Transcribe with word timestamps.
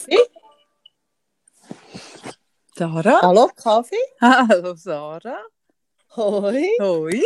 Kaffee? 0.00 0.16
Sarah? 2.74 3.20
Hallo, 3.20 3.48
Kaffee? 3.54 3.96
Hallo 4.20 4.74
Sarah. 4.74 5.44
Hoi. 6.16 6.68
Hoi. 6.80 7.22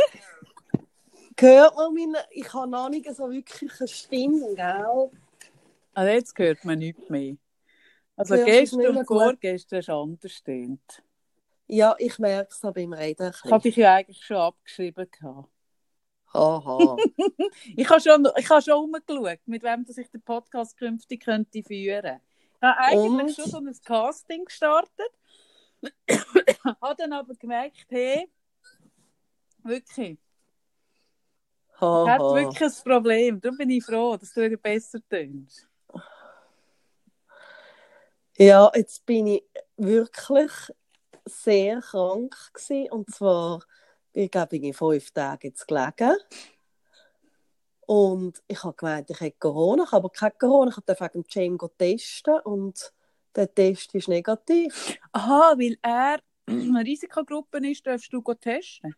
Hört 1.38 1.76
man 1.76 1.95
meine... 1.95 2.18
Ich 2.30 2.52
habe 2.52 2.68
noch 2.68 2.88
nicht 2.88 3.14
so 3.14 3.30
wirklich 3.30 3.71
eine 3.79 3.88
Stimme, 3.88 4.54
gell? 4.56 5.10
Also 5.95 6.10
jetzt 6.10 6.37
hört 6.38 6.64
man 6.64 6.79
nichts 6.80 7.08
mehr. 7.08 7.37
Also 8.17 8.35
gestern 8.37 8.97
und 8.97 9.06
vorgestern 9.06 9.79
ist 9.79 9.91
anders 9.91 10.33
stimmt. 10.33 11.03
Ja, 11.67 11.95
ich 11.99 12.19
merke 12.19 12.51
es 12.51 12.61
beim 12.61 12.93
Reden. 12.93 13.33
Ich 13.45 13.51
habe 13.51 13.63
dich 13.63 13.77
ja 13.77 13.95
eigentlich 13.95 14.25
schon 14.25 14.37
abgeschrieben. 14.37 15.09
gehabt. 15.11 15.49
Haha. 16.33 16.97
Ich 17.77 17.88
habe 17.88 18.01
schon, 18.01 18.29
ich 18.37 18.51
habe 18.51 18.62
schon 18.62 18.75
umgeschaut, 18.75 19.38
mit 19.47 19.62
wem 19.62 19.84
dass 19.84 19.98
ich 19.98 20.11
den 20.11 20.23
Podcast 20.23 20.77
künftig 20.77 21.25
könnte 21.25 21.62
führen. 21.62 22.16
Ich 22.16 22.34
habe 22.65 22.78
eigentlich 22.78 23.38
Und? 23.38 23.51
schon 23.51 23.51
so 23.51 23.59
ein 23.59 23.78
Casting 23.84 24.45
gestartet. 24.45 25.12
habe 26.80 26.95
dann 26.96 27.12
aber 27.12 27.34
gemerkt, 27.34 27.87
hey, 27.90 28.30
wirklich, 29.62 30.18
ich 31.74 31.80
habe 31.80 32.10
Haha. 32.10 32.34
wirklich 32.34 32.62
ein 32.62 32.84
Problem. 32.84 33.40
Darum 33.40 33.59
bin 33.59 33.70
ich 33.70 33.84
froh, 33.84 34.16
dass 34.16 34.32
du 34.32 34.42
wieder 34.42 34.56
besser 34.56 35.00
tönst. 35.09 35.68
Ja, 38.37 38.70
jetzt 38.74 39.04
bin 39.06 39.26
ich 39.28 39.45
wirklich 39.76 40.51
sehr 41.24 41.80
krank 41.80 42.34
gewesen. 42.52 42.90
Und 42.90 43.15
zwar, 43.15 43.62
ich 44.12 44.30
glaube, 44.30 44.48
bin 44.48 44.65
ich 44.65 44.76
fünf 44.76 45.10
Tage 45.10 45.48
jetzt 45.48 45.66
gelegen. 45.66 46.16
Und 47.87 48.43
ich 48.48 48.62
habe 48.65 48.74
gemeint, 48.74 49.11
ich 49.11 49.20
hätte 49.20 49.37
Corona. 49.38 49.84
Ich 49.84 49.93
habe 49.93 50.05
aber 50.05 50.11
kein 50.11 50.33
Corona. 50.38 50.70
Ich 50.70 50.84
durfte 50.84 51.11
wegen 51.34 51.59
go 51.59 51.69
testen 51.69 52.38
und 52.41 52.93
der 53.34 53.52
Test 53.52 53.95
ist 53.95 54.09
negativ. 54.09 54.98
Aha, 55.12 55.55
weil 55.57 55.76
er 55.82 56.18
eine 56.46 56.85
Risikogruppe 56.85 57.59
ist, 57.68 57.87
darfst 57.87 58.13
du 58.13 58.23
testen. 58.35 58.95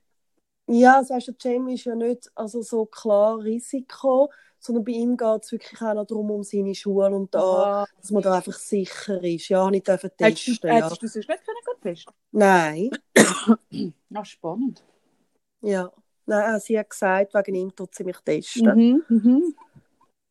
Ja, 0.69 1.01
das 1.01 1.11
heißt, 1.11 1.29
der 1.29 1.53
Jam 1.53 1.69
ist 1.69 1.85
ja 1.85 1.95
nicht 1.95 2.29
also 2.35 2.61
so 2.61 2.87
klar 2.87 3.39
Risiko, 3.39 4.31
sondern 4.59 4.85
bei 4.85 4.93
ihm 4.93 5.17
geht 5.17 5.45
es 5.45 5.53
wirklich 5.53 5.81
auch 5.81 5.95
noch 5.95 6.07
darum, 6.07 6.31
um 6.31 6.43
seine 6.43 6.75
Schule 6.75 7.15
und 7.15 7.33
da, 7.33 7.87
dass 8.01 8.11
man 8.11 8.23
da 8.23 8.35
einfach 8.35 8.53
sicher 8.53 9.23
ist. 9.23 9.49
Ja, 9.49 9.71
nicht 9.71 9.87
dürfen 9.87 10.11
Hättest 10.19 10.47
du, 10.47 10.51
testen. 10.53 10.71
Ja. 10.71 10.75
hättest 10.77 11.03
du 11.03 11.07
sonst 11.09 11.29
nicht 11.29 11.45
können 11.45 11.81
testen 11.83 12.15
Nein, 12.33 12.91
Ah, 14.15 14.25
spannend. 14.25 14.83
ja. 15.63 15.91
Nein, 16.27 16.61
sie 16.61 16.79
hat 16.79 16.91
gesagt, 16.91 17.35
wegen 17.35 17.55
ihm 17.55 17.75
tut 17.75 17.95
sie 17.95 18.05
mich 18.05 18.19
testen. 18.19 19.03
Mhm, 19.09 19.17
mhm. 19.17 19.55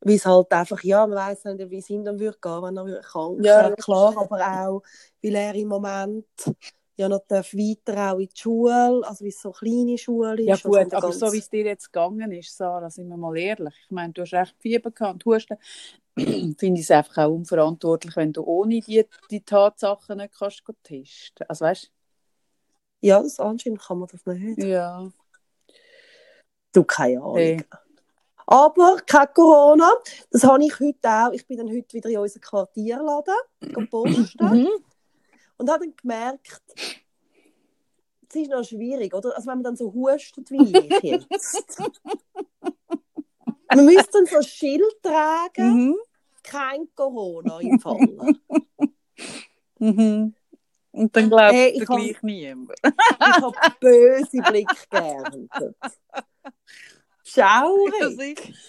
Weil 0.01 0.15
es 0.15 0.25
halt 0.25 0.51
einfach, 0.51 0.83
ja, 0.83 1.07
man 1.07 1.17
weiß 1.17 1.45
nicht, 1.45 1.69
wie 1.71 1.77
es 1.79 1.89
ihm 1.89 2.03
dann 2.03 2.19
würde 2.19 2.37
gehen, 2.39 2.61
wenn 2.63 2.77
er 2.77 3.01
krank 3.01 3.39
Ja, 3.43 3.63
wäre. 3.63 3.75
Klar, 3.75 4.15
aber 4.17 4.39
auch, 4.39 4.83
weil 5.23 5.35
er 5.35 5.55
im 5.55 5.67
Moment 5.67 6.25
ja 6.97 7.09
noch 7.09 7.23
darf 7.27 7.53
weiter 7.53 8.13
auch 8.13 8.19
in 8.19 8.27
die 8.27 8.37
Schule, 8.39 9.01
also 9.03 9.25
wie 9.25 9.29
es 9.29 9.41
so 9.41 9.49
eine 9.49 9.57
kleine 9.71 9.97
Schule 9.97 10.33
ist. 10.41 10.47
Ja 10.47 10.53
also 10.53 10.69
gut, 10.69 10.93
aber 10.93 11.07
ganz- 11.07 11.19
so 11.19 11.33
wie 11.33 11.39
es 11.39 11.49
dir 11.49 11.65
jetzt 11.65 11.91
gegangen 11.91 12.31
ist, 12.31 12.55
Sarah, 12.55 12.89
sind 12.89 13.07
wir 13.07 13.17
mal 13.17 13.35
ehrlich. 13.37 13.73
Ich 13.85 13.91
meine, 13.91 14.13
du 14.13 14.21
hast 14.21 14.33
echt 14.33 14.55
Fieber 14.59 14.91
gehabt 14.91 15.25
Husten. 15.25 15.57
Finde 16.17 16.79
ich 16.79 16.81
es 16.81 16.91
einfach 16.91 17.25
auch 17.25 17.31
unverantwortlich, 17.31 18.15
wenn 18.15 18.31
du 18.31 18.43
ohne 18.43 18.79
die, 18.79 19.05
die 19.29 19.41
Tatsachen 19.41 20.17
nicht 20.17 20.33
kannst 20.37 20.63
testen. 20.83 21.45
Also 21.49 21.65
weißt 21.65 21.91
Ja, 23.01 23.21
das 23.21 23.39
anscheinend 23.39 23.81
kann 23.81 23.99
man 23.99 24.07
das 24.11 24.25
nicht. 24.25 24.63
Ja. 24.63 25.11
Du, 26.75 26.83
keine 26.83 27.21
Ahnung. 27.21 27.37
Hey. 27.37 27.63
Aber 28.47 28.97
kein 29.07 29.33
Corona. 29.33 29.89
Das 30.29 30.43
habe 30.43 30.63
ich 30.65 30.77
heute 30.79 31.09
auch. 31.09 31.31
Ich 31.31 31.47
bin 31.47 31.57
dann 31.57 31.69
heute 31.69 31.93
wieder 31.93 32.09
in 32.09 32.17
unseren 32.17 32.41
Quartierladen 32.41 33.33
gepostet 33.61 34.35
Mhm. 34.41 34.67
und 35.57 35.69
habe 35.71 35.85
dann 35.85 35.95
gemerkt, 35.95 36.61
es 38.29 38.35
ist 38.35 38.51
noch 38.51 38.63
schwierig, 38.65 39.13
oder? 39.13 39.33
Also 39.35 39.47
wenn 39.47 39.59
man 39.59 39.63
dann 39.63 39.75
so 39.77 39.93
hustet 39.93 40.51
wie 40.51 40.77
ich 40.77 41.01
jetzt. 41.03 41.79
man 43.73 43.85
müsste 43.85 44.11
dann 44.11 44.25
so 44.25 44.35
ein 44.37 44.43
Schild 44.43 45.01
tragen, 45.01 45.85
Mhm. 45.87 45.95
kein 46.43 46.89
Corona 46.93 47.59
im 47.61 47.79
Fall. 47.79 48.35
Mhm. 49.79 50.35
Und 50.91 51.15
dann 51.15 51.29
glaubt 51.29 51.53
Hey, 51.53 51.79
hab- 51.79 51.97
gleich 51.97 52.21
niemand. 52.21 52.71
Ich 52.83 53.41
habe 53.41 53.53
böse 53.79 54.37
Blick 54.49 54.69
geerntet. 54.89 55.49
Schaurig. 57.35 58.53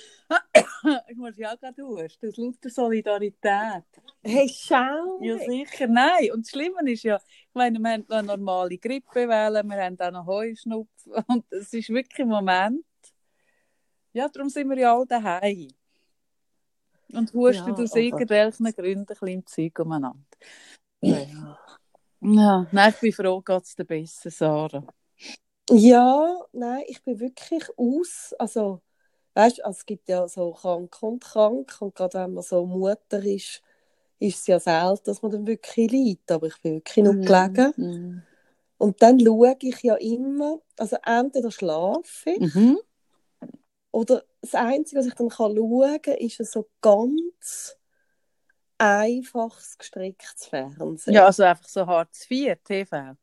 Ich, 1.08 1.16
muss 1.16 1.36
ja 1.36 1.54
gerade 1.54 1.82
husten. 1.84 2.18
Das 2.20 2.30
ist 2.30 2.36
lauter 2.36 2.68
Solidarität. 2.70 3.84
Hey, 4.24 4.46
Ja, 4.46 4.48
schaurig. 4.48 5.40
sicher. 5.46 5.86
Nein. 5.86 6.32
Und 6.32 6.44
das 6.44 6.50
Schlimme 6.50 6.90
ist 6.90 7.04
ja, 7.04 7.16
ich 7.16 7.54
meine, 7.54 7.78
wir 7.78 7.92
haben 7.92 8.04
eine 8.08 8.26
normale 8.26 8.76
Grippewelle, 8.76 9.62
wir 9.62 9.76
haben 9.84 10.00
auch 10.00 10.10
noch 10.10 10.26
Heuschnupfen. 10.26 11.12
Und 11.28 11.44
es 11.50 11.72
ist 11.72 11.88
wirklich 11.90 12.18
im 12.18 12.28
Moment. 12.28 12.84
Ja, 14.12 14.28
darum 14.28 14.48
sind 14.48 14.68
wir 14.68 14.78
ja 14.78 14.96
alle 14.96 15.06
daheim. 15.06 15.68
Und 17.12 17.32
husten 17.32 17.68
Ja, 17.68 17.74
aus 17.74 17.92
aber- 17.92 18.00
irgendwelchen 18.00 18.66
Gründen 18.72 19.00
ein 19.00 19.06
bisschen 19.06 19.28
im 19.28 19.46
Zeug 19.46 19.78
umeinander. 19.78 20.24
Ja. 21.02 21.58
Ja, 22.20 22.66
nein, 22.72 22.90
ich 22.94 23.00
bin 23.00 23.12
froh, 23.12 23.40
geht 23.42 23.62
es 23.62 23.76
dir 23.76 23.84
besser, 23.84 24.30
Sarah. 24.30 24.84
Ja, 25.70 26.40
nein, 26.52 26.84
ich 26.86 27.02
bin 27.02 27.18
wirklich 27.18 27.64
aus. 27.76 28.34
Also, 28.38 28.80
weißt 29.34 29.58
du, 29.58 29.64
also 29.64 29.78
es 29.78 29.86
gibt 29.86 30.08
ja 30.08 30.28
so 30.28 30.52
krank 30.52 30.96
und 31.02 31.22
krank. 31.22 31.76
Und 31.80 31.94
gerade 31.94 32.18
wenn 32.18 32.34
man 32.34 32.44
so 32.44 32.64
Mutter 32.66 33.22
ist, 33.24 33.62
ist 34.18 34.40
es 34.40 34.46
ja 34.46 34.60
selten, 34.60 35.04
dass 35.04 35.22
man 35.22 35.32
dann 35.32 35.46
wirklich 35.46 35.90
leidet. 35.90 36.30
Aber 36.30 36.46
ich 36.46 36.60
bin 36.62 36.74
wirklich 36.74 37.04
nur 37.04 37.14
gelegen. 37.14 37.72
Mhm. 37.76 38.22
Und 38.78 39.02
dann 39.02 39.18
schaue 39.18 39.56
ich 39.60 39.82
ja 39.82 39.94
immer, 39.96 40.60
also 40.78 40.96
entweder 41.04 41.50
schlafe 41.50 42.30
ich, 42.30 42.54
Mhm. 42.54 42.78
oder 43.90 44.22
das 44.42 44.54
Einzige, 44.54 45.00
was 45.00 45.06
ich 45.06 45.14
dann 45.14 45.30
kann 45.30 45.56
schauen 45.56 46.02
kann, 46.02 46.14
ist 46.14 46.40
ein 46.40 46.46
so 46.46 46.68
ganz 46.82 47.76
einfaches 48.78 49.78
gestricktes 49.78 50.46
Fernsehen. 50.46 51.14
Ja, 51.14 51.24
also 51.26 51.42
einfach 51.42 51.68
so 51.68 51.86
Hartz 51.86 52.30
IV, 52.30 52.56
TV. 52.62 53.16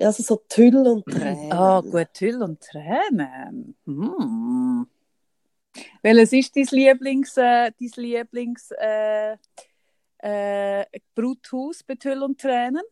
Also 0.00 0.22
so 0.22 0.42
Tüll 0.48 0.76
und 0.76 1.04
Tränen. 1.04 1.52
Ah, 1.52 1.80
gut, 1.80 2.08
Hüll 2.18 2.42
und 2.42 2.60
Tränen. 2.60 3.76
Hm. 3.84 4.86
Welches 6.02 6.32
ist 6.32 6.56
dein 6.56 6.66
Lieblings, 6.70 7.36
äh, 7.36 7.70
dein 7.78 7.90
Lieblings 7.96 8.70
äh, 8.78 9.36
äh, 10.18 10.84
Bruthaus 11.14 11.82
bei 11.82 11.94
Hüll 12.02 12.22
und 12.22 12.40
Tränen? 12.40 12.82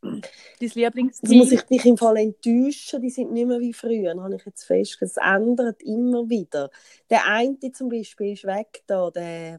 Dein 0.00 0.22
Lieblings 0.60 1.20
Jetzt 1.22 1.32
muss 1.32 1.52
ich 1.52 1.62
dich 1.62 1.84
im 1.86 1.96
Fall 1.96 2.18
enttäuschen, 2.18 3.00
die 3.00 3.10
sind 3.10 3.32
nicht 3.32 3.46
mehr 3.46 3.60
wie 3.60 3.72
früher, 3.72 4.14
habe 4.22 4.36
ich 4.36 4.44
jetzt 4.44 4.64
festgestellt. 4.64 5.12
Es 5.12 5.16
ändert 5.16 5.82
immer 5.82 6.28
wieder. 6.28 6.70
Der 7.08 7.26
eine 7.26 7.58
zum 7.72 7.88
Beispiel 7.88 8.32
ist 8.34 8.44
weg 8.44 8.82
da, 8.86 9.10
der, 9.10 9.58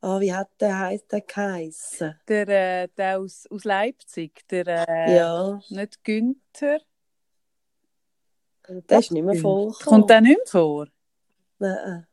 ah, 0.00 0.20
wie 0.20 0.32
hat 0.32 0.48
der, 0.60 0.78
heisst 0.78 1.10
der 1.12 1.20
geheissen? 1.22 2.18
der, 2.28 2.48
äh, 2.48 2.88
der 2.96 3.18
aus, 3.20 3.46
aus 3.50 3.64
Leipzig, 3.64 4.46
der 4.48 4.66
äh, 4.88 5.16
Ja, 5.16 5.60
nicht 5.70 6.02
Günther. 6.04 6.80
der 8.68 8.98
ist 8.98 9.12
nicht 9.12 9.24
mehr 9.24 9.34
voll. 9.36 9.72
Kommt 9.84 10.10
der 10.10 10.20
nicht 10.20 10.36
mehr 10.38 10.46
vor? 10.46 10.86
Nein. 11.58 12.06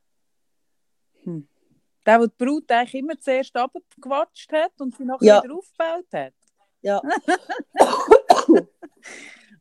Der, 2.06 2.20
der 2.20 2.28
die 2.28 2.34
Brut 2.38 2.72
eigentlich 2.72 2.94
immer 2.96 3.20
zuerst 3.20 3.56
abgewatscht 3.56 4.52
hat 4.52 4.80
und 4.80 4.96
sie 4.96 5.06
nachher 5.06 5.26
Ja. 5.26 5.44
wieder 5.44 5.56
aufgebaut 5.56 6.06
hat. 6.14 6.34
Ja, 6.82 7.02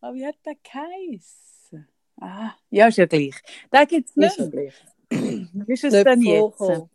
Aber 0.00 0.14
wie 0.14 0.26
hat 0.26 0.36
der 0.44 0.54
geheißen? 0.56 1.88
Ah, 2.20 2.52
ja, 2.70 2.86
ist 2.88 2.98
ja 2.98 3.06
gleich. 3.06 3.34
Den 3.72 3.86
gibt 3.88 4.10
es 4.10 4.16
ist 4.16 4.16
nicht. 4.16 4.38
ja 4.38 4.46
gleich. 4.46 4.74
Wie 5.10 5.72
ist 5.72 5.84
es 5.84 5.92
Nicht 5.94 6.06
denn 6.06 6.20
jetzt? 6.22 6.56
vorgekommen. 6.58 6.90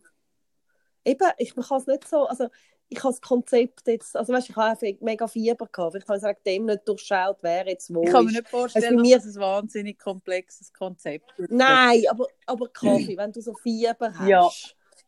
Eben, 1.05 1.29
ich 1.37 1.55
man 1.55 1.65
kann 1.65 1.77
es 1.79 1.87
nicht 1.87 2.07
so, 2.07 2.25
also 2.25 2.47
ich 2.91 2.97
habe 3.03 3.13
das 3.13 3.21
Konzept 3.21 3.87
jetzt, 3.87 4.15
also 4.15 4.33
weißt, 4.33 4.49
ich 4.49 4.55
habe 4.55 4.69
einfach 4.71 5.01
mega 5.01 5.27
Fieber 5.27 5.67
gehabt, 5.71 5.95
ich 5.95 6.07
habe 6.07 6.21
wegen 6.21 6.39
dem 6.45 6.65
nicht 6.65 6.87
durchschaut, 6.87 7.37
wer 7.41 7.67
jetzt 7.67 7.93
wo 7.93 8.03
Ich 8.03 8.09
kann 8.11 8.25
mir 8.25 8.31
nicht 8.31 8.49
vorstellen, 8.49 8.85
Also 8.85 8.99
mir- 8.99 9.17
dass 9.17 9.25
es 9.25 9.35
ein 9.37 9.41
wahnsinnig 9.41 9.99
komplexes 9.99 10.73
Konzept 10.73 11.31
ist. 11.37 11.51
Nein, 11.51 12.03
aber, 12.09 12.27
aber 12.47 12.67
Kaffee, 12.69 13.15
wenn 13.17 13.31
du 13.31 13.41
so 13.41 13.53
Fieber 13.53 14.11
hast. 14.13 14.27
Ja. 14.27 14.49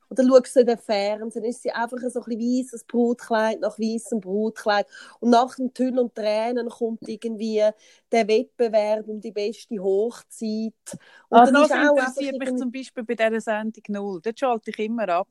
Und 0.09 0.19
dann 0.19 0.27
schaust 0.27 0.55
du 0.57 0.59
in 0.59 0.65
den 0.65 0.77
Fernsehen, 0.77 1.45
ist 1.45 1.63
sie 1.63 1.71
einfach 1.71 1.97
so 2.09 2.19
ein 2.19 2.25
bisschen 2.25 2.41
weißes 2.65 2.83
Brutkleid 2.83 3.61
nach 3.61 3.79
weißem 3.79 4.19
Brutkleid. 4.19 4.85
Und 5.21 5.29
nach 5.29 5.55
dem 5.55 5.73
Tüll 5.73 5.97
und 5.97 6.13
Tränen 6.13 6.67
kommt 6.67 7.07
irgendwie 7.07 7.63
der 8.11 8.27
Wettbewerb 8.27 9.07
um 9.07 9.21
die 9.21 9.31
beste 9.31 9.79
Hochzeit. 9.79 10.73
Und 11.29 11.39
dann 11.47 11.53
das 11.53 11.71
interessiert 11.71 12.37
mich 12.39 12.49
zum 12.57 12.71
Beispiel 12.73 13.03
bei 13.05 13.15
dieser 13.15 13.39
Sendung 13.39 13.83
null. 13.87 14.19
Dort 14.21 14.37
schalte 14.37 14.71
ich 14.71 14.79
immer 14.79 15.07
ab. 15.07 15.29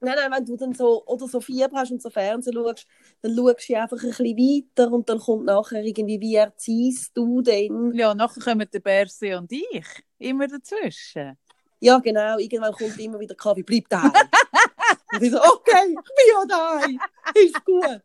Nein, 0.00 0.14
nein, 0.16 0.32
wenn 0.32 0.44
du 0.44 0.56
dann 0.56 0.74
so, 0.74 1.04
oder 1.06 1.28
so 1.28 1.40
Fieber 1.40 1.70
hast 1.74 1.92
und 1.92 2.02
so 2.02 2.10
Fernsehen 2.10 2.54
schaust, 2.54 2.86
dann 3.20 3.36
schaust 3.36 3.68
du 3.68 3.74
einfach 3.76 4.02
ein 4.02 4.08
bisschen 4.08 4.36
weiter 4.36 4.92
und 4.92 5.08
dann 5.08 5.18
kommt 5.18 5.44
nachher 5.44 5.84
irgendwie, 5.84 6.20
wie 6.20 6.34
erziehst 6.34 7.16
du 7.16 7.42
denn? 7.42 7.92
Ja, 7.94 8.14
nachher 8.14 8.40
kommen 8.42 8.68
der 8.72 8.80
Berse 8.80 9.38
und 9.38 9.52
ich. 9.52 9.86
Immer 10.18 10.48
dazwischen. 10.48 11.36
Ja, 11.80 11.98
genau, 11.98 12.38
irgendwann 12.38 12.72
kommt 12.72 12.98
immer 13.00 13.18
wieder 13.18 13.34
Kaffee, 13.34 13.64
bleib 13.64 13.88
daheim. 13.88 14.12
Und 15.12 15.22
ich 15.22 15.30
so, 15.30 15.42
okay, 15.42 15.88
ich 15.88 16.14
bin 16.14 16.26
ja 16.32 16.44
daheim. 16.46 17.00
Ist 17.34 17.64
gut. 17.64 18.00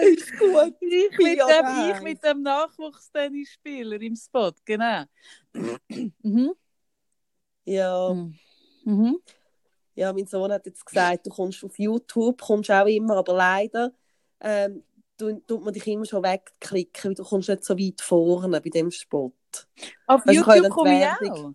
Ist 0.00 0.38
gut. 0.38 0.74
Ich 0.80 1.18
mit, 1.18 1.38
ja 1.38 1.46
dem, 1.46 1.96
ich 1.96 2.02
mit 2.02 2.24
dem 2.24 2.42
Nachwuchstennisspieler 2.42 4.00
im 4.00 4.16
Spot, 4.16 4.52
genau. 4.64 5.04
mhm. 6.22 6.54
Ja. 7.64 8.14
Mhm. 8.84 9.18
Ja, 9.96 10.12
mein 10.12 10.26
Sohn 10.26 10.52
hat 10.52 10.66
jetzt 10.66 10.84
gesagt, 10.86 11.26
du 11.26 11.30
kommst 11.30 11.64
auf 11.64 11.78
YouTube, 11.78 12.40
kommst 12.40 12.70
auch 12.70 12.86
immer, 12.86 13.16
aber 13.16 13.34
leider 13.34 13.92
ähm, 14.40 14.84
tu- 15.18 15.40
tut 15.40 15.64
man 15.64 15.72
dich 15.74 15.86
immer 15.86 16.04
schon 16.04 16.22
wegklicken, 16.22 17.08
weil 17.10 17.14
du 17.14 17.24
kommst 17.24 17.48
nicht 17.48 17.64
so 17.64 17.76
weit 17.76 18.00
vorne 18.00 18.60
bei 18.60 18.70
dem 18.70 18.90
Spot. 18.90 19.32
Auf 20.06 20.20
habe 20.20 20.32
YouTube 20.34 20.70
komme 20.70 20.90
ich 21.00 21.30
auch. 21.30 21.52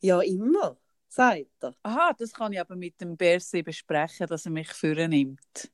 Ja, 0.00 0.20
immer, 0.20 0.76
sagt 1.08 1.46
er. 1.60 1.74
Aha, 1.82 2.12
das 2.18 2.32
kann 2.32 2.52
ich 2.52 2.60
aber 2.60 2.76
mit 2.76 3.00
dem 3.00 3.16
Bersi 3.16 3.62
besprechen, 3.62 4.26
dass 4.26 4.46
er 4.46 4.50
mich 4.52 4.72
führen 4.72 5.10
nimmt. 5.10 5.70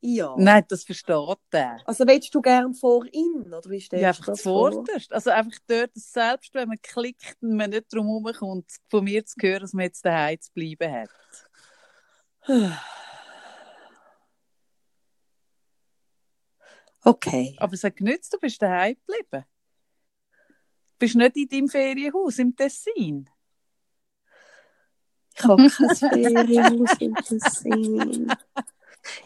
Ja. 0.00 0.34
Nein, 0.38 0.64
das 0.68 0.84
versteht 0.84 1.38
er. 1.50 1.80
Also 1.84 2.06
willst 2.06 2.34
du 2.34 2.40
gern 2.40 2.74
vor 2.74 3.04
ihm, 3.12 3.42
oder 3.46 3.68
wie 3.70 3.80
stellst 3.80 4.02
Ja, 4.02 4.12
du 4.12 4.18
einfach 4.18 4.26
das 4.26 4.42
vor? 4.42 4.70
zuvorderst. 4.70 5.12
Also 5.12 5.30
einfach 5.30 5.58
dort, 5.66 5.96
dass 5.96 6.12
selbst 6.12 6.54
wenn 6.54 6.68
man 6.68 6.80
klickt 6.80 7.36
und 7.40 7.56
man 7.56 7.70
nicht 7.70 7.92
drum 7.92 8.06
herumkommt, 8.06 8.70
von 8.88 9.04
mir 9.04 9.24
zu 9.24 9.36
hören, 9.40 9.60
dass 9.60 9.72
man 9.72 9.84
jetzt 9.84 10.04
daheim 10.04 10.40
zu 10.40 10.52
bleiben 10.52 10.92
hat. 10.92 11.10
Okay. 17.02 17.56
Aber 17.58 17.72
es 17.72 17.84
hat 17.84 17.96
genützt, 17.96 18.32
du 18.32 18.38
bist 18.38 18.60
daheim 18.60 18.96
geblieben. 19.06 19.44
Du 20.92 20.98
bist 20.98 21.14
nicht 21.14 21.36
in 21.36 21.48
deinem 21.48 21.68
Ferienhaus 21.68 22.38
im 22.38 22.54
Tessin. 22.54 23.28
Ich 25.36 25.44
habe 25.44 25.68
kein 25.68 25.94
Ferienhaus 25.94 26.96
im 27.00 27.14
Tessin. 27.14 28.32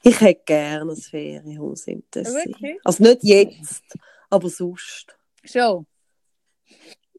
Ich 0.03 0.21
hätte 0.21 0.43
gerne 0.44 0.93
ein 0.93 0.97
Ferienhaus 0.97 1.87
im 1.87 2.03
Tessin. 2.11 2.35
Wirklich? 2.35 2.79
Also 2.85 3.03
nicht 3.03 3.23
jetzt, 3.23 3.85
aber 4.29 4.49
sonst. 4.49 5.17
Schon. 5.44 5.87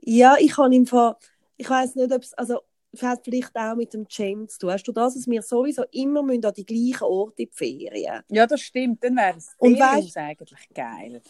Ja, 0.02 0.36
ich 0.40 0.58
habe 0.58 0.76
im 0.76 0.86
Fall, 0.86 1.16
ich 1.58 1.70
weiß 1.70 1.96
nicht, 1.96 2.12
ob 2.12 2.24
es, 2.24 2.34
also 2.34 2.60
es 2.92 3.04
hat 3.04 3.22
vielleicht 3.24 3.56
auch 3.56 3.76
mit 3.76 3.94
dem 3.94 4.06
James 4.10 4.54
zu 4.54 4.60
tun. 4.60 4.72
Hast 4.72 4.88
du 4.88 4.92
das, 4.92 5.14
dass 5.14 5.28
wir 5.28 5.42
sowieso 5.42 5.84
immer 5.92 6.24
müssen 6.24 6.46
an 6.46 6.54
die 6.54 6.66
gleichen 6.66 7.04
Orte 7.04 7.44
in 7.44 7.50
die 7.50 7.56
Ferien? 7.56 8.22
Ja, 8.30 8.46
das 8.46 8.62
stimmt. 8.62 9.04
Dann 9.04 9.16
wäre 9.16 9.38
Ferienhaus 9.60 10.18
eigentlich 10.18 10.70
geil. 10.74 11.22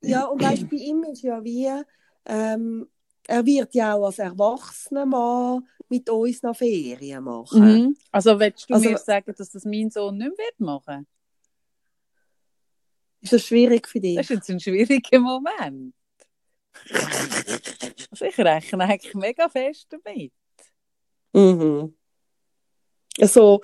Ja, 0.00 0.26
und 0.26 0.42
weißt, 0.42 0.68
bei 0.70 0.76
ihm 0.76 1.02
ist 1.04 1.22
ja 1.22 1.42
wie, 1.42 1.68
ähm, 2.26 2.88
er 3.28 3.44
wird 3.44 3.74
ja 3.74 3.94
auch 3.94 4.06
als 4.06 4.18
erwachsener 4.18 5.04
Mann 5.06 5.68
mit 5.88 6.08
uns 6.08 6.42
noch 6.42 6.56
Ferien 6.56 7.22
machen. 7.22 7.60
Mhm. 7.62 7.96
Also 8.10 8.38
willst 8.40 8.68
du 8.68 8.74
Also- 8.74 8.90
mir 8.90 8.98
sagen, 8.98 9.34
dass 9.36 9.50
das 9.50 9.64
mein 9.64 9.90
Sohn 9.90 10.16
nicht 10.16 10.28
mehr 10.36 10.46
wird 10.46 10.60
machen? 10.60 11.06
Ist 13.20 13.32
das 13.32 13.44
schwierig 13.44 13.86
für 13.86 14.00
dich? 14.00 14.16
Das 14.16 14.30
ist 14.30 14.36
jetzt 14.36 14.50
ein 14.50 14.60
schwieriger 14.60 15.18
Moment. 15.20 15.94
Also 18.10 18.24
ich 18.24 18.38
rechne 18.38 18.84
eigentlich 18.84 19.14
mega 19.14 19.48
fest 19.48 19.88
damit. 19.90 20.32
Mhm. 21.32 21.94
So, 23.20 23.60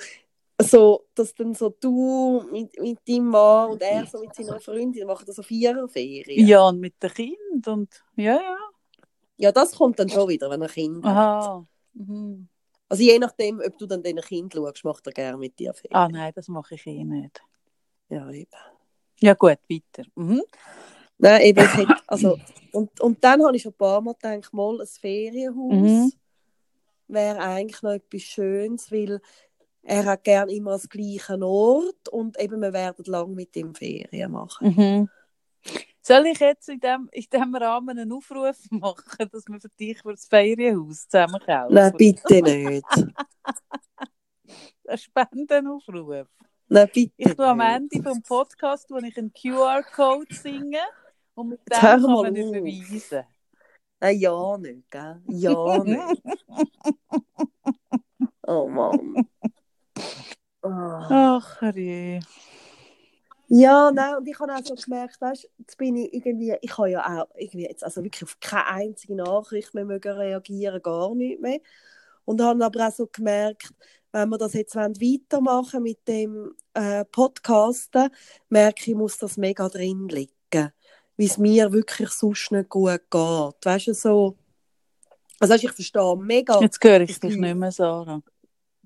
so, 0.61 1.07
dass 1.15 1.35
dann 1.35 1.55
so 1.55 1.71
du 1.71 2.45
mit, 2.51 2.79
mit 2.79 2.99
deinem 3.09 3.29
Mann 3.29 3.71
und 3.71 3.83
er 3.83 4.05
so 4.07 4.21
mit 4.21 4.35
seiner 4.35 4.61
Freundin 4.61 5.07
machen 5.07 5.33
so 5.33 5.43
Viererferien. 5.43 6.47
Ja, 6.47 6.69
und 6.69 6.81
mit 6.81 7.01
dem 7.03 7.11
Kind 7.11 7.69
und 7.69 8.05
ja, 8.17 8.35
ja. 8.35 8.59
Ja, 9.37 9.53
das 9.53 9.75
kommt 9.75 9.99
dann 9.99 10.09
schon 10.09 10.29
wieder, 10.29 10.49
wenn 10.51 10.63
er 10.63 10.69
Kinder 10.69 11.15
hat. 11.15 11.45
Aha. 11.45 11.67
Mhm. 11.95 12.49
Also 12.89 13.03
je 13.03 13.19
nachdem, 13.19 13.61
ob 13.61 13.79
du 13.79 13.87
dann 13.87 14.03
dein 14.03 14.17
Kind 14.17 14.53
schaust, 14.53 14.85
macht 14.85 15.07
er 15.07 15.13
gerne 15.13 15.39
mit 15.39 15.59
dir 15.59 15.73
Ferien. 15.75 15.97
Ah 15.97 16.09
nein, 16.09 16.33
das 16.35 16.49
mache 16.49 16.75
ich 16.75 16.87
eh 16.87 17.03
nicht. 17.03 17.43
Ja, 18.09 18.31
eben. 18.31 18.51
Ja 19.21 19.35
gut, 19.35 19.59
weiter. 19.69 20.09
Mhm. 20.15 20.43
Nein, 21.19 21.41
eben, 21.43 21.67
hätte, 21.67 21.95
also, 22.07 22.39
und, 22.73 23.01
und 23.01 23.23
dann 23.25 23.45
habe 23.45 23.57
ich 23.57 23.63
schon 23.63 23.73
ein 23.73 23.79
paar 23.79 24.01
Mal 24.01 24.15
gedacht, 24.15 24.53
mal 24.53 24.81
ein 24.81 24.87
Ferienhaus 24.87 25.73
Mhm. 25.73 26.13
wäre 27.09 27.39
eigentlich 27.39 27.83
noch 27.83 27.93
etwas 27.93 28.23
Schönes, 28.23 28.93
weil 28.93 29.21
er 29.83 30.05
hat 30.05 30.25
gerne 30.25 30.53
immer 30.53 30.73
als 30.73 30.89
gleichen 30.89 31.43
Ort 31.43 32.09
und 32.11 32.39
eben 32.41 32.61
wir 32.61 32.73
werden 32.73 33.05
lang 33.07 33.35
mit 33.35 33.55
ihm 33.57 33.75
Ferien 33.75 34.33
machen. 34.33 34.75
Mhm. 34.77 35.09
Soll 36.03 36.27
ich 36.27 36.39
jetzt 36.39 36.69
in 36.69 36.81
dem, 36.81 37.09
in 37.13 37.25
dem 37.33 37.55
Rahmen 37.55 37.99
einen 37.99 38.13
Aufruf 38.13 38.59
machen, 38.71 39.29
dass 39.33 39.47
wir 39.47 39.59
für 39.61 39.71
dich 39.81 40.03
für 40.03 40.11
das 40.11 40.27
Ferienhaus 40.27 41.09
zusammenkaufen? 41.09 41.75
Nein, 41.75 41.93
bitte 41.97 42.43
nicht. 42.43 42.85
Ein 44.87 44.99
Spendenaufruf. 44.99 46.27
Nein, 46.69 46.91
bitte 46.93 47.13
Ich 47.17 47.35
tue 47.35 47.47
am. 47.47 47.61
Ende 47.61 48.03
vom 48.03 48.23
Podcast, 48.23 48.91
wo 48.91 48.99
ich 48.99 49.17
einen 49.17 49.33
QR-Code 49.33 50.35
singe 50.35 50.81
und 51.35 51.49
mit 51.49 51.61
dem 51.71 51.79
kann 51.79 52.03
man 52.03 52.37
überweisen. 52.37 53.25
Nein, 54.01 54.19
ja 54.19 54.59
nicht, 54.59 54.91
gell? 54.91 55.23
Ja 55.29 55.79
nicht. 55.85 56.23
Oh 58.47 58.69
Mann. 58.69 59.27
Ah. 60.61 61.39
Ach, 61.39 61.63
je. 61.75 62.21
Ja, 63.49 63.91
nein, 63.93 64.17
und 64.17 64.27
ich 64.27 64.39
habe 64.39 64.55
auch 64.55 64.65
so 64.65 64.75
gemerkt, 64.75 65.21
weißt, 65.21 65.51
jetzt 65.59 65.77
bin 65.77 65.97
ich 65.97 66.13
irgendwie, 66.15 66.57
ich 66.61 66.79
habe 66.79 66.91
ja 66.91 67.05
auch 67.05 67.29
irgendwie 67.37 67.67
jetzt 67.67 67.85
also 67.85 68.03
wirklich 68.03 68.25
auf 68.25 68.39
keine 68.41 68.67
einzige 68.67 69.15
Nachricht 69.15 69.75
mehr 69.75 69.85
mögen 69.85 70.13
reagieren, 70.13 70.83
gar 70.83 71.15
nicht 71.15 71.41
mehr. 71.41 71.61
Und 72.25 72.41
habe 72.41 72.65
aber 72.65 72.89
auch 72.89 72.93
so 72.93 73.07
gemerkt, 73.07 73.69
wenn 74.13 74.29
wir 74.31 74.39
das 74.39 74.55
jetzt 74.55 74.77
weitermachen 74.77 75.83
mit 75.83 76.07
dem 76.09 76.55
äh, 76.73 77.05
Podcasten, 77.05 78.09
merke 78.49 78.91
ich, 78.91 78.97
muss 78.97 79.19
das 79.19 79.37
mega 79.37 79.69
drin 79.69 80.09
liegen, 80.09 80.73
wie 81.17 81.27
es 81.27 81.37
mir 81.37 81.73
wirklich 81.73 82.11
sonst 82.11 82.51
nicht 82.51 82.71
gut 82.71 83.01
geht. 83.11 83.55
Weißt 83.65 83.89
du, 83.89 83.95
so, 83.95 84.37
also 85.41 85.55
ich 85.55 85.71
verstehe 85.71 86.17
mega, 86.17 86.61
Jetzt 86.61 86.83
höre 86.83 87.03
ich 87.03 87.19
dich 87.19 87.37
nicht 87.37 87.57
mehr, 87.57 87.73
Sarah. 87.73 88.23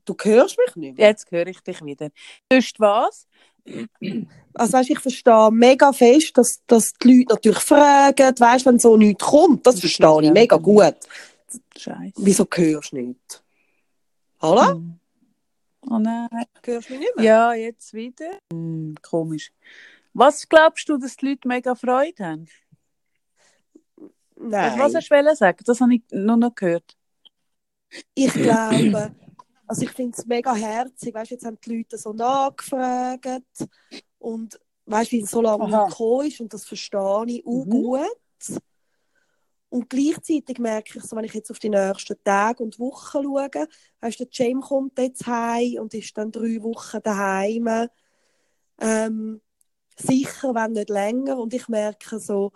du 0.04 0.16
hörst 0.20 0.58
mich 0.58 0.76
nicht 0.76 0.98
mehr. 0.98 1.08
Jetzt 1.08 1.30
höre 1.30 1.46
ich 1.46 1.60
dich 1.60 1.84
wieder. 1.84 2.08
Sonst 2.50 2.80
was? 2.80 3.28
Also 4.54 4.72
weißt, 4.72 4.90
ich 4.90 4.98
verstehe 4.98 5.50
mega 5.52 5.92
fest, 5.92 6.36
dass, 6.36 6.60
dass 6.66 6.92
die 6.94 7.18
Leute 7.18 7.34
natürlich 7.34 7.58
fragen, 7.58 8.34
weißt, 8.38 8.66
wenn 8.66 8.78
so 8.78 8.96
nichts 8.96 9.24
kommt, 9.24 9.66
das 9.66 9.80
verstehe 9.80 10.22
ich 10.22 10.32
mega 10.32 10.56
gut. 10.56 10.96
Scheiße. 11.76 12.14
Wieso 12.16 12.46
hörst 12.52 12.92
du 12.92 12.96
nicht? 12.96 13.42
Hallo? 14.40 14.74
Hm. 14.74 14.98
Oh 15.88 15.98
nein. 15.98 16.28
Hörst 16.64 16.88
du 16.88 16.92
mich 16.92 17.00
nicht 17.00 17.16
mehr? 17.16 17.24
Ja, 17.24 17.54
jetzt 17.54 17.94
wieder. 17.94 18.38
Hm, 18.52 18.94
komisch. 19.02 19.52
Was 20.12 20.48
glaubst 20.48 20.88
du, 20.88 20.96
dass 20.96 21.16
die 21.16 21.28
Leute 21.28 21.48
mega 21.48 21.74
Freude 21.74 22.24
haben? 22.24 22.48
Nein. 24.36 24.78
Was 24.78 24.94
hast 24.94 25.10
du 25.10 25.36
sagen? 25.36 25.58
Das 25.64 25.80
habe 25.80 25.94
ich 25.94 26.02
nur 26.10 26.36
noch 26.36 26.54
gehört. 26.54 26.96
Ich 28.14 28.32
glaube, 28.32 29.14
also 29.68 29.82
ich 29.82 29.90
finde 29.92 30.16
es 30.18 30.26
mega 30.26 30.54
herzig, 30.54 31.14
weißt, 31.14 31.30
jetzt 31.30 31.44
haben 31.44 31.58
die 31.64 31.76
Leute 31.76 31.98
so 31.98 32.12
nachgefragt 32.12 33.42
und 34.18 34.58
weißt, 34.86 35.12
wie 35.12 35.20
es 35.22 35.30
so 35.30 35.42
lange 35.42 35.64
Aha. 35.64 35.84
nicht 35.84 35.90
gekommen 35.90 36.26
ist 36.26 36.40
und 36.40 36.52
das 36.54 36.64
verstehe 36.64 37.24
ich 37.26 37.46
auch 37.46 37.64
Mhm. 37.64 37.70
gut. 37.70 38.60
Und 39.70 39.90
gleichzeitig 39.90 40.58
merke 40.58 40.98
ich 40.98 41.04
so, 41.04 41.14
wenn 41.14 41.24
ich 41.24 41.34
jetzt 41.34 41.50
auf 41.50 41.58
die 41.58 41.68
nächsten 41.68 42.16
Tage 42.24 42.62
und 42.62 42.78
Wochen 42.78 43.22
schaue, 43.22 43.50
weißt, 44.00 44.20
der 44.20 44.28
James 44.30 44.66
kommt 44.66 44.98
jetzt 44.98 45.26
heim 45.26 45.82
und 45.82 45.92
ist 45.92 46.16
dann 46.16 46.32
drei 46.32 46.62
Wochen 46.62 47.00
daheim. 47.02 47.88
Ähm, 48.80 49.42
sicher, 49.96 50.54
wenn 50.54 50.72
nicht 50.72 50.88
länger. 50.88 51.36
Und 51.38 51.52
ich 51.52 51.68
merke 51.68 52.18
so, 52.18 52.52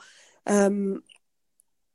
ähm, 0.47 1.03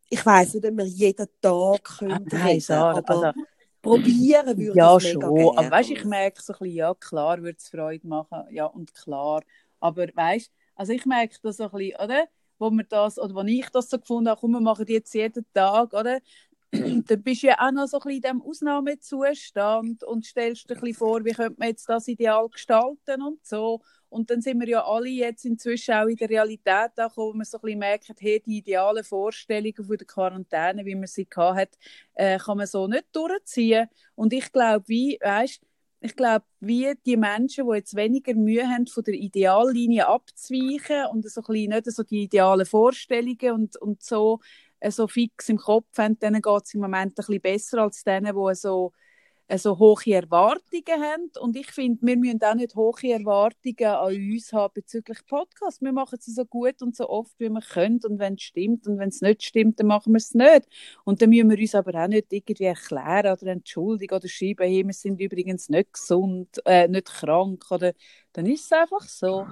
ich 0.10 0.26
weiß 0.26 0.54
nicht, 0.54 0.66
ob 0.66 0.78
wir 0.78 0.86
jeden 0.86 1.28
Tag 1.42 1.84
können 1.84 2.28
Nein, 2.32 2.48
reden, 2.48 2.62
Sarah, 2.62 2.98
aber 2.98 3.10
also, 3.10 3.42
probieren 3.82 4.58
würde 4.58 4.78
ja, 4.78 5.00
schon. 5.00 5.24
Aber 5.24 5.72
weißt, 5.72 5.92
ich 5.92 6.06
merke 6.06 6.42
so 6.42 6.54
ein 6.54 6.60
bisschen, 6.60 6.76
ja, 6.76 6.94
klar 6.94 7.42
würde 7.42 7.58
es 7.58 7.70
Freude 7.70 8.08
machen. 8.08 8.44
Ja, 8.52 8.66
und 8.66 8.94
klar. 8.94 9.42
Aber 9.80 10.08
weißt, 10.14 10.52
also 10.76 10.94
ich 10.94 11.06
merke 11.06 11.38
das 11.42 11.58
so 11.58 11.66
ein 11.66 11.72
bisschen, 11.72 12.00
oder? 12.00 12.26
Wo 12.60 12.72
wir 12.72 12.84
das, 12.84 13.20
oder 13.20 13.36
wo 13.36 13.42
ich 13.42 13.70
das 13.70 13.90
so 13.90 14.00
gefunden 14.00 14.30
habe, 14.30 14.40
komm, 14.40 14.52
wir 14.52 14.60
machen 14.60 14.86
jetzt 14.88 15.14
jeden 15.14 15.46
Tag, 15.54 15.94
oder? 15.94 16.20
Dann 16.72 17.24
bist 17.24 17.44
du 17.44 17.48
ja 17.48 17.56
auch 17.60 17.72
noch 17.72 17.88
so 17.88 17.98
ein 17.98 18.04
bisschen 18.04 18.16
in 18.16 18.22
diesem 18.22 18.42
Ausnahmezustand 18.42 20.04
und 20.04 20.26
stellst 20.26 20.70
dir 20.70 20.76
ein 20.76 20.82
bisschen 20.82 20.96
vor, 20.98 21.24
wie 21.24 21.32
könnte 21.32 21.56
man 21.60 21.70
jetzt 21.70 21.88
das 21.88 22.08
ideal 22.08 22.50
gestalten 22.50 23.22
und 23.22 23.46
so. 23.46 23.82
Und 24.10 24.30
dann 24.30 24.42
sind 24.42 24.60
wir 24.60 24.68
ja 24.68 24.86
alle 24.86 25.10
jetzt 25.10 25.46
inzwischen 25.46 25.94
auch 25.94 26.08
in 26.08 26.16
der 26.16 26.30
Realität 26.30 26.68
angekommen, 26.98 27.14
wo 27.16 27.34
wir 27.34 27.46
so 27.46 27.58
ein 27.58 27.62
bisschen 27.62 27.80
merken, 27.80 28.16
hey, 28.20 28.42
die 28.46 28.58
idealen 28.60 29.04
Vorstellungen 29.04 29.86
von 29.86 29.98
der 29.98 30.08
Quarantäne, 30.08 30.86
wie 30.86 30.96
man 30.96 31.08
sie 31.08 31.28
hatte, 31.36 31.78
äh, 32.16 32.38
kann 32.38 32.58
man 32.58 32.68
so 32.68 32.88
nicht 32.88 33.06
durchziehen. 33.12 33.88
Und 34.16 34.34
ich 34.34 34.52
glaube, 34.52 34.88
wie, 34.88 35.18
weißt, 35.22 35.62
ich 36.00 36.16
glaube, 36.16 36.46
wie 36.60 36.94
die 37.06 37.18
Menschen, 37.18 37.68
die 37.68 37.76
jetzt 37.76 37.96
weniger 37.96 38.34
Mühe 38.36 38.68
haben, 38.68 38.88
von 38.88 39.04
der 39.04 39.16
Ideallinie 39.16 40.08
abzuweichen 40.08 41.08
und 41.12 41.30
so 41.30 41.42
ein 41.42 41.46
bisschen 41.48 41.70
nicht 41.72 41.92
so 41.92 42.04
die 42.04 42.24
idealen 42.24 42.66
Vorstellungen 42.66 43.52
und, 43.52 43.78
und 43.78 44.04
so, 44.04 44.40
äh, 44.80 44.92
so 44.92 45.08
fix 45.08 45.50
im 45.50 45.58
Kopf 45.58 45.98
haben, 45.98 46.20
denen 46.20 46.42
geht 46.42 46.64
es 46.66 46.74
im 46.74 46.82
Moment 46.82 47.14
ein 47.14 47.16
bisschen 47.16 47.42
besser 47.42 47.80
als 47.80 48.04
denen, 48.04 48.36
die 48.36 48.56
so 48.56 48.94
so 49.56 49.80
hohe 49.80 50.14
Erwartungen 50.14 51.02
haben. 51.02 51.32
Und 51.40 51.56
ich 51.56 51.72
finde, 51.72 52.06
wir 52.06 52.18
müssen 52.18 52.44
auch 52.44 52.56
nicht 52.56 52.76
hohe 52.76 53.12
Erwartungen 53.12 53.86
an 53.86 54.14
uns 54.14 54.52
haben 54.52 54.74
bezüglich 54.74 55.26
Podcast. 55.26 55.82
Wir 55.82 55.94
machen 55.94 56.20
es 56.20 56.26
so 56.26 56.46
gut 56.46 56.82
und 56.82 56.96
so 56.96 57.10
oft, 57.10 57.40
wie 57.40 57.50
wir 57.50 57.62
können. 57.62 58.00
Und 58.04 58.20
wenn 58.20 58.34
es 58.34 58.42
stimmt 58.42 58.88
und 58.88 59.00
wenn 59.00 59.10
es 59.10 59.22
nicht 59.22 59.44
stimmt, 59.44 59.80
dann 59.80 59.88
machen 59.88 60.14
wir 60.14 60.18
es 60.18 60.34
nicht. 60.34 60.68
Und 61.06 61.22
dann 61.22 61.30
müssen 61.30 61.50
wir 61.50 61.58
uns 61.58 61.76
aber 61.76 62.04
auch 62.04 62.08
nicht 62.08 62.32
irgendwie 62.32 62.66
erklären 62.66 63.32
oder 63.32 63.48
entschuldigen 63.48 64.16
oder 64.16 64.28
schreiben, 64.28 64.68
hey, 64.68 64.86
wir 64.86 64.94
sind 64.94 65.22
übrigens 65.22 65.70
nicht 65.70 65.94
gesund, 65.94 66.62
äh, 66.66 66.88
nicht 66.90 67.08
krank. 67.08 67.64
Oder 67.72 67.94
dann 68.34 68.46
ist 68.48 68.66
es 68.66 68.72
einfach 68.72 69.08
so. 69.08 69.48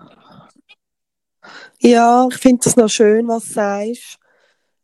Ja, 1.80 2.28
ich 2.30 2.38
finde 2.38 2.68
es 2.68 2.76
noch 2.76 2.90
schön, 2.90 3.28
was 3.28 3.48
du 3.48 3.54
sagst, 3.54 4.18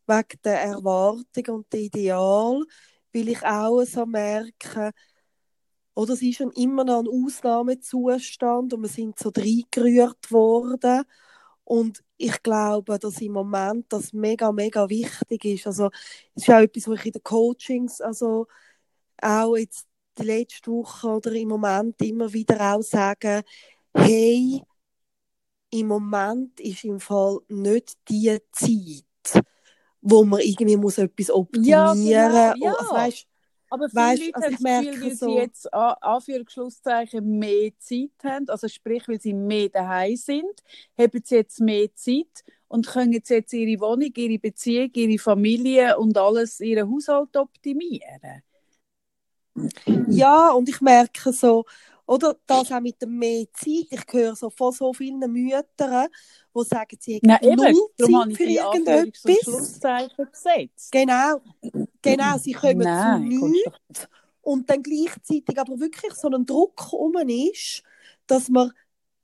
wegen 0.08 0.40
der 0.44 0.62
Erwartung 0.62 1.56
und 1.56 1.74
der 1.74 1.80
Ideal 1.82 2.62
weil 3.14 3.30
ich 3.30 3.44
auch 3.44 3.84
so 3.84 4.06
merke, 4.06 4.92
oder 5.94 6.14
es 6.14 6.22
ist 6.22 6.38
schon 6.38 6.52
immer 6.52 6.84
noch 6.84 7.00
ein 7.00 7.08
Ausnahmezustand 7.08 8.74
und 8.74 8.82
wir 8.82 8.90
sind 8.90 9.20
so 9.20 9.30
reingerührt 9.36 10.32
worden. 10.32 11.04
Und 11.64 12.04
ich 12.18 12.42
glaube, 12.44 13.00
dass 13.00 13.22
im 13.22 13.34
Moment 13.34 13.86
das 13.90 14.14
mega, 14.14 14.52
mega 14.52 14.90
wichtig 14.90 15.46
ist. 15.46 15.68
Also, 15.68 15.90
es 16.36 16.44
ist 16.44 16.50
auch 16.50 16.60
etwas, 16.60 16.88
was 16.88 17.00
ich 17.00 17.06
in 17.08 17.12
den 17.14 17.24
Coachings, 17.24 18.02
also 18.02 18.48
auch 19.22 19.56
jetzt 19.58 19.88
die 20.18 20.24
letzte 20.24 20.72
Woche 20.72 21.08
oder 21.08 21.32
im 21.34 21.50
Moment 21.50 22.02
immer 22.02 22.32
wieder 22.34 22.76
auch 22.76 22.82
sage, 22.82 23.44
hey, 23.94 24.62
im 25.72 25.88
Moment 25.88 26.60
ist 26.60 26.84
im 26.84 27.00
Fall 27.00 27.40
nicht 27.48 27.98
die 28.10 28.38
Zeit, 28.52 29.44
wo 30.02 30.24
man 30.26 30.42
irgendwie 30.42 30.78
muss 30.78 30.98
etwas 30.98 31.30
optimieren 31.32 31.94
muss. 31.94 32.04
Ja, 32.04 32.56
genau, 32.60 32.74
ja. 32.74 32.74
Also, 32.80 32.96
weißt, 32.96 33.28
aber 33.70 33.90
viele 33.90 34.16
weißt, 34.16 34.24
Leute 34.26 34.36
also 34.36 34.46
haben 34.46 34.54
ich 34.54 34.60
das 34.60 34.62
merke 34.62 34.90
Gefühl, 34.90 35.02
weil 35.02 35.18
so- 35.18 35.18
sie 35.18 35.34
jetzt 35.36 35.74
an 35.74 35.96
Anführungsschlusszeichen 36.02 37.40
mehr 37.40 37.72
Zeit 37.80 38.12
haben, 38.24 38.50
also 38.50 38.68
sprich, 38.68 39.08
weil 39.08 39.22
sie 39.22 39.34
mehr 39.34 39.70
daheim 39.70 40.16
sind, 40.16 40.64
haben 40.98 41.22
sie 41.24 41.36
jetzt 41.36 41.60
mehr 41.62 41.94
Zeit 41.96 42.44
und 42.68 42.88
können 42.88 43.14
jetzt, 43.14 43.30
jetzt 43.30 43.54
ihre 43.54 43.82
Wohnung, 43.82 44.12
ihre 44.16 44.40
Beziehung, 44.40 44.92
ihre 44.94 45.20
Familie 45.20 45.98
und 45.98 46.18
alles, 46.18 46.60
ihren 46.60 46.92
Haushalt 46.92 47.36
optimieren. 47.38 48.44
Ja, 50.06 50.50
und 50.52 50.70
ich 50.70 50.82
merke 50.82 51.32
so, 51.34 51.66
oder 52.06 52.36
das 52.48 52.72
auch 52.72 52.80
mit 52.80 53.00
der 53.02 53.08
mehr 53.08 53.46
Zeit. 53.54 53.88
Ich 53.90 54.04
höre 54.12 54.36
so 54.36 54.50
von 54.50 54.72
so 54.72 54.94
vielen 54.94 55.20
Müttern, 55.32 56.08
die 56.56 56.64
sagen, 56.66 56.98
sie 57.00 57.20
Nein, 57.24 57.38
haben 57.38 57.46
eben, 57.46 57.56
null 57.74 57.90
Zeit 57.98 58.38
für 58.38 58.44
irgendetwas. 58.44 59.80
Genau, 60.92 61.42
genau, 62.02 62.38
sie 62.38 62.54
kommen 62.54 62.80
Nein, 62.80 63.32
zu 63.32 63.48
nichts 63.48 64.08
und 64.42 64.70
dann 64.70 64.82
gleichzeitig 64.84 65.58
aber 65.60 65.80
wirklich 65.80 66.14
so 66.14 66.28
ein 66.30 66.46
Druck 66.46 66.92
um 66.94 67.16
ist, 67.28 67.84
dass 68.28 68.50
man 68.50 68.72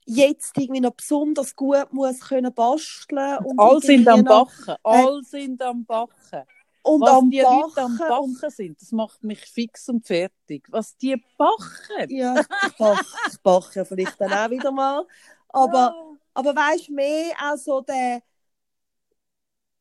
jetzt 0.06 0.56
irgendwie 0.56 0.80
noch 0.80 0.94
besonders 0.94 1.54
gut 1.54 1.92
muss 1.92 2.20
können 2.20 2.54
basteln 2.54 3.38
und 3.44 3.58
All 3.58 3.80
sind 3.82 4.08
am 4.08 4.20
noch- 4.20 4.46
Bachen, 4.46 4.74
all 4.82 5.22
sind 5.22 5.60
am 5.62 5.84
Bachen. 5.84 6.42
Und 6.82 7.02
Was 7.02 7.10
am 7.10 7.30
die 7.30 7.40
Leute 7.40 7.82
am 7.82 7.96
Bachen 7.98 8.34
Bachen 8.34 8.50
sind, 8.50 8.80
das 8.80 8.92
macht 8.92 9.22
mich 9.22 9.40
fix 9.40 9.88
und 9.88 10.06
fertig. 10.06 10.66
Was 10.70 10.96
die 10.96 11.22
bachen. 11.36 12.08
Ja, 12.08 12.40
ich 12.40 12.76
bach, 12.76 13.02
ich 13.32 13.40
bach 13.42 13.74
ja 13.74 13.84
vielleicht 13.84 14.20
dann 14.20 14.32
auch 14.32 14.50
wieder 14.50 14.72
mal. 14.72 15.06
Aber, 15.48 16.16
aber 16.34 16.54
weißt 16.54 16.88
du, 16.88 16.94
mehr 16.94 17.32
auch 17.42 17.56
so 17.56 17.80
der 17.80 18.22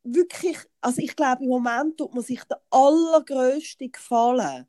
wirklich, 0.03 0.57
also 0.81 1.01
ich 1.01 1.15
glaube, 1.15 1.43
im 1.43 1.49
Moment 1.49 1.97
tut 1.97 2.13
man 2.13 2.23
sich 2.23 2.43
der 2.45 2.61
allergrößte 2.69 3.89
Gefallen, 3.89 4.67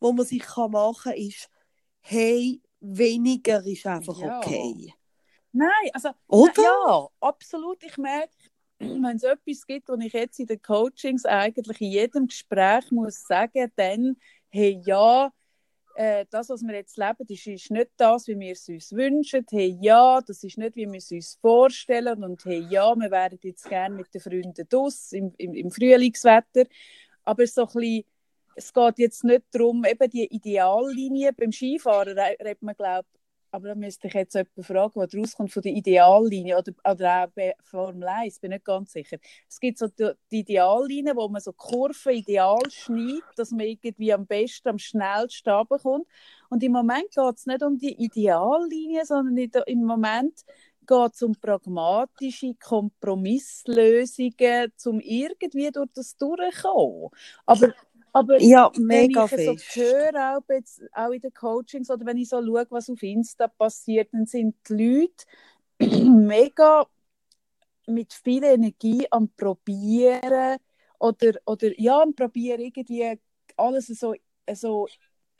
wo 0.00 0.12
man 0.12 0.26
sich 0.26 0.42
kann 0.42 0.72
machen 0.72 1.12
kann, 1.12 1.20
ist, 1.20 1.48
hey, 2.00 2.60
weniger 2.80 3.64
ist 3.64 3.86
einfach 3.86 4.18
Ja. 4.18 4.38
okay. 4.38 4.92
Nein, 5.52 5.90
also 5.92 6.10
Oder? 6.26 6.62
ja, 6.62 7.08
absolut. 7.20 7.82
Ich 7.84 7.96
merke, 7.96 8.34
wenn 8.78 9.16
es 9.16 9.22
etwas 9.22 9.66
gibt, 9.66 9.88
was 9.88 10.04
ich 10.04 10.12
jetzt 10.12 10.40
in 10.40 10.46
den 10.46 10.60
Coachings 10.60 11.24
eigentlich 11.24 11.80
in 11.80 11.90
jedem 11.90 12.26
Gespräch 12.26 12.90
muss 12.90 13.22
sagen, 13.26 13.70
dann, 13.76 14.16
hey, 14.50 14.80
ja, 14.84 15.32
äh, 15.96 16.26
das, 16.30 16.48
was 16.48 16.62
wir 16.62 16.74
jetzt 16.74 16.96
leben, 16.96 17.24
ist, 17.28 17.46
ist 17.46 17.70
nicht 17.70 17.90
das, 17.96 18.26
wie 18.26 18.38
wir 18.38 18.52
es 18.52 18.68
uns 18.68 18.92
wünschen. 18.92 19.46
Hey, 19.50 19.78
ja, 19.80 20.20
das 20.20 20.42
ist 20.42 20.58
nicht, 20.58 20.74
wie 20.74 20.90
wir 20.90 20.98
es 20.98 21.12
uns 21.12 21.38
vorstellen. 21.40 22.24
Und 22.24 22.44
hey, 22.44 22.66
ja, 22.68 22.94
wir 22.96 23.10
wären 23.10 23.38
jetzt 23.42 23.68
gerne 23.68 23.94
mit 23.94 24.12
den 24.12 24.20
Freunden 24.20 24.68
draus 24.68 25.12
im, 25.12 25.32
im, 25.38 25.54
im 25.54 25.70
Frühlingswetter. 25.70 26.64
Aber 27.22 27.46
so 27.46 27.62
ein 27.62 27.66
bisschen, 27.68 28.04
es 28.56 28.72
geht 28.72 28.98
jetzt 28.98 29.24
nicht 29.24 29.44
darum, 29.52 29.84
eben 29.84 30.10
die 30.10 30.26
Ideallinie. 30.26 31.32
Beim 31.32 31.52
Skifahren 31.52 32.18
re- 32.18 32.36
redet 32.40 32.62
man, 32.62 32.74
glaube 32.74 33.08
aber 33.54 33.68
da 33.68 33.74
müsste 33.76 34.08
ich 34.08 34.14
jetzt 34.14 34.34
jemanden 34.34 34.64
fragen, 34.64 34.92
was 34.96 35.14
rauskommt 35.14 35.52
von 35.52 35.62
der 35.62 35.72
Ideallinie 35.72 36.58
oder, 36.58 36.72
oder 36.90 37.24
auch 37.24 37.28
bei 37.34 37.54
Formel 37.62 38.08
1, 38.08 38.40
bin 38.40 38.50
nicht 38.50 38.64
ganz 38.64 38.92
sicher. 38.92 39.18
Es 39.48 39.60
gibt 39.60 39.78
so 39.78 39.86
die, 39.86 40.10
die 40.32 40.40
Ideallinie, 40.40 41.14
wo 41.14 41.28
man 41.28 41.40
so 41.40 41.52
Kurven 41.52 42.14
ideal 42.14 42.58
schneidet, 42.68 43.22
dass 43.36 43.52
man 43.52 43.60
irgendwie 43.60 44.12
am 44.12 44.26
besten, 44.26 44.68
am 44.70 44.78
schnellsten 44.78 45.50
runterkommt. 45.50 46.06
Und 46.50 46.62
im 46.64 46.72
Moment 46.72 47.10
geht 47.12 47.36
es 47.36 47.46
nicht 47.46 47.62
um 47.62 47.78
die 47.78 47.92
Ideallinie, 48.04 49.04
sondern 49.06 49.36
der- 49.50 49.68
im 49.68 49.84
Moment 49.84 50.44
geht 50.86 51.14
es 51.14 51.22
um 51.22 51.34
pragmatische 51.36 52.54
Kompromisslösungen, 52.56 54.72
um 54.84 55.00
irgendwie 55.00 55.70
durch 55.70 55.88
das 55.94 56.16
durchzukommen. 56.16 57.10
Aber, 57.46 57.72
aber 58.14 58.40
Ja, 58.40 58.72
wenn 58.88 59.10
mega 59.10 59.26
ich 59.26 59.30
so 59.38 59.56
fest. 59.56 59.66
höre, 59.74 60.38
auch, 60.38 60.44
jetzt, 60.50 60.82
auch 60.94 61.12
in 61.12 61.22
den 61.22 61.34
Coachings 61.34 61.90
oder 61.90 62.06
wenn 62.06 62.18
ich 62.18 62.30
so 62.30 62.42
schaue, 62.44 62.66
was 62.70 62.90
auf 62.90 63.02
Insta 63.04 63.48
passiert, 63.48 64.10
dann 64.14 64.26
sind 64.26 64.56
die 64.70 64.74
Leute 64.74 65.26
mega 66.10 66.86
mit 67.86 68.12
viel 68.14 68.44
Energie 68.44 69.06
am 69.10 69.28
Probieren 69.36 70.58
oder, 70.98 71.34
oder 71.46 71.80
ja, 71.80 72.00
am 72.02 72.14
Probieren 72.14 72.60
irgendwie 72.60 73.18
alles 73.56 73.88
so, 73.88 74.14
so, 74.54 74.88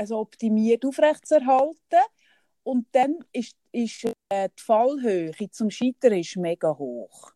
so 0.05 0.19
optimiert 0.19 0.85
aufrechtzuerhalten. 0.87 2.01
Und 2.65 2.87
dann 2.93 3.19
ist, 3.33 3.57
ist 3.73 4.05
äh, 4.31 4.51
die 4.59 4.63
Fallhöhe 4.63 5.33
zum 5.53 5.71
Scheitern 5.71 6.15
ist 6.15 6.37
mega 6.37 6.77
hoch. 6.77 7.33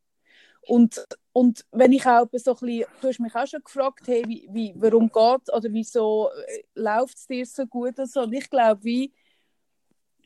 Und, 0.68 1.02
und 1.32 1.64
wenn 1.72 1.92
ich 1.92 2.04
auch 2.04 2.26
so 2.34 2.52
ein 2.52 2.58
bisschen, 2.60 2.84
du 3.00 3.08
hast 3.08 3.20
mich 3.20 3.34
auch 3.34 3.46
schon 3.46 3.62
gefragt, 3.64 4.06
hey, 4.06 4.22
wie, 4.26 4.46
wie, 4.52 4.74
warum 4.76 5.06
geht 5.06 5.54
oder 5.54 5.72
wieso 5.72 6.28
äh, 6.46 6.62
läuft 6.74 7.16
es 7.16 7.26
dir 7.26 7.46
so 7.46 7.66
gut 7.66 7.98
und 7.98 8.10
so. 8.10 8.20
Und 8.20 8.34
ich 8.34 8.50
glaube, 8.50 8.84
wie, 8.84 9.14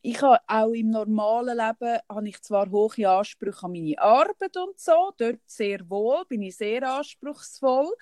ich 0.02 0.20
habe 0.20 0.40
auch 0.48 0.72
im 0.72 0.90
normalen 0.90 1.56
Leben 1.56 1.98
habe 2.08 2.28
ich 2.28 2.42
zwar 2.42 2.68
hohe 2.72 3.08
Ansprüche 3.08 3.62
an 3.62 3.70
meine 3.70 3.96
Arbeit 4.00 4.56
und 4.56 4.80
so, 4.80 5.12
dort 5.16 5.38
sehr 5.46 5.88
wohl, 5.88 6.24
bin 6.28 6.42
ich 6.42 6.56
sehr 6.56 6.82
anspruchsvoll, 6.82 7.94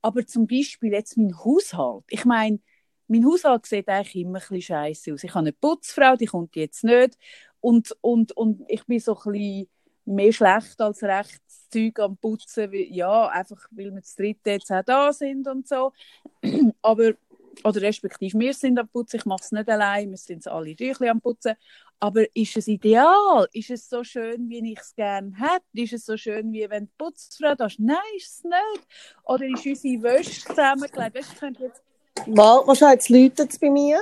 aber 0.00 0.26
zum 0.26 0.46
Beispiel 0.46 0.92
jetzt 0.92 1.18
mein 1.18 1.36
Haushalt. 1.44 2.04
Ich 2.08 2.24
meine, 2.24 2.60
mein 3.06 3.26
Haushalt 3.26 3.66
sieht 3.66 3.88
eigentlich 3.88 4.16
immer 4.16 4.38
ein 4.38 4.40
bisschen 4.40 4.62
scheiße 4.62 5.12
aus. 5.12 5.24
Ich 5.24 5.30
habe 5.30 5.40
eine 5.40 5.52
Putzfrau, 5.52 6.16
die 6.16 6.24
kommt 6.24 6.56
jetzt 6.56 6.84
nicht 6.84 7.18
und, 7.60 7.94
und, 8.00 8.32
und 8.32 8.62
ich 8.68 8.86
bin 8.86 8.98
so 8.98 9.14
ein 9.14 9.32
bisschen 9.32 9.68
mehr 10.04 10.32
schlecht 10.32 10.80
als 10.80 11.02
recht 11.02 11.40
das 11.46 11.68
Zeug 11.70 11.98
am 12.00 12.16
Putzen, 12.16 12.72
weil, 12.72 12.86
ja, 12.90 13.28
einfach 13.28 13.66
weil 13.70 13.94
wir 13.94 14.02
zu 14.02 14.16
dritt 14.16 14.38
jetzt 14.44 14.70
auch 14.70 14.82
da 14.84 15.12
sind 15.12 15.46
und 15.46 15.68
so. 15.68 15.92
Aber, 16.82 17.12
oder 17.64 17.82
respektive 17.82 18.38
wir 18.38 18.54
sind 18.54 18.78
am 18.78 18.88
Putzen, 18.88 19.16
ich 19.16 19.26
mache 19.26 19.42
es 19.42 19.52
nicht 19.52 19.68
allein, 19.68 20.10
wir 20.10 20.16
sind 20.16 20.46
alle 20.48 20.74
Tüchli 20.74 21.08
am 21.08 21.20
Putzen. 21.20 21.54
Aber 22.00 22.24
ist 22.34 22.56
es 22.56 22.66
ideal? 22.66 23.46
Ist 23.52 23.70
es 23.70 23.88
so 23.88 24.02
schön, 24.02 24.48
wie 24.48 24.72
ich 24.72 24.80
es 24.80 24.92
gerne 24.96 25.32
hätte? 25.38 25.64
Ist 25.74 25.92
es 25.92 26.04
so 26.04 26.16
schön, 26.16 26.52
wie 26.52 26.68
wenn 26.68 26.86
die 26.86 26.92
Putzfrau 26.98 27.54
da 27.54 27.66
ist? 27.66 27.78
Nein, 27.78 27.96
ist 28.16 28.38
es 28.38 28.44
nicht. 28.44 28.88
Oder 29.24 29.46
ist 29.46 29.64
unsere 29.64 30.02
Wäsche 30.02 30.40
zusammengelegt? 30.40 31.14
Weißt, 31.14 31.30
du, 31.30 31.32
ich 31.32 31.38
könnte 31.38 31.62
jetzt 31.62 31.82
Mal, 32.26 32.66
wahrscheinlich 32.66 33.08
läutet 33.08 33.52
es 33.52 33.58
bei 33.58 33.70
mir. 33.70 34.00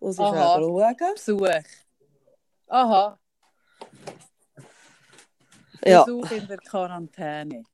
Muss 0.00 0.14
ich 0.16 0.24
Aha. 0.24 0.54
auch 0.54 0.60
schauen. 0.60 1.14
Besuch. 1.14 1.48
Aha, 2.68 3.18
Ja. 5.84 6.04
Besuch 6.04 6.30
in 6.30 6.46
der 6.46 6.58
Quarantäne. 6.58 7.64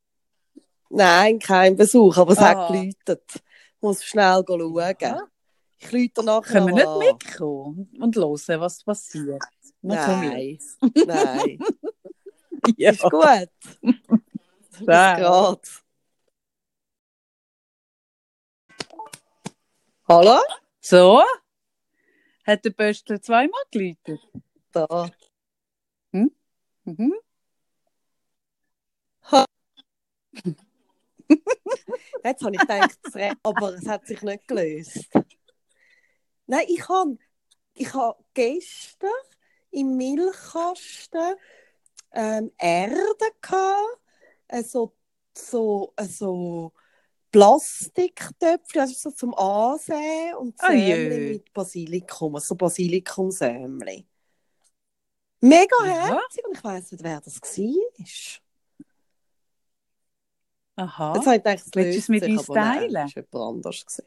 Nein, 0.89 1.39
kein 1.39 1.77
Besuch, 1.77 2.17
aber 2.17 2.33
es 2.33 2.41
hat 2.41 2.57
Aha. 2.57 2.67
geläutet. 2.69 3.25
Ich 3.35 3.83
muss 3.83 4.05
schnell 4.05 4.45
schauen. 4.47 4.97
Aha. 5.03 5.29
Ich 5.79 5.93
läute 5.93 6.23
nachher 6.25 6.53
Können 6.53 6.77
wir 6.77 6.99
nicht 6.99 7.13
mitkommen 7.13 7.91
und 8.01 8.17
hören, 8.17 8.61
was 8.61 8.85
passiert? 8.85 9.43
Nein. 9.83 10.59
Nein. 11.07 11.59
Ja. 12.77 12.91
Ist 12.91 13.03
gut. 13.03 13.49
Ja. 14.87 15.17
grad. 15.19 15.67
Hallo? 20.09 20.41
So? 20.81 21.23
Hat 22.47 22.65
der 22.65 22.71
Böstler 22.71 23.21
zweimal 23.21 23.63
geläutet? 23.71 24.21
Da. 24.73 25.11
Mhm. 26.13 27.15
Jetzt 32.25 32.43
habe 32.43 32.57
ich 32.57 32.61
gedacht, 32.61 32.99
aber 33.43 33.75
es 33.75 33.87
hat 33.87 34.07
sich 34.07 34.23
nicht 34.23 34.47
gelöst. 34.49 35.09
Nein, 36.47 36.67
ich 36.69 36.89
habe 36.89 37.17
ich 37.75 37.95
hab 37.95 38.23
gestern 38.35 39.11
im 39.71 39.97
Milchkasten 39.97 41.37
ähm, 42.13 42.51
Erde 42.59 42.97
gehabt, 43.41 44.01
äh, 44.49 44.63
so, 44.63 44.97
so, 45.37 45.93
äh, 45.97 46.05
so 46.05 46.73
Plastiktöpfe, 47.31 48.81
also 48.81 48.95
so 48.95 49.11
zum 49.13 49.35
Ansehen 49.35 50.35
und 50.37 50.55
Ah, 50.59 50.73
Sämli 50.73 51.33
mit 51.33 51.53
Basilikum, 51.53 52.35
also 52.35 52.57
Basilikumsämli. 52.57 54.07
Mega 55.41 55.77
Ja. 55.85 56.09
herzig 56.09 56.45
und 56.45 56.57
ich 56.57 56.65
weiss 56.65 56.91
nicht, 56.93 57.05
wer 57.05 57.21
das 57.21 57.41
war. 57.41 58.41
Aha. 60.81 61.15
Jetzt 61.15 61.27
habe 61.27 61.37
ich 61.37 61.43
gedacht, 61.43 61.67
es 61.67 61.71
Willst 61.75 61.95
du 61.95 61.99
es 62.01 62.09
mit 62.09 62.23
uns 62.23 62.49
aber 62.49 62.59
nein, 62.59 62.79
teilen? 62.79 63.07
es 63.07 63.17
war 63.17 63.23
jemand 63.23 63.67
anders. 63.67 64.03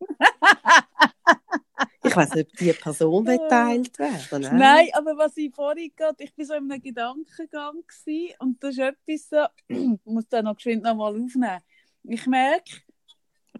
ich 2.04 2.16
weiss 2.16 2.34
nicht, 2.34 2.46
ob 2.46 2.52
die 2.56 2.72
Person 2.72 3.24
geteilt 3.48 3.98
werden 3.98 4.42
Nein. 4.42 4.58
Nein, 4.58 4.88
aber 4.92 5.18
was 5.18 5.36
ich 5.36 5.52
vorhin 5.52 5.90
gerade, 5.96 6.22
ich 6.22 6.38
war 6.38 6.44
so 6.44 6.54
in 6.54 6.70
einem 6.70 6.80
Gedankengang 6.80 7.82
gewesen, 7.84 8.34
und 8.38 8.62
das 8.62 8.74
ist 8.74 8.78
etwas 8.78 9.28
so, 9.28 9.44
ich 9.68 9.98
muss 10.04 10.28
da 10.28 10.40
noch 10.40 10.54
geschwind 10.54 10.84
nochmal 10.84 11.20
aufnehmen. 11.20 11.62
Ich 12.04 12.24
merke, 12.26 12.76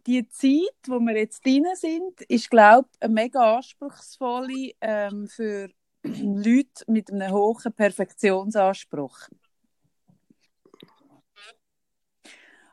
die 0.06 0.28
Zeit, 0.28 0.76
wo 0.86 1.00
wir 1.00 1.16
jetzt 1.16 1.44
drin 1.44 1.66
sind, 1.74 2.20
ist, 2.22 2.48
glaube 2.50 2.88
ich, 2.92 3.02
eine 3.02 3.14
mega 3.14 3.56
anspruchsvolle 3.56 4.74
ähm, 4.80 5.26
für 5.26 5.70
Leute 6.04 6.84
mit 6.86 7.10
einem 7.10 7.32
hohen 7.32 7.72
Perfektionsanspruch. 7.72 9.28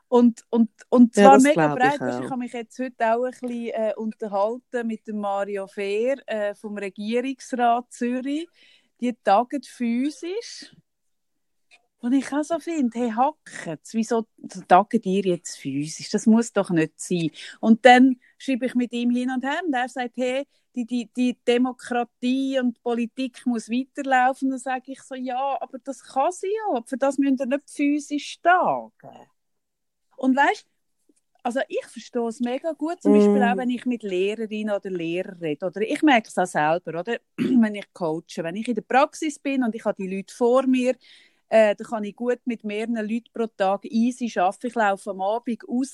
Und, 0.08 0.44
und, 0.50 0.70
und 0.88 1.16
Ja, 1.16 1.22
zwar 1.22 1.34
das 1.34 1.42
mega 1.42 1.72
ich 1.72 1.78
breit. 1.78 2.00
Auch. 2.00 2.20
Ich 2.22 2.30
habe 2.30 2.38
mich 2.38 2.52
jetzt 2.52 2.78
heute 2.78 3.14
auch 3.14 3.24
ein 3.24 3.30
bisschen 3.30 3.70
äh, 3.74 3.92
unterhalten 3.96 4.86
mit 4.86 5.06
dem 5.06 5.18
Mario 5.18 5.66
Fehr 5.66 6.16
äh, 6.26 6.54
vom 6.54 6.78
Regierungsrat 6.78 7.92
Zürich. 7.92 8.46
Die 9.00 9.12
tagen 9.24 9.62
physisch. 9.62 10.74
Und 11.98 12.12
ich 12.12 12.32
auch 12.32 12.44
so 12.44 12.58
finde, 12.60 12.98
hey, 12.98 13.10
hacket's, 13.10 13.94
wieso 13.94 14.26
tagen 14.68 15.00
ihr 15.02 15.24
jetzt 15.24 15.56
physisch? 15.56 16.10
Das 16.10 16.26
muss 16.26 16.52
doch 16.52 16.70
nicht 16.70 17.00
sein. 17.00 17.30
Und 17.58 17.84
dann 17.84 18.20
schreibe 18.38 18.66
ich 18.66 18.74
mit 18.74 18.92
ihm 18.92 19.10
hin 19.10 19.30
und 19.30 19.44
her 19.44 19.60
und 19.66 19.74
er 19.74 19.88
sagt, 19.88 20.16
hey, 20.16 20.46
die, 20.76 20.84
die, 20.84 21.10
die 21.16 21.36
Demokratie 21.48 22.60
und 22.60 22.76
die 22.76 22.80
Politik 22.80 23.44
muss 23.46 23.70
weiterlaufen. 23.70 24.50
Dann 24.50 24.58
sage 24.58 24.92
ich 24.92 25.02
so, 25.02 25.14
ja, 25.14 25.56
aber 25.60 25.78
das 25.78 26.02
kann 26.02 26.30
sie 26.30 26.52
ja. 26.52 26.82
Für 26.84 26.98
das 26.98 27.18
müssen 27.18 27.38
wir 27.38 27.46
nicht 27.46 27.70
physisch 27.70 28.40
tagen. 28.40 28.92
Und 30.16 30.36
weißt 30.36 30.66
also 31.46 31.60
ich 31.68 31.86
verstehe 31.86 32.26
es 32.26 32.40
mega 32.40 32.72
gut, 32.72 33.00
zum 33.00 33.12
Mm. 33.12 33.14
Beispiel 33.14 33.42
auch, 33.42 33.56
wenn 33.56 33.70
ich 33.70 33.86
mit 33.86 34.02
Lehrerinnen 34.02 34.74
oder 34.74 34.90
Lehrern 34.90 35.38
rede. 35.38 35.66
Oder 35.66 35.80
ich 35.82 36.02
merke 36.02 36.28
es 36.28 36.36
auch 36.36 36.46
selber, 36.46 36.98
oder? 36.98 37.18
wenn 37.36 37.76
ich 37.76 37.86
coache. 37.92 38.42
Wenn 38.42 38.56
ich 38.56 38.66
in 38.66 38.74
der 38.74 38.82
Praxis 38.82 39.38
bin 39.38 39.62
und 39.62 39.72
ich 39.74 39.84
habe 39.84 39.94
die 39.96 40.08
Leute 40.12 40.34
vor 40.34 40.66
mir, 40.66 40.96
äh, 41.48 41.76
dann 41.76 41.86
kann 41.86 42.04
ich 42.04 42.16
gut 42.16 42.40
mit 42.46 42.64
mehreren 42.64 42.96
Leuten 42.96 43.30
pro 43.32 43.46
Tag 43.46 43.84
easy 43.84 44.32
arbeiten. 44.36 44.66
Ich 44.66 44.74
laufe 44.74 45.10
am 45.10 45.20
Abend 45.20 45.62
raus 45.68 45.92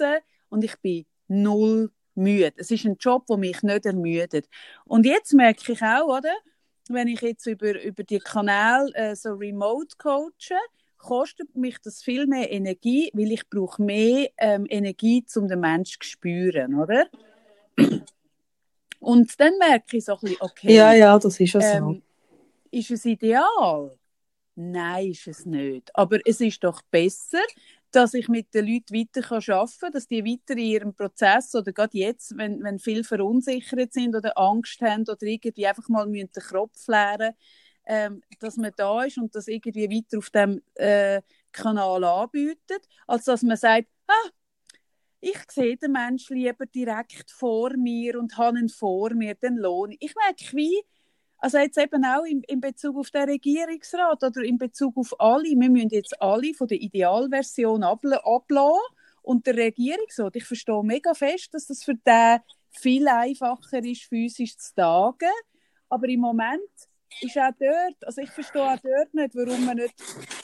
und 0.49 0.65
ich 0.65 0.75
bin 0.81 1.05
null 1.29 1.91
müde. 2.15 2.55
Es 2.57 2.71
ist 2.71 2.87
ein 2.87 2.97
Job, 2.99 3.27
der 3.27 3.37
mich 3.37 3.63
nicht 3.63 3.85
ermüdet. 3.85 4.49
Und 4.87 5.05
jetzt 5.05 5.35
merke 5.35 5.73
ich 5.73 5.83
auch, 5.83 6.19
oder? 6.19 6.33
Wenn 6.89 7.09
ich 7.09 7.21
jetzt 7.21 7.47
über, 7.47 7.81
über 7.83 8.03
die 8.05 8.19
Kanäle 8.19 8.91
äh, 8.95 9.15
so 9.15 9.35
remote 9.35 9.97
coache, 9.99 10.57
kostet 11.03 11.55
mich 11.57 11.79
das 11.81 12.03
viel 12.03 12.27
mehr 12.27 12.51
Energie, 12.51 13.11
weil 13.13 13.33
ich 13.33 13.49
brauche 13.51 13.83
mehr 13.83 14.31
ähm, 14.39 14.67
Energie, 14.69 15.25
um 15.35 15.49
den 15.49 15.61
Menschen 15.61 16.01
zu 16.01 16.09
spüren, 16.09 16.75
oder? 16.77 17.07
Und 19.01 19.41
dann 19.41 19.59
merke 19.59 19.97
ich 19.97 20.05
so 20.05 20.13
ein 20.13 20.19
bisschen, 20.21 20.37
okay, 20.41 20.75
Ja, 20.75 20.95
ja, 20.95 21.19
das 21.19 21.41
ist 21.41 21.53
ja 21.53 21.61
so. 21.61 21.91
ähm, 21.91 22.03
ist 22.71 22.91
es 22.93 23.05
ideal? 23.05 23.99
Nein, 24.55 25.11
ist 25.11 25.27
es 25.27 25.45
nicht. 25.45 25.91
Aber 25.95 26.19
es 26.25 26.41
ist 26.41 26.63
doch 26.63 26.83
besser, 26.83 27.43
dass 27.91 28.15
ich 28.15 28.29
mit 28.29 28.55
den 28.55 28.67
Leuten 28.67 28.95
weiter 28.95 29.33
arbeiten 29.33 29.73
kann, 29.81 29.93
dass 29.93 30.07
die 30.07 30.25
weiter 30.25 30.53
in 30.53 30.59
ihrem 30.59 30.95
Prozess 30.95 31.55
oder 31.55 31.73
gerade 31.73 31.99
jetzt, 31.99 32.37
wenn, 32.37 32.63
wenn 32.63 32.79
viele 32.79 33.03
verunsichert 33.03 33.93
sind 33.93 34.15
oder 34.15 34.39
Angst 34.39 34.81
haben 34.81 35.03
oder 35.03 35.23
irgendwie 35.23 35.67
einfach 35.67 35.89
mal 35.89 36.07
müssen 36.07 36.31
den 36.31 36.43
Kopf 36.43 36.87
leeren 36.87 37.35
ähm, 37.87 38.23
dass 38.41 38.57
man 38.57 38.73
da 38.77 39.03
ist 39.05 39.19
und 39.19 39.35
das 39.35 39.49
irgendwie 39.49 39.91
weiter 39.91 40.19
auf 40.19 40.31
dem 40.31 40.63
äh, 40.75 41.23
Kanal 41.53 42.05
anbietet, 42.05 42.87
als 43.07 43.25
dass 43.25 43.43
man 43.43 43.57
sagt, 43.57 43.89
ah, 44.07 44.31
ich 45.21 45.39
sehe 45.51 45.77
den 45.77 45.93
Menschen 45.93 46.37
lieber 46.37 46.67
direkt 46.67 47.31
vor 47.31 47.77
mir 47.77 48.19
und 48.19 48.37
habe 48.37 48.59
ihn 48.59 48.69
vor 48.69 49.15
mir, 49.15 49.37
dann 49.37 49.57
lohne 49.57 49.97
ich. 50.01 50.15
Merke, 50.17 50.57
wie, 50.57 50.83
also 51.39 51.59
jetzt 51.59 51.79
eben 51.79 52.05
auch 52.05 52.25
in, 52.25 52.43
in 52.49 52.61
Bezug 52.61 52.97
auf 52.97 53.11
den 53.11 53.29
Regierungsrat 53.29 54.23
oder 54.23 54.43
in 54.43 54.59
Bezug 54.59 54.97
auf 54.97 55.19
alle, 55.21 55.45
wir 55.45 55.71
müssen 55.71 55.91
jetzt 55.91 56.21
alle 56.21 56.55
von 56.55 56.67
der 56.67 56.81
Idealversion 56.81 57.85
abla- 57.85 58.25
ablassen 58.25 58.81
und 59.23 59.47
der 59.47 59.57
Regierungsrat, 59.57 60.35
ich 60.35 60.45
verstehe 60.45 60.83
mega 60.83 61.15
fest, 61.15 61.55
dass 61.55 61.67
das 61.67 61.85
für 61.85 61.95
den 61.95 62.41
viel 62.71 63.07
einfacher 63.07 63.85
ist, 63.85 64.05
physisch 64.05 64.57
zu 64.57 64.75
tagen, 64.75 65.31
aber 65.89 66.09
im 66.09 66.21
Moment 66.21 66.61
ist 67.21 67.39
auch 67.39 67.51
dort, 67.59 68.07
also 68.07 68.23
ich 68.23 68.31
verstehe 68.31 68.63
auch 68.63 68.79
dort 68.83 69.15
nicht, 69.15 69.35
warum 69.35 69.65
man 69.65 69.77
nicht 69.77 69.95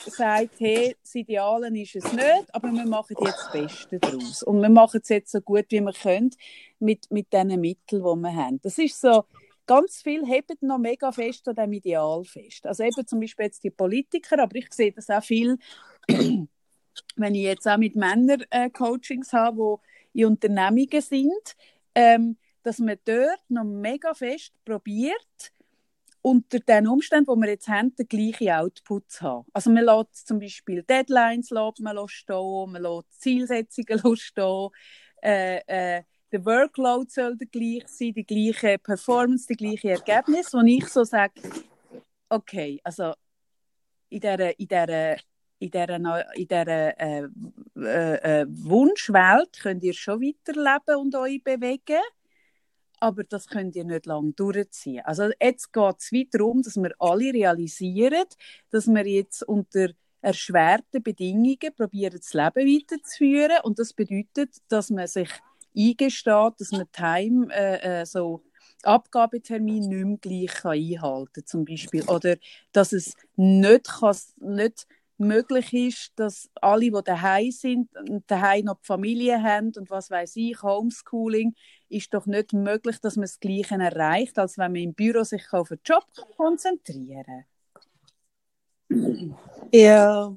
sagt, 0.05 0.59
hey, 0.59 0.95
das 1.01 1.15
Ideale 1.15 1.67
ist 1.79 1.95
es 1.95 2.11
nicht, 2.13 2.53
aber 2.53 2.71
wir 2.71 2.85
machen 2.85 3.15
jetzt 3.19 3.37
das 3.37 3.51
Beste 3.51 3.99
daraus. 3.99 4.43
Und 4.43 4.61
wir 4.61 4.69
machen 4.69 4.99
es 5.01 5.09
jetzt 5.09 5.31
so 5.31 5.41
gut, 5.41 5.65
wie 5.69 5.81
wir 5.81 5.93
können, 5.93 6.31
mit, 6.79 7.09
mit 7.11 7.31
den 7.33 7.47
Mitteln, 7.59 8.03
die 8.03 8.21
wir 8.21 8.35
haben. 8.35 8.61
Das 8.61 8.77
ist 8.77 8.99
so, 8.99 9.25
ganz 9.69 10.01
viel 10.01 10.25
hebt 10.25 10.63
noch 10.63 10.79
mega 10.79 11.11
fest 11.11 11.47
an 11.47 11.55
dem 11.55 11.73
Ideal 11.73 12.23
fest. 12.23 12.65
Also 12.65 12.83
eben 12.83 13.05
zum 13.05 13.19
Beispiel 13.19 13.45
jetzt 13.45 13.63
die 13.63 13.69
Politiker, 13.69 14.41
aber 14.41 14.55
ich 14.55 14.73
sehe 14.73 14.91
das 14.91 15.11
auch 15.11 15.23
viel, 15.23 15.59
wenn 16.07 17.35
ich 17.35 17.43
jetzt 17.43 17.67
auch 17.67 17.77
mit 17.77 17.95
Männern 17.95 18.43
äh, 18.49 18.71
Coachings 18.71 19.31
habe, 19.31 19.77
die 20.11 20.21
in 20.21 20.25
Unternehmungen 20.25 21.01
sind, 21.01 21.55
ähm, 21.93 22.37
dass 22.63 22.79
man 22.79 22.97
dort 23.05 23.41
noch 23.47 23.63
mega 23.63 24.15
fest 24.15 24.53
probiert, 24.65 25.53
unter 26.21 26.59
den 26.59 26.87
Umständen, 26.87 27.33
die 27.33 27.41
wir 27.41 27.49
jetzt 27.49 27.67
haben, 27.67 27.95
den 27.95 28.07
gleichen 28.07 28.49
Output 28.49 29.21
haben. 29.21 29.45
Also 29.53 29.69
man 29.69 29.85
lässt 29.85 30.27
zum 30.27 30.39
Beispiel 30.39 30.83
Deadlines 30.83 31.47
stehen, 31.47 32.71
man 32.71 32.83
lässt 32.83 33.21
Zielsetzungen 33.21 34.15
stehen, 34.17 34.69
äh, 35.21 35.59
äh, 35.67 36.03
der 36.31 36.45
Workload 36.45 37.09
soll 37.09 37.35
der 37.37 37.47
gleich 37.47 37.87
sein, 37.87 38.13
die 38.13 38.23
gleiche 38.23 38.77
Performance, 38.77 39.47
die 39.47 39.55
gleiche 39.55 39.91
Ergebnis, 39.91 40.53
wo 40.53 40.59
ich 40.59 40.87
so 40.87 41.03
sage, 41.03 41.41
okay, 42.29 42.79
also 42.83 43.13
in 44.09 44.19
dieser, 44.19 44.59
in 44.59 44.67
dieser, 44.67 45.17
in 45.59 45.71
dieser, 45.71 46.35
in 46.35 46.47
dieser 46.47 46.99
äh, 46.99 47.27
äh, 47.77 48.41
äh, 48.41 48.45
Wunschwelt 48.47 49.59
könnt 49.61 49.83
ihr 49.83 49.93
schon 49.93 50.21
weiterleben 50.21 51.01
und 51.01 51.15
euch 51.15 51.43
bewegen, 51.43 52.01
aber 52.99 53.23
das 53.23 53.47
könnt 53.47 53.75
ihr 53.75 53.83
nicht 53.83 54.05
lange 54.05 54.33
durchziehen. 54.33 55.01
Also 55.05 55.29
jetzt 55.41 55.71
geht 55.73 55.95
es 55.99 56.11
weiter 56.11 56.37
darum, 56.37 56.61
dass 56.61 56.75
wir 56.77 56.91
alle 56.99 57.33
realisieren, 57.33 58.25
dass 58.71 58.87
wir 58.87 59.07
jetzt 59.07 59.43
unter 59.43 59.89
erschwerten 60.21 61.01
Bedingungen 61.01 61.73
probieren, 61.75 62.17
das 62.17 62.33
Leben 62.33 62.67
weiterzuführen 62.67 63.57
und 63.63 63.79
das 63.79 63.93
bedeutet, 63.93 64.55
dass 64.67 64.89
man 64.89 65.07
sich 65.07 65.29
eingesteht, 65.75 66.53
dass 66.57 66.71
man 66.71 66.91
Time, 66.91 67.47
äh, 67.53 68.01
äh, 68.01 68.05
so 68.05 68.43
Abgabetermin 68.83 69.87
nicht 69.87 70.05
mehr 70.05 70.45
gleich 70.47 70.65
einhalten 70.65 71.33
kann, 71.33 71.45
zum 71.45 71.65
Beispiel. 71.65 72.03
Oder 72.03 72.37
dass 72.71 72.93
es 72.93 73.15
nicht, 73.35 73.87
kann, 73.87 74.15
nicht 74.37 74.87
möglich 75.17 75.73
ist, 75.73 76.11
dass 76.15 76.49
alle, 76.61 76.91
die 76.91 77.03
daheim 77.03 77.51
sind 77.51 77.89
daheim 78.27 78.65
noch 78.65 78.79
die 78.79 78.85
Familie 78.85 79.41
haben 79.41 79.71
und 79.75 79.89
was 79.89 80.09
weiß 80.09 80.35
ich, 80.37 80.61
Homeschooling, 80.63 81.53
ist 81.89 82.13
doch 82.13 82.25
nicht 82.25 82.53
möglich, 82.53 82.99
dass 82.99 83.15
man 83.15 83.23
das 83.23 83.39
Gleiche 83.39 83.75
erreicht, 83.75 84.37
als 84.39 84.57
wenn 84.57 84.71
man 84.71 84.81
im 84.81 84.93
Büro 84.93 85.23
sich 85.23 85.43
auf 85.51 85.69
den 85.69 85.79
Job 85.83 86.05
konzentrieren 86.37 87.23
kann. 87.25 87.45
Ja, 89.71 90.35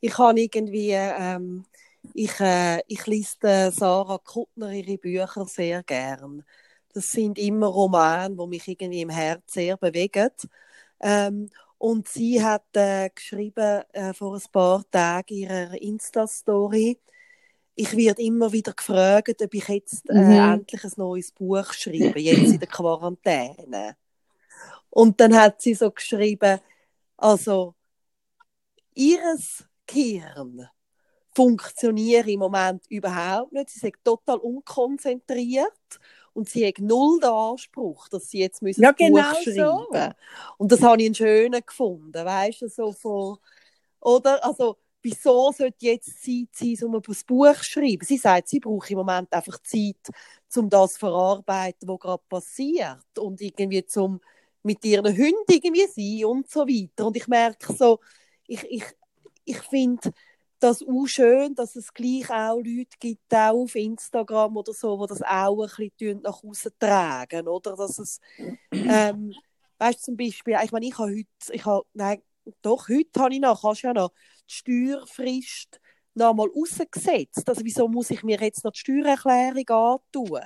ich 0.00 0.18
habe 0.18 0.40
irgendwie, 0.40 0.90
ähm, 0.92 1.64
ich, 2.14 2.38
äh, 2.40 2.80
ich 2.86 3.06
lese 3.06 3.36
der 3.42 3.72
Sarah 3.72 4.18
Kuttner 4.18 4.72
ihre 4.72 4.98
Bücher 4.98 5.46
sehr 5.46 5.82
gern. 5.82 6.44
Das 6.92 7.10
sind 7.10 7.38
immer 7.38 7.66
Romane, 7.68 8.36
die 8.36 8.46
mich 8.46 8.68
irgendwie 8.68 9.02
im 9.02 9.10
Herz 9.10 9.52
sehr 9.54 9.76
bewegen. 9.76 10.30
Ähm, 11.00 11.50
und 11.78 12.08
sie 12.08 12.42
hat 12.42 12.64
äh, 12.74 13.10
geschrieben 13.14 13.82
äh, 13.92 14.12
vor 14.12 14.34
ein 14.34 14.42
paar 14.52 14.84
Tagen 14.90 15.34
ihrer 15.34 15.80
Insta-Story, 15.80 16.98
ich 17.80 17.96
werde 17.96 18.22
immer 18.22 18.52
wieder 18.52 18.72
gefragt, 18.72 19.40
ob 19.40 19.54
ich 19.54 19.68
jetzt 19.68 20.10
äh, 20.10 20.14
Mhm. 20.14 20.54
endlich 20.54 20.82
ein 20.82 20.92
neues 20.96 21.30
Buch 21.30 21.72
schreibe, 21.72 22.18
jetzt 22.20 22.52
in 22.52 22.58
der 22.58 22.68
Quarantäne. 22.68 23.96
Und 24.90 25.20
dann 25.20 25.36
hat 25.36 25.62
sie 25.62 25.74
so 25.74 25.90
geschrieben, 25.92 26.58
also 27.16 27.74
ihres 28.94 29.64
Gehirn 29.86 30.68
funktioniert 31.34 32.26
im 32.26 32.40
Moment 32.40 32.84
überhaupt 32.88 33.52
nicht. 33.52 33.70
Sie 33.70 33.78
sind 33.78 33.94
total 34.02 34.38
unkonzentriert 34.38 36.00
und 36.32 36.48
sie 36.48 36.66
hat 36.66 36.80
null 36.80 37.20
den 37.20 37.30
Anspruch, 37.30 38.08
dass 38.08 38.30
sie 38.30 38.40
jetzt 38.40 38.60
müssen 38.60 38.82
Ja, 38.82 38.90
ein 38.90 38.96
Buch 38.96 39.06
genau 39.06 39.34
schreiben 39.34 39.56
so. 39.56 40.12
Und 40.58 40.72
das 40.72 40.82
habe 40.82 41.00
ich 41.00 41.06
einen 41.06 41.14
schönen 41.14 41.62
gefunden, 41.64 42.24
weißt 42.24 42.62
du, 42.62 42.68
so 42.68 42.92
von, 42.92 43.38
oder, 44.00 44.44
also, 44.44 44.78
wieso 45.02 45.52
sollte 45.52 45.86
jetzt 45.86 46.22
Zeit 46.22 46.48
sein, 46.52 46.88
um 46.88 46.96
ein 46.96 47.02
Buch 47.02 47.14
zu 47.56 47.64
schreiben? 47.64 48.04
Sie 48.04 48.16
sagt, 48.16 48.48
sie 48.48 48.60
braucht 48.60 48.90
im 48.90 48.98
Moment 48.98 49.32
einfach 49.32 49.58
Zeit, 49.62 49.96
um 50.56 50.68
das 50.68 50.94
zu 50.94 51.00
verarbeiten, 51.00 51.88
was 51.88 51.98
gerade 51.98 52.22
passiert 52.28 53.18
und 53.18 53.40
irgendwie 53.40 53.84
zum 53.84 54.20
mit 54.62 54.84
ihren 54.84 55.16
Hunden 55.16 55.44
irgendwie 55.48 55.86
sein 55.86 56.24
und 56.26 56.50
so 56.50 56.60
weiter. 56.60 57.06
Und 57.06 57.16
ich 57.16 57.28
merke 57.28 57.72
so, 57.72 58.00
ich, 58.46 58.64
ich, 58.64 58.84
ich 59.44 59.58
finde 59.58 60.10
das 60.60 60.82
auch 60.82 61.06
schön, 61.06 61.54
dass 61.54 61.76
es 61.76 61.92
gleich 61.94 62.28
auch 62.30 62.56
Leute 62.56 62.96
gibt, 62.98 63.32
auch 63.32 63.62
auf 63.62 63.74
Instagram 63.76 64.56
oder 64.56 64.72
so, 64.72 65.00
die 65.00 65.08
das 65.08 65.22
auch 65.22 65.62
ein 65.62 65.90
bisschen 65.96 66.20
nach 66.22 66.42
außen 66.42 66.72
tragen, 66.78 67.46
oder? 67.46 67.76
Dass 67.76 67.98
es, 67.98 68.20
ähm, 68.72 69.32
weißt 69.78 70.00
du, 70.00 70.04
zum 70.06 70.16
Beispiel, 70.16 70.58
ich 70.62 70.72
meine, 70.72 70.86
ich 70.86 70.98
habe 70.98 71.12
heute, 71.12 71.52
ich 71.52 71.64
habe, 71.64 71.86
nein, 71.94 72.20
doch, 72.62 72.88
heute 72.88 73.20
habe 73.20 73.34
ich 73.34 73.40
noch, 73.40 73.62
kannst 73.62 73.82
ja 73.82 73.92
noch, 73.92 74.10
die 74.48 74.54
Steuerfrist 74.54 75.80
noch 76.14 76.34
mal 76.34 76.48
rausgesetzt. 76.48 77.48
Also 77.48 77.64
wieso 77.64 77.88
muss 77.88 78.10
ich 78.10 78.22
mir 78.22 78.38
jetzt 78.40 78.64
noch 78.64 78.72
die 78.72 78.80
Steuererklärung 78.80 79.68
antun? 79.68 80.40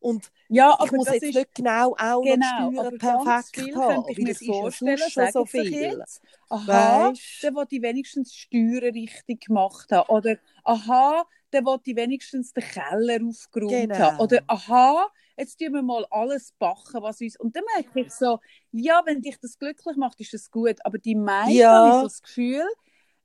Und 0.00 0.32
Ja, 0.48 0.78
ich 0.78 0.92
muss 0.92 1.08
das 1.08 1.20
jetzt 1.20 1.22
ist 1.22 1.34
nicht 1.34 1.54
genau 1.54 1.94
auch 1.98 2.22
genau, 2.22 2.70
noch 2.70 2.86
Steuern 2.86 2.98
perfekt 2.98 3.74
haben, 3.74 3.80
könnte 3.86 4.12
ich 4.12 4.20
weil 4.22 4.30
mir 4.30 4.32
es 4.32 4.42
ist 4.42 4.60
ja 4.60 4.70
vorstellen, 4.70 5.10
sonst 5.10 5.10
schon 5.12 5.28
so 5.28 5.46
viel. 5.46 6.04
jetzt, 6.04 6.20
aha, 6.48 7.12
Weißt 7.12 7.22
der 7.42 7.54
will 7.54 7.66
die 7.70 7.82
wenigstens 7.82 8.34
Steuern 8.34 8.92
richtig 8.94 9.46
gemacht 9.46 9.90
haben. 9.92 10.08
Oder 10.10 10.36
aha, 10.64 11.24
der 11.52 11.64
will 11.64 11.78
die 11.84 11.96
wenigstens 11.96 12.52
den 12.52 12.64
Keller 12.64 13.18
aufgeräumt 13.26 13.98
haben. 13.98 14.14
Genau. 14.16 14.18
Oder 14.18 14.40
aha, 14.46 15.08
jetzt 15.36 15.58
tun 15.58 15.72
wir 15.74 15.82
mal 15.82 16.06
alles 16.10 16.52
backen, 16.58 17.02
was 17.02 17.20
uns... 17.20 17.38
Und 17.38 17.56
dann 17.56 17.64
merke 17.76 18.00
ich 18.00 18.12
so, 18.12 18.40
ja, 18.72 19.02
wenn 19.06 19.22
dich 19.22 19.38
das 19.40 19.58
glücklich 19.58 19.96
macht, 19.96 20.20
ist 20.20 20.34
das 20.34 20.50
gut. 20.50 20.76
Aber 20.84 20.98
die 20.98 21.14
meisten 21.16 21.54
Ja. 21.54 21.74
habe 21.74 21.88
ich 21.88 21.96
so 21.96 22.06
das 22.06 22.22
Gefühl, 22.22 22.66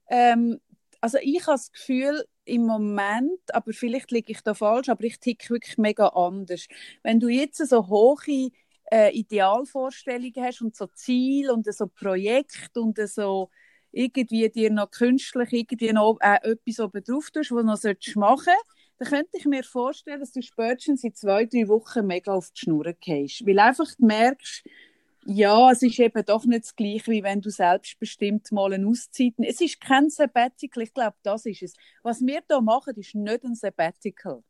ähm, 0.08 0.60
also 1.00 1.18
ich 1.22 1.40
habe 1.42 1.52
das 1.52 1.72
Gefühl, 1.72 2.24
im 2.44 2.64
Moment, 2.64 3.40
aber 3.54 3.72
vielleicht 3.72 4.10
liege 4.10 4.32
ich 4.32 4.40
da 4.40 4.54
falsch, 4.54 4.88
aber 4.88 5.04
ich 5.04 5.20
ticke 5.20 5.50
wirklich 5.50 5.76
mega 5.78 6.08
anders. 6.08 6.66
Wenn 7.02 7.20
du 7.20 7.28
jetzt 7.28 7.58
so 7.58 7.88
hohe 7.88 8.50
äh, 8.90 9.12
Idealvorstellungen 9.12 10.42
hast 10.42 10.62
und 10.62 10.74
so 10.74 10.86
Ziel 10.86 11.50
und 11.50 11.70
so 11.72 11.86
Projekt 11.86 12.76
und 12.76 12.98
so 13.08 13.50
irgendwie 13.92 14.48
dir 14.48 14.70
noch 14.70 14.90
künstlich 14.90 15.52
irgendwie 15.52 15.92
noch 15.92 16.18
äh, 16.20 16.38
etwas 16.42 16.80
oben 16.80 17.02
drauf 17.04 17.30
tust, 17.30 17.50
was 17.50 17.60
du 17.60 17.66
noch 17.66 17.76
solltest 17.76 18.16
machen 18.16 18.54
dann 18.98 19.08
könnte 19.08 19.30
ich 19.38 19.44
mir 19.44 19.62
vorstellen, 19.62 20.20
dass 20.20 20.32
du 20.32 20.42
spätestens 20.42 21.04
in 21.04 21.14
zwei, 21.14 21.46
drei 21.46 21.68
Wochen 21.68 22.06
mega 22.06 22.32
auf 22.32 22.50
die 22.50 22.62
Schnur 22.62 22.92
gehst. 23.00 23.46
Weil 23.46 23.58
einfach 23.60 23.86
du 23.96 24.04
merkst, 24.06 24.64
ja, 25.30 25.70
es 25.72 25.82
ist 25.82 25.98
eben 25.98 26.24
doch 26.24 26.44
nicht 26.46 26.64
das 26.64 26.74
Gleiche, 26.76 27.10
wie 27.10 27.22
wenn 27.22 27.40
du 27.42 27.50
selbstbestimmt 27.50 28.50
mal 28.50 28.72
eine 28.72 28.86
Auszeit... 28.86 29.34
Es 29.38 29.60
ist 29.60 29.78
kein 29.80 30.08
Sabbatical, 30.08 30.82
ich 30.82 30.94
glaube, 30.94 31.16
das 31.22 31.44
ist 31.46 31.62
es. 31.62 31.74
Was 32.02 32.20
wir 32.22 32.42
hier 32.48 32.60
machen, 32.62 32.94
ist 32.96 33.14
nicht 33.14 33.44
ein 33.44 33.54
Sabbatical. 33.54 34.42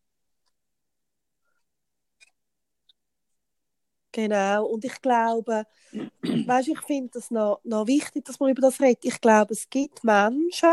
Genau, 4.12 4.66
und 4.66 4.84
ich 4.84 5.00
glaube, 5.02 5.64
weißt, 6.22 6.68
ich 6.68 6.80
finde 6.82 7.18
es 7.18 7.30
noch, 7.30 7.60
noch 7.64 7.86
wichtig, 7.86 8.24
dass 8.24 8.40
man 8.40 8.50
über 8.50 8.62
das 8.62 8.80
redet. 8.80 9.04
Ich 9.04 9.20
glaube, 9.20 9.52
es 9.54 9.68
gibt 9.70 10.04
Menschen, 10.04 10.70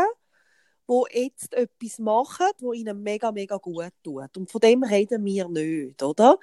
die 0.88 1.02
jetzt 1.20 1.54
etwas 1.54 1.98
machen, 1.98 2.46
wo 2.60 2.72
ihnen 2.72 3.02
mega, 3.02 3.32
mega 3.32 3.56
gut 3.58 3.92
tut. 4.04 4.36
Und 4.36 4.50
von 4.50 4.60
dem 4.60 4.82
reden 4.84 5.24
wir 5.24 5.48
nicht, 5.48 6.02
oder? 6.02 6.38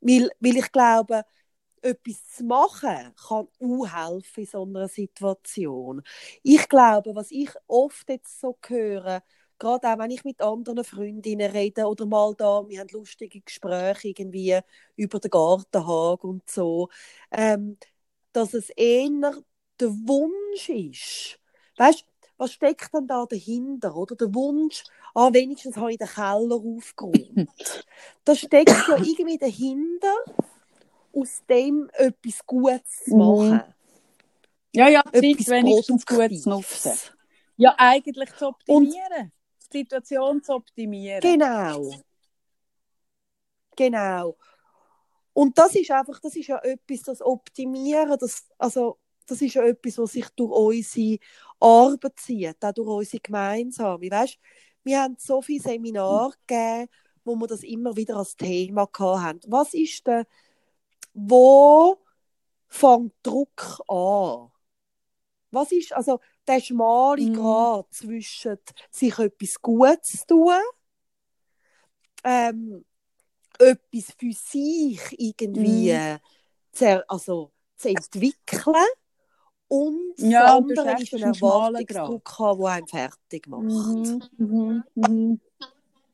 Weil, 0.00 0.30
weil 0.40 0.56
ich 0.56 0.72
glaube, 0.72 1.24
etwas 1.82 2.28
zu 2.36 2.44
machen 2.44 3.14
kann 3.16 3.48
auch 3.60 3.86
helfen 3.86 4.40
in 4.40 4.46
so 4.46 4.62
einer 4.64 4.88
Situation. 4.88 6.02
Ich 6.42 6.68
glaube, 6.68 7.14
was 7.14 7.30
ich 7.30 7.50
oft 7.66 8.08
jetzt 8.08 8.40
so 8.40 8.56
höre, 8.66 9.22
gerade 9.58 9.88
auch 9.88 9.98
wenn 9.98 10.10
ich 10.10 10.24
mit 10.24 10.40
anderen 10.40 10.84
Freundinnen 10.84 11.50
rede 11.50 11.86
oder 11.86 12.06
mal 12.06 12.34
da, 12.36 12.66
wir 12.68 12.80
haben 12.80 12.88
lustige 12.92 13.40
Gespräche 13.40 14.08
irgendwie 14.08 14.58
über 14.96 15.18
den 15.20 15.30
Gartenhag 15.30 16.24
und 16.24 16.48
so, 16.50 16.88
ähm, 17.30 17.76
dass 18.32 18.54
es 18.54 18.70
eher 18.70 19.34
der 19.80 19.90
Wunsch 19.90 20.68
ist. 20.68 21.38
Weißt 21.76 22.04
was 22.40 22.54
steckt 22.54 22.94
denn 22.94 23.06
da 23.06 23.26
dahinter, 23.26 23.94
oder? 23.94 24.16
Der 24.16 24.34
Wunsch, 24.34 24.84
ah, 25.14 25.30
wenigstens 25.30 25.76
habe 25.76 25.92
ich 25.92 25.98
den 25.98 26.08
Keller 26.08 26.56
aufgeräumt. 26.56 27.84
da 28.24 28.34
steckt 28.34 28.70
ja 28.70 28.96
irgendwie 28.96 29.36
dahinter, 29.36 30.14
aus 31.12 31.42
dem 31.48 31.90
etwas 31.94 32.46
Gutes 32.46 33.04
zu 33.04 33.16
Mhm. 33.16 33.18
machen. 33.18 33.74
Ja, 34.72 34.88
ja, 34.88 35.02
Zeit 35.04 35.14
Etwas 35.24 35.48
wenigstens 35.48 36.06
gut 36.06 36.16
Produktives. 36.16 36.42
zu 36.42 36.50
nutzen. 36.50 36.92
Ja, 37.56 37.74
eigentlich 37.78 38.34
zu 38.36 38.46
optimieren. 38.48 39.32
die 39.72 39.78
Situation 39.78 40.42
zu 40.42 40.54
optimieren. 40.54 41.20
Genau. 41.20 41.92
Genau. 43.76 44.36
Und 45.32 45.56
das 45.58 45.74
ist 45.74 45.90
einfach, 45.90 46.18
das 46.20 46.36
ist 46.36 46.48
ja 46.48 46.58
etwas, 46.58 47.02
das 47.02 47.22
Optimieren, 47.22 48.16
das, 48.18 48.46
also, 48.58 48.98
das 49.26 49.40
ist 49.42 49.54
ja 49.54 49.62
etwas, 49.64 49.96
was 49.98 50.12
sich 50.12 50.28
durch 50.30 50.50
unsere 50.52 51.18
Arbeit 51.60 52.18
zieht, 52.18 52.64
auch 52.64 52.72
durch 52.72 52.88
unsere 52.88 53.20
gemeinsame. 53.20 54.10
Weißt, 54.10 54.38
wir 54.82 55.02
haben 55.02 55.16
so 55.18 55.40
viele 55.40 55.62
Seminare 55.62 56.32
gegeben, 56.46 56.88
wo 57.24 57.36
wir 57.36 57.46
das 57.46 57.62
immer 57.62 57.96
wieder 57.96 58.16
als 58.16 58.36
Thema 58.36 58.88
hatten. 59.00 59.40
Was 59.52 59.72
ist 59.74 60.06
denn, 60.06 60.24
wo 61.14 61.98
fängt 62.68 63.14
Druck 63.22 63.80
an? 63.88 64.50
Was 65.52 65.72
ist 65.72 65.92
also 65.92 66.20
der 66.46 66.60
schmale 66.60 67.26
Mhm. 67.26 67.32
Grat 67.32 67.92
zwischen 67.92 68.58
sich 68.90 69.18
etwas 69.18 69.54
Gutes 69.60 70.24
tun, 70.26 70.52
ähm, 72.24 72.84
etwas 73.58 74.14
für 74.18 74.32
sich 74.32 75.00
irgendwie 75.18 75.90
Mhm. 75.90 76.18
zu, 76.72 77.10
also, 77.10 77.52
zu 77.76 77.88
entwickeln 77.88 78.74
und 79.68 80.14
Ja, 80.18 80.60
das 80.60 80.78
andere 80.86 81.02
ist 81.02 81.14
ein 81.14 81.22
Erwartungsdruck 81.22 82.38
haben, 82.38 82.60
der 82.60 82.70
einen 82.72 82.86
fertig 82.88 83.46
macht. 83.48 83.66
Mhm, 83.66 84.22
mhm, 84.38 84.84
mhm. 84.94 85.40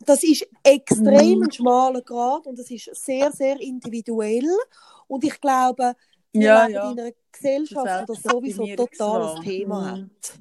Das 0.07 0.23
ist 0.23 0.47
extrem 0.62 1.40
Mhm. 1.40 1.45
ein 1.45 1.53
schmaler 1.53 2.03
Grad 2.03 2.47
und 2.47 2.59
es 2.59 2.71
ist 2.71 2.95
sehr, 2.95 3.33
sehr 3.33 3.61
individuell. 3.61 4.47
Und 5.09 5.25
ich 5.25 5.40
glaube, 5.40 5.95
wir 6.33 6.42
Ja, 6.42 6.69
ja. 6.69 6.90
in 6.92 7.01
einer 7.01 7.12
Gesellschaft, 7.33 8.09
das 8.09 8.23
sowieso 8.23 8.66
total 8.69 9.23
ein 9.23 9.45
Thema 9.45 9.81
Mhm. 9.83 10.11
hat. 10.11 10.38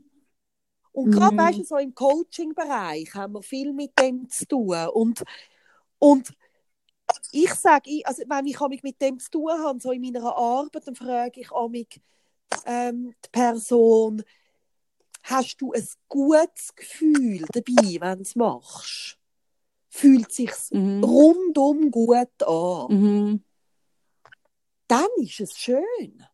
Und 0.94 1.12
gerade, 1.12 1.36
Mhm. 1.36 1.38
weißt 1.38 1.60
du, 1.60 1.64
so 1.64 1.78
im 1.78 1.94
Coaching-Bereich 1.94 3.14
haben 3.16 3.34
wir 3.34 3.42
viel 3.44 3.74
mit 3.74 3.98
dem 4.00 4.30
zu 4.30 4.48
tun. 4.48 4.88
Und, 4.94 5.24
und 6.00 6.34
ich 7.32 7.54
sage, 7.54 8.02
also 8.06 8.24
wenn 8.28 8.46
ich 8.46 8.84
mit 8.84 9.02
dem 9.02 9.20
zu 9.20 9.30
tun 9.32 9.52
habe, 9.52 9.80
so 9.80 9.92
in 9.92 10.02
meiner 10.02 10.36
Arbeit, 10.36 10.88
dann 10.88 10.96
frage 10.96 11.42
ich 11.42 11.50
mich 11.70 12.02
ähm, 12.66 13.14
die 13.26 13.30
Person, 13.32 14.24
hast 15.24 15.58
du 15.62 15.74
ein 15.74 15.88
gutes 16.08 16.74
Gefühl 16.76 17.46
dabei, 17.52 17.98
wenn 18.00 18.18
du 18.18 18.22
es 18.22 18.36
machst? 18.36 19.18
Fühlt 19.96 20.30
sich 20.34 20.52
Mhm. 20.72 21.02
rundum 21.06 21.90
gut 21.90 22.44
an? 22.44 22.88
Mhm. 22.90 23.44
Dann 24.90 25.08
ist 25.22 25.40
es 25.40 25.58
schön. 25.58 26.26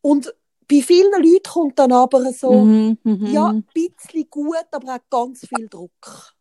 Und 0.00 0.32
bei 0.70 0.80
vielen 0.80 1.10
Leuten 1.10 1.42
kommt 1.42 1.80
dann 1.80 1.90
aber 1.90 2.32
so, 2.32 2.66
Mhm. 2.66 2.98
Mhm. 3.02 3.26
ja, 3.26 3.48
ein 3.48 3.66
bisschen 3.74 4.30
gut, 4.30 4.64
aber 4.70 4.94
auch 4.94 5.10
ganz 5.10 5.44
viel 5.44 5.68
Druck. 5.68 6.36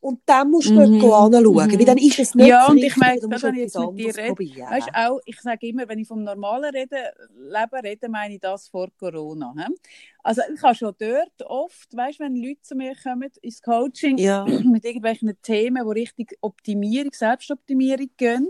Und 0.00 0.20
dann 0.26 0.50
musst 0.50 0.68
du 0.68 0.74
Mhm. 0.74 0.90
nicht 0.90 1.04
anschauen, 1.04 1.42
Mhm. 1.42 1.78
weil 1.78 1.84
dann 1.84 1.98
ist 1.98 2.18
es 2.18 2.34
nicht 2.34 2.46
Ja, 2.46 2.68
und 2.68 2.76
ich 2.78 2.96
merke, 2.96 3.22
wenn 3.22 3.32
ich 3.32 3.44
etwas 3.44 3.56
jetzt 3.56 3.74
mit 3.74 3.74
dir 3.74 3.88
anderes 3.88 4.16
rede, 4.18 4.26
probieren. 4.28 4.70
Weißt 4.70 4.88
auch, 4.94 5.20
ich 5.24 5.40
sage 5.40 5.66
immer, 5.66 5.88
wenn 5.88 5.98
ich 5.98 6.06
vom 6.08 6.22
normalen 6.22 6.74
rede, 6.74 7.12
Leben 7.34 7.80
rede, 7.82 8.08
meine 8.08 8.34
ich 8.34 8.40
das 8.40 8.68
vor 8.68 8.88
Corona. 8.98 9.54
He? 9.56 9.74
Also 10.22 10.42
ich 10.54 10.62
habe 10.62 10.74
schon 10.74 10.94
dort 10.98 11.42
oft, 11.42 11.96
weißt, 11.96 12.20
wenn 12.20 12.36
Leute 12.36 12.60
zu 12.62 12.74
mir 12.76 12.94
kommen 13.02 13.30
ins 13.40 13.62
Coaching 13.62 14.18
ja, 14.18 14.44
mit 14.64 14.84
irgendwelchen 14.84 15.32
Themen, 15.42 15.82
die 15.84 16.00
Richtung 16.00 16.26
Optimierung, 16.40 17.12
Selbstoptimierung 17.12 18.10
gehen, 18.16 18.48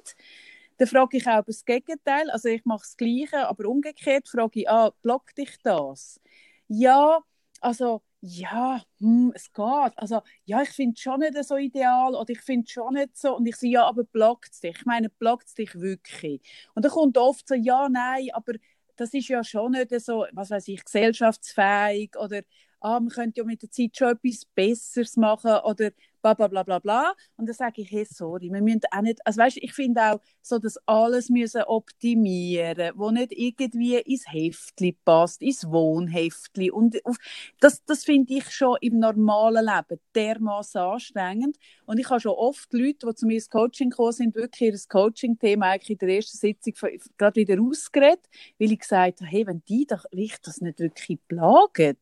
dann 0.79 0.89
frage 0.89 1.17
ich 1.17 1.27
auch 1.27 1.43
das 1.45 1.65
Gegenteil. 1.65 2.29
Also 2.31 2.49
ich 2.49 2.65
mache 2.65 2.81
das 2.83 2.97
Gleiche, 2.97 3.49
aber 3.49 3.67
umgekehrt 3.69 4.29
frage 4.29 4.61
ich, 4.61 4.69
ah, 4.69 4.93
blockt 5.01 5.39
dich 5.39 5.57
das? 5.63 6.21
Ja, 6.69 7.21
also 7.61 8.03
ja, 8.27 8.83
hm, 8.99 9.33
es 9.35 9.53
geht. 9.53 9.93
Also, 9.97 10.23
ja, 10.45 10.63
ich 10.63 10.71
finde 10.71 10.95
es 10.97 11.01
schon 11.01 11.21
nicht 11.21 11.45
so 11.45 11.57
ideal 11.57 12.15
oder 12.15 12.31
ich 12.31 12.41
finde 12.41 12.65
es 12.67 12.73
schon 12.73 12.95
nicht 12.95 13.17
so. 13.17 13.37
Und 13.37 13.47
ich 13.47 13.57
sage, 13.57 13.69
ja, 13.73 13.85
aber 13.87 14.05
blockt 14.05 14.53
es 14.53 14.61
dich? 14.61 14.77
Ich 14.79 14.85
meine, 14.87 15.11
blockt 15.11 15.47
es 15.49 15.55
dich 15.55 15.75
wirklich? 15.75 16.41
Und 16.75 16.85
dann 16.85 16.93
kommt 16.93 17.19
oft 17.19 17.47
so, 17.49 17.55
ja, 17.55 17.89
nein, 17.89 18.29
aber 18.33 18.55
das 18.97 19.13
ist 19.15 19.29
ja 19.29 19.45
schon 19.45 19.73
nicht 19.73 19.91
so, 20.01 20.27
was 20.33 20.51
weiß 20.51 20.69
ich, 20.69 20.85
gesellschaftsfähig 20.85 22.17
oder 22.19 22.43
ah, 22.87 23.01
man 23.01 23.09
könnte 23.09 23.41
ja 23.41 23.45
mit 23.45 23.63
der 23.63 23.71
Zeit 23.71 23.97
schon 23.97 24.09
etwas 24.13 24.45
Besseres 24.55 25.17
machen 25.17 25.53
oder 25.65 25.91
bla 26.23 26.35
bla 26.35 26.49
bla 26.49 26.63
bla 26.63 26.79
bla. 26.79 27.15
Und 27.37 27.47
dann 27.47 27.55
sage 27.55 27.83
ich, 27.83 27.91
hey, 27.91 28.05
sorry, 28.09 28.51
wir 28.51 28.61
müssen 28.61 28.81
auch 28.91 29.01
nicht, 29.01 29.19
also 29.25 29.41
weißt, 29.41 29.59
ich 29.59 29.73
finde 29.73 30.03
auch, 30.03 30.21
so 30.43 30.59
dass 30.59 30.77
alles 30.87 31.29
müssen 31.29 31.63
optimieren, 31.63 32.93
wo 32.95 33.11
nicht 33.11 33.33
irgendwie 33.33 33.97
ins 33.97 34.31
Heftli 34.33 34.97
passt, 35.05 35.43
ins 35.43 35.69
Wohnheftli 35.69 36.71
und 36.71 37.05
auf, 37.05 37.17
das, 37.61 37.85
das 37.85 38.05
finde 38.05 38.35
ich 38.35 38.51
schon 38.51 38.77
im 38.81 38.99
normalen 38.99 39.65
Leben 39.67 40.01
dermaßen 40.15 40.81
anstrengend. 40.81 41.57
Und 41.87 41.99
ich 41.99 42.09
habe 42.09 42.21
schon 42.21 42.33
oft 42.33 42.73
Leute, 42.73 43.07
die 43.07 43.15
zu 43.15 43.27
mir 43.27 43.35
ins 43.35 43.51
Coaching 43.51 43.91
gekommen 43.91 44.13
sind, 44.13 44.35
wirklich 44.35 44.73
ihr 44.73 44.79
Coaching-Thema 44.89 45.71
eigentlich 45.71 45.91
in 45.91 45.99
der 45.99 46.17
ersten 46.17 46.39
Sitzung 46.39 46.75
gerade 47.19 47.41
wieder 47.41 47.61
ausgeredet, 47.61 48.29
weil 48.59 48.73
ich 48.73 48.79
gesagt 48.79 49.21
habe, 49.21 49.31
hey, 49.31 49.47
wenn 49.47 49.63
die 49.69 49.87
doch, 49.87 50.05
das 50.43 50.61
nicht 50.61 50.79
wirklich 50.79 51.19
plagen, 51.29 51.97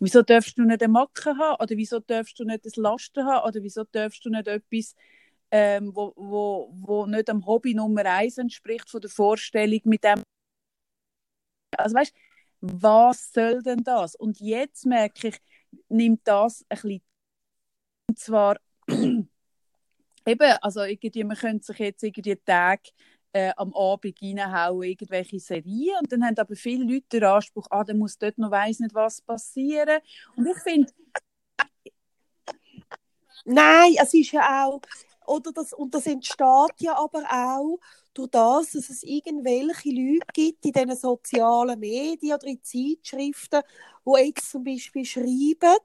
Wieso 0.00 0.22
darfst 0.22 0.58
du 0.58 0.62
nicht 0.62 0.82
eine 0.82 0.92
Macke 0.92 1.36
haben? 1.36 1.62
Oder 1.62 1.76
wieso 1.76 2.00
darfst 2.00 2.38
du 2.38 2.44
nicht 2.44 2.64
ein 2.64 2.82
Lasten 2.82 3.24
haben? 3.24 3.48
Oder 3.48 3.62
wieso 3.62 3.84
darfst 3.84 4.24
du 4.24 4.30
nicht 4.30 4.48
etwas, 4.48 4.94
ähm, 5.50 5.94
wo, 5.94 6.12
wo, 6.16 6.72
wo 6.80 7.06
nicht 7.06 7.28
am 7.30 7.44
Hobby 7.46 7.74
Nummer 7.74 8.04
eins 8.06 8.38
entspricht 8.38 8.88
von 8.90 9.00
der 9.00 9.10
Vorstellung 9.10 9.80
mit 9.84 10.04
dem. 10.04 10.22
Also 11.76 11.96
weißt, 11.96 12.14
was 12.60 13.32
soll 13.32 13.62
denn 13.62 13.82
das? 13.84 14.14
Und 14.14 14.40
jetzt 14.40 14.86
merke 14.86 15.28
ich, 15.28 15.38
nimmt 15.88 16.20
das 16.24 16.64
ein 16.68 16.76
bisschen. 16.76 17.02
Und 18.08 18.18
zwar 18.18 18.56
eben, 18.88 19.28
also 20.26 20.82
irgendwie, 20.82 21.24
man 21.24 21.36
könnte 21.36 21.66
sich 21.66 21.78
jetzt 21.78 22.02
irgendwie 22.02 22.36
Tag 22.36 22.80
äh, 23.32 23.52
am 23.56 23.74
Abend 23.74 24.20
reinhauen, 24.22 24.82
irgendwelche 24.82 25.40
Serien. 25.40 25.96
Und 26.00 26.12
dann 26.12 26.24
haben 26.24 26.38
aber 26.38 26.54
viele 26.54 26.84
Leute 26.84 27.06
den 27.12 27.24
Anspruch, 27.24 27.66
ah, 27.70 27.84
dann 27.84 27.98
muss 27.98 28.18
dort 28.18 28.38
noch 28.38 28.50
weiss 28.50 28.80
nicht 28.80 28.94
was 28.94 29.20
passieren. 29.20 30.00
Und 30.36 30.46
ich 30.46 30.58
finde... 30.58 30.92
Nein, 33.44 33.94
es 34.00 34.14
ist 34.14 34.32
ja 34.32 34.66
auch... 34.66 34.80
Oder 35.26 35.52
das, 35.52 35.72
und 35.72 35.94
das 35.94 36.06
entsteht 36.06 36.80
ja 36.80 36.96
aber 36.96 37.22
auch 37.30 37.78
durch 38.12 38.30
das, 38.30 38.72
dass 38.72 38.90
es 38.90 39.02
irgendwelche 39.04 39.90
Leute 39.90 40.26
gibt 40.32 40.64
in 40.66 40.72
diesen 40.72 40.96
sozialen 40.96 41.78
Medien 41.78 42.34
oder 42.34 42.46
in 42.46 42.62
Zeitschriften, 42.62 43.62
die 44.04 44.26
jetzt 44.26 44.50
zum 44.50 44.64
Beispiel 44.64 45.04
schreiben, 45.04 45.78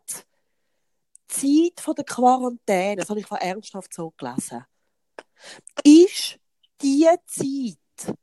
die 1.42 1.74
Zeit 1.76 1.98
der 1.98 2.04
Quarantäne, 2.04 2.98
das 2.98 3.10
habe 3.10 3.20
ich 3.20 3.28
von 3.28 3.38
ernsthaft 3.38 3.94
so 3.94 4.12
gelesen, 4.18 4.66
ist 5.84 6.40
die 6.82 7.08
Zeit, 7.26 8.16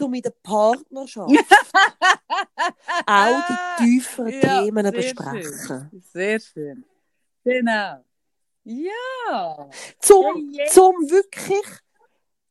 um 0.00 0.14
in 0.14 0.22
der 0.22 0.34
Partnerschaft 0.42 1.30
auch 3.06 3.42
die 3.78 3.84
tieferen 3.84 4.40
ja, 4.40 4.62
Themen 4.62 4.86
zu 4.86 4.92
besprechen. 4.92 5.66
Schön. 5.66 6.02
Sehr 6.12 6.40
schön. 6.40 6.84
Genau. 7.44 8.04
Ja. 8.64 9.70
Zum, 9.98 10.50
ja, 10.52 10.66
zum 10.66 10.94
wirklich 11.08 11.64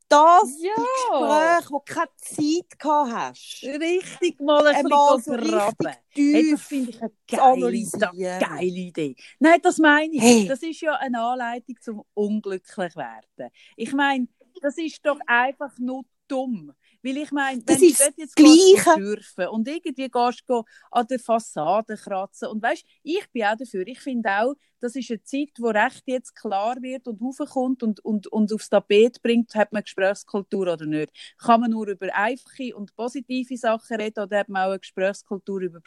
das 0.10 0.58
ja. 0.62 0.74
Gespräch, 0.74 1.72
wo 1.72 1.80
du 1.80 1.94
keine 1.94 2.10
Zeit 2.18 2.80
gehabt 2.80 3.12
hast. 3.12 3.64
Richtig 3.64 4.40
mal 4.40 4.66
ein 4.68 4.84
bisschen 4.84 5.22
so 5.22 5.50
graben. 5.50 5.96
Hey, 6.10 6.52
das 6.52 6.62
finde 6.62 6.92
ich 6.92 7.02
eine 7.02 7.12
geile, 7.28 8.40
geile 8.40 8.66
Idee. 8.66 9.16
Nein, 9.40 9.60
das 9.62 9.78
meine 9.78 10.14
ich. 10.14 10.22
Hey. 10.22 10.48
Das 10.48 10.64
ist 10.64 10.82
ja 10.82 10.94
eine 10.94 11.22
Anleitung 11.22 11.76
zum 11.82 12.04
unglücklich 12.14 12.96
werden. 12.96 13.52
Ich 13.76 13.94
meine, 13.94 14.28
das 14.62 14.78
ist 14.78 15.06
doch 15.06 15.20
einfach 15.26 15.78
nur 15.78 16.04
dumm. 16.28 16.74
Weil 17.04 17.18
ich 17.18 17.32
meine, 17.32 17.62
wenn 17.66 17.80
du 17.80 17.94
dort 17.94 18.18
jetzt 18.18 18.38
surfen 18.38 19.48
und 19.48 19.68
irgendwie 19.68 20.10
gehst 20.10 20.44
du 20.48 20.64
an 20.92 21.08
der 21.08 21.20
Fassade 21.20 21.96
kratzen 21.96 22.50
und 22.50 22.62
weißt, 22.62 22.84
ich 23.04 23.32
bin 23.32 23.44
auch 23.44 23.56
dafür. 23.56 23.86
Ich 23.88 24.00
finde 24.00 24.30
auch, 24.30 24.56
das 24.80 24.96
ist 24.96 25.10
eine 25.10 25.24
Zeit, 25.24 25.52
wo 25.60 25.68
Recht 25.68 26.04
jetzt 26.06 26.36
klar 26.36 26.76
wird 26.82 27.08
und 27.08 27.20
hochkommt 27.22 27.82
und, 27.82 28.04
und, 28.04 28.28
und 28.28 28.54
aufs 28.54 28.70
Tapet 28.70 29.22
bringt, 29.22 29.56
hat 29.56 29.72
man 29.72 29.84
Gesprächskultur 29.84 30.74
oder 30.74 30.86
nicht. 30.86 31.12
Kann 31.38 31.62
man 31.62 31.72
nur 31.72 31.88
über 31.88 32.14
einfache 32.14 32.76
und 32.76 32.96
positive 32.96 33.58
Sachen 33.58 33.98
reden 33.98 34.24
oder 34.24 34.40
hat 34.40 34.50
man 34.50 34.64
auch 34.64 34.72
eine 34.72 34.80
Gesprächskultur 34.80 35.62
über 35.62 35.80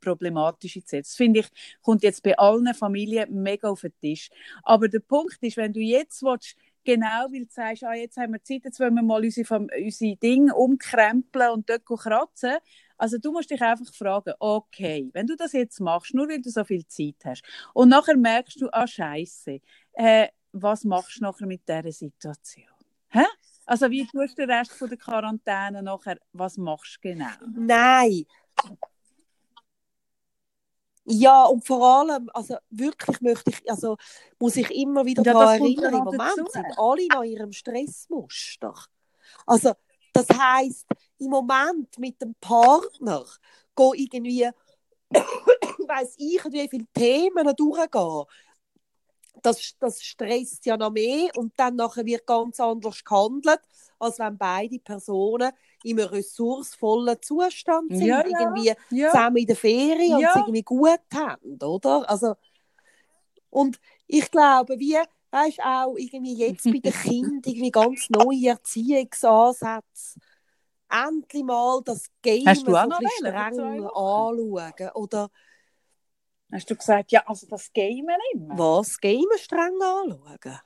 problematische 0.00 0.80
Sätze? 0.80 1.02
Das 1.02 1.14
finde 1.14 1.40
ich, 1.40 1.48
kommt 1.82 2.02
jetzt 2.02 2.22
bei 2.22 2.36
allen 2.36 2.74
Familien 2.74 3.42
mega 3.42 3.68
auf 3.68 3.82
den 3.82 3.96
Tisch. 4.00 4.28
Aber 4.62 4.88
der 4.88 5.00
Punkt 5.00 5.38
ist, 5.40 5.56
wenn 5.56 5.72
du 5.72 5.80
jetzt 5.80 6.22
willst, 6.22 6.56
Genau, 6.84 7.26
weil 7.30 7.46
du 7.46 7.50
sagst, 7.50 7.82
ah, 7.84 7.94
jetzt 7.94 8.16
haben 8.18 8.32
wir 8.32 8.42
Zeit, 8.42 8.64
jetzt 8.64 8.78
wollen 8.78 8.94
wir 8.94 9.02
mal 9.02 9.24
unsere, 9.24 9.58
unsere 9.58 10.16
Dinge 10.16 10.54
umkrempeln 10.54 11.50
und 11.50 11.68
dort 11.68 11.84
kratzen. 11.86 12.56
Also 12.98 13.18
du 13.18 13.32
musst 13.32 13.50
dich 13.50 13.60
einfach 13.60 13.92
fragen, 13.92 14.34
okay, 14.38 15.10
wenn 15.14 15.26
du 15.26 15.34
das 15.34 15.52
jetzt 15.52 15.80
machst, 15.80 16.14
nur 16.14 16.28
weil 16.28 16.42
du 16.42 16.50
so 16.50 16.62
viel 16.64 16.86
Zeit 16.86 17.16
hast, 17.24 17.42
und 17.72 17.88
nachher 17.88 18.16
merkst 18.16 18.60
du, 18.60 18.68
ah, 18.72 18.86
scheiße, 18.86 19.60
äh, 19.94 20.28
was 20.52 20.84
machst 20.84 21.18
du 21.18 21.22
nachher 21.22 21.46
mit 21.46 21.66
dieser 21.68 21.90
Situation? 21.90 22.68
Hä? 23.08 23.24
Also 23.66 23.90
wie 23.90 24.06
tust 24.06 24.38
du 24.38 24.46
den 24.46 24.50
Rest 24.50 24.72
von 24.72 24.88
der 24.88 24.98
Quarantäne 24.98 25.82
nachher, 25.82 26.18
was 26.32 26.58
machst 26.58 26.98
du 27.02 27.08
genau? 27.08 27.30
Nein, 27.56 28.24
ja, 31.06 31.44
und 31.44 31.66
vor 31.66 31.84
allem, 31.84 32.30
also 32.32 32.56
wirklich 32.70 33.20
möchte 33.20 33.50
ich, 33.50 33.70
also 33.70 33.96
muss 34.38 34.56
ich 34.56 34.70
immer 34.70 35.04
wieder 35.04 35.22
ja, 35.22 35.32
daran 35.34 35.60
erinnern, 35.60 35.94
im 35.94 36.04
Moment 36.04 36.38
dazu. 36.38 36.50
sind 36.50 36.78
alle 36.78 37.06
noch 37.08 37.22
in 37.22 37.30
ihrem 37.30 37.52
Stressmuster. 37.52 38.74
Also, 39.46 39.72
das 40.14 40.26
heisst, 40.30 40.86
im 41.18 41.30
Moment 41.30 41.98
mit 41.98 42.20
dem 42.22 42.34
Partner 42.40 43.24
go 43.74 43.92
irgendwie, 43.92 44.48
weiß 45.10 46.14
ich, 46.16 46.44
wie 46.46 46.68
viele 46.68 46.86
Themen 46.94 47.54
durchgehen. 47.54 48.24
Das, 49.42 49.74
das 49.78 50.02
stresst 50.02 50.64
ja 50.64 50.78
noch 50.78 50.92
mehr 50.92 51.28
und 51.36 51.52
dann 51.58 51.76
nachher 51.76 52.06
wird 52.06 52.26
ganz 52.26 52.58
anders 52.60 53.04
gehandelt, 53.04 53.60
als 53.98 54.18
wenn 54.18 54.38
beide 54.38 54.78
Personen 54.78 55.52
in 55.84 56.00
einem 56.00 56.08
ressourcevollen 56.08 57.20
Zustand 57.20 57.90
sind, 57.90 58.06
ja, 58.06 58.24
irgendwie 58.24 58.72
ja. 58.90 59.10
zusammen 59.10 59.36
in 59.36 59.46
der 59.46 59.56
Ferien 59.56 60.16
und 60.16 60.24
es 60.24 60.36
irgendwie 60.36 60.62
gut 60.62 61.00
haben, 61.14 61.62
oder? 61.62 62.08
Also, 62.08 62.34
und 63.50 63.78
ich 64.06 64.30
glaube, 64.30 64.78
wie, 64.78 64.96
weißt 65.30 65.60
auch 65.60 65.94
irgendwie 65.96 66.36
jetzt 66.36 66.64
bei 66.64 66.78
den 66.78 66.92
Kindern 66.92 67.42
irgendwie 67.44 67.70
ganz 67.70 68.08
neue 68.08 68.48
Erziehungsansätze, 68.48 70.18
endlich 70.90 71.44
mal 71.44 71.82
das 71.84 72.06
Game 72.22 72.46
Hast 72.46 72.66
du 72.66 72.74
auch 72.74 72.86
noch 72.86 73.00
streng 73.18 73.84
anschauen, 73.84 74.90
oder? 74.94 75.30
Hast 76.50 76.70
du 76.70 76.76
gesagt, 76.76 77.12
ja, 77.12 77.22
also 77.26 77.46
das 77.46 77.70
Game 77.72 78.06
immer? 78.32 78.58
Was? 78.58 78.98
Game 78.98 79.26
streng 79.36 79.80
anschauen? 79.82 80.60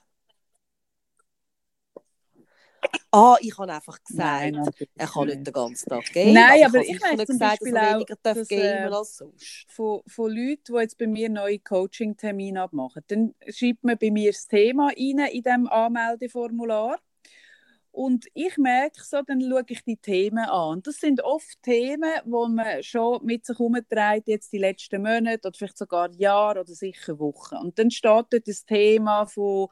Ah, 3.10 3.36
ich 3.40 3.56
habe 3.56 3.72
einfach 3.72 3.98
gesagt, 4.04 4.52
Nein, 4.52 4.70
er 4.96 5.06
kann 5.06 5.26
nicht 5.28 5.46
den 5.46 5.52
ganzen 5.52 5.88
Tag 5.88 6.04
gehen. 6.12 6.34
Nein, 6.34 6.64
aber 6.64 6.80
ich, 6.80 6.90
ich 6.90 7.02
habe 7.02 7.16
zum 7.24 7.38
gesagt, 7.38 7.60
Beispiel 7.60 7.72
dass 7.72 7.82
er 7.82 7.94
weniger 7.94 8.16
darf 8.22 8.38
dass, 8.38 8.50
äh, 8.50 8.88
als 8.90 9.16
sonst. 9.16 9.66
Von, 9.68 10.02
von 10.06 10.30
Leuten, 10.30 10.62
die 10.66 10.80
jetzt 10.80 10.98
bei 10.98 11.06
mir 11.06 11.28
neue 11.30 11.58
Coaching-Termine 11.58 12.62
abmachen, 12.62 13.02
dann 13.08 13.34
schreibt 13.48 13.84
man 13.84 13.96
bei 13.98 14.10
mir 14.10 14.32
das 14.32 14.46
Thema 14.46 14.88
rein 14.88 15.18
in 15.30 15.42
diesem 15.42 15.66
Anmeldeformular. 15.68 16.98
Und 17.90 18.26
ich 18.34 18.56
merke 18.58 19.02
so, 19.02 19.22
dann 19.22 19.40
schaue 19.40 19.64
ich 19.68 19.82
die 19.82 19.96
Themen 19.96 20.44
an. 20.44 20.82
Das 20.82 20.96
sind 20.96 21.24
oft 21.24 21.60
Themen, 21.62 22.12
wo 22.26 22.46
man 22.46 22.82
schon 22.82 23.24
mit 23.24 23.44
sich 23.46 23.58
herumtreibt, 23.58 24.28
jetzt 24.28 24.52
die 24.52 24.58
letzten 24.58 25.02
Monate 25.02 25.48
oder 25.48 25.56
vielleicht 25.56 25.78
sogar 25.78 26.10
Jahre 26.12 26.60
oder 26.60 26.74
sicher 26.74 27.18
Wochen. 27.18 27.56
Und 27.56 27.78
dann 27.78 27.90
steht 27.90 28.26
dort 28.30 28.46
das 28.46 28.64
Thema 28.64 29.26
von 29.26 29.68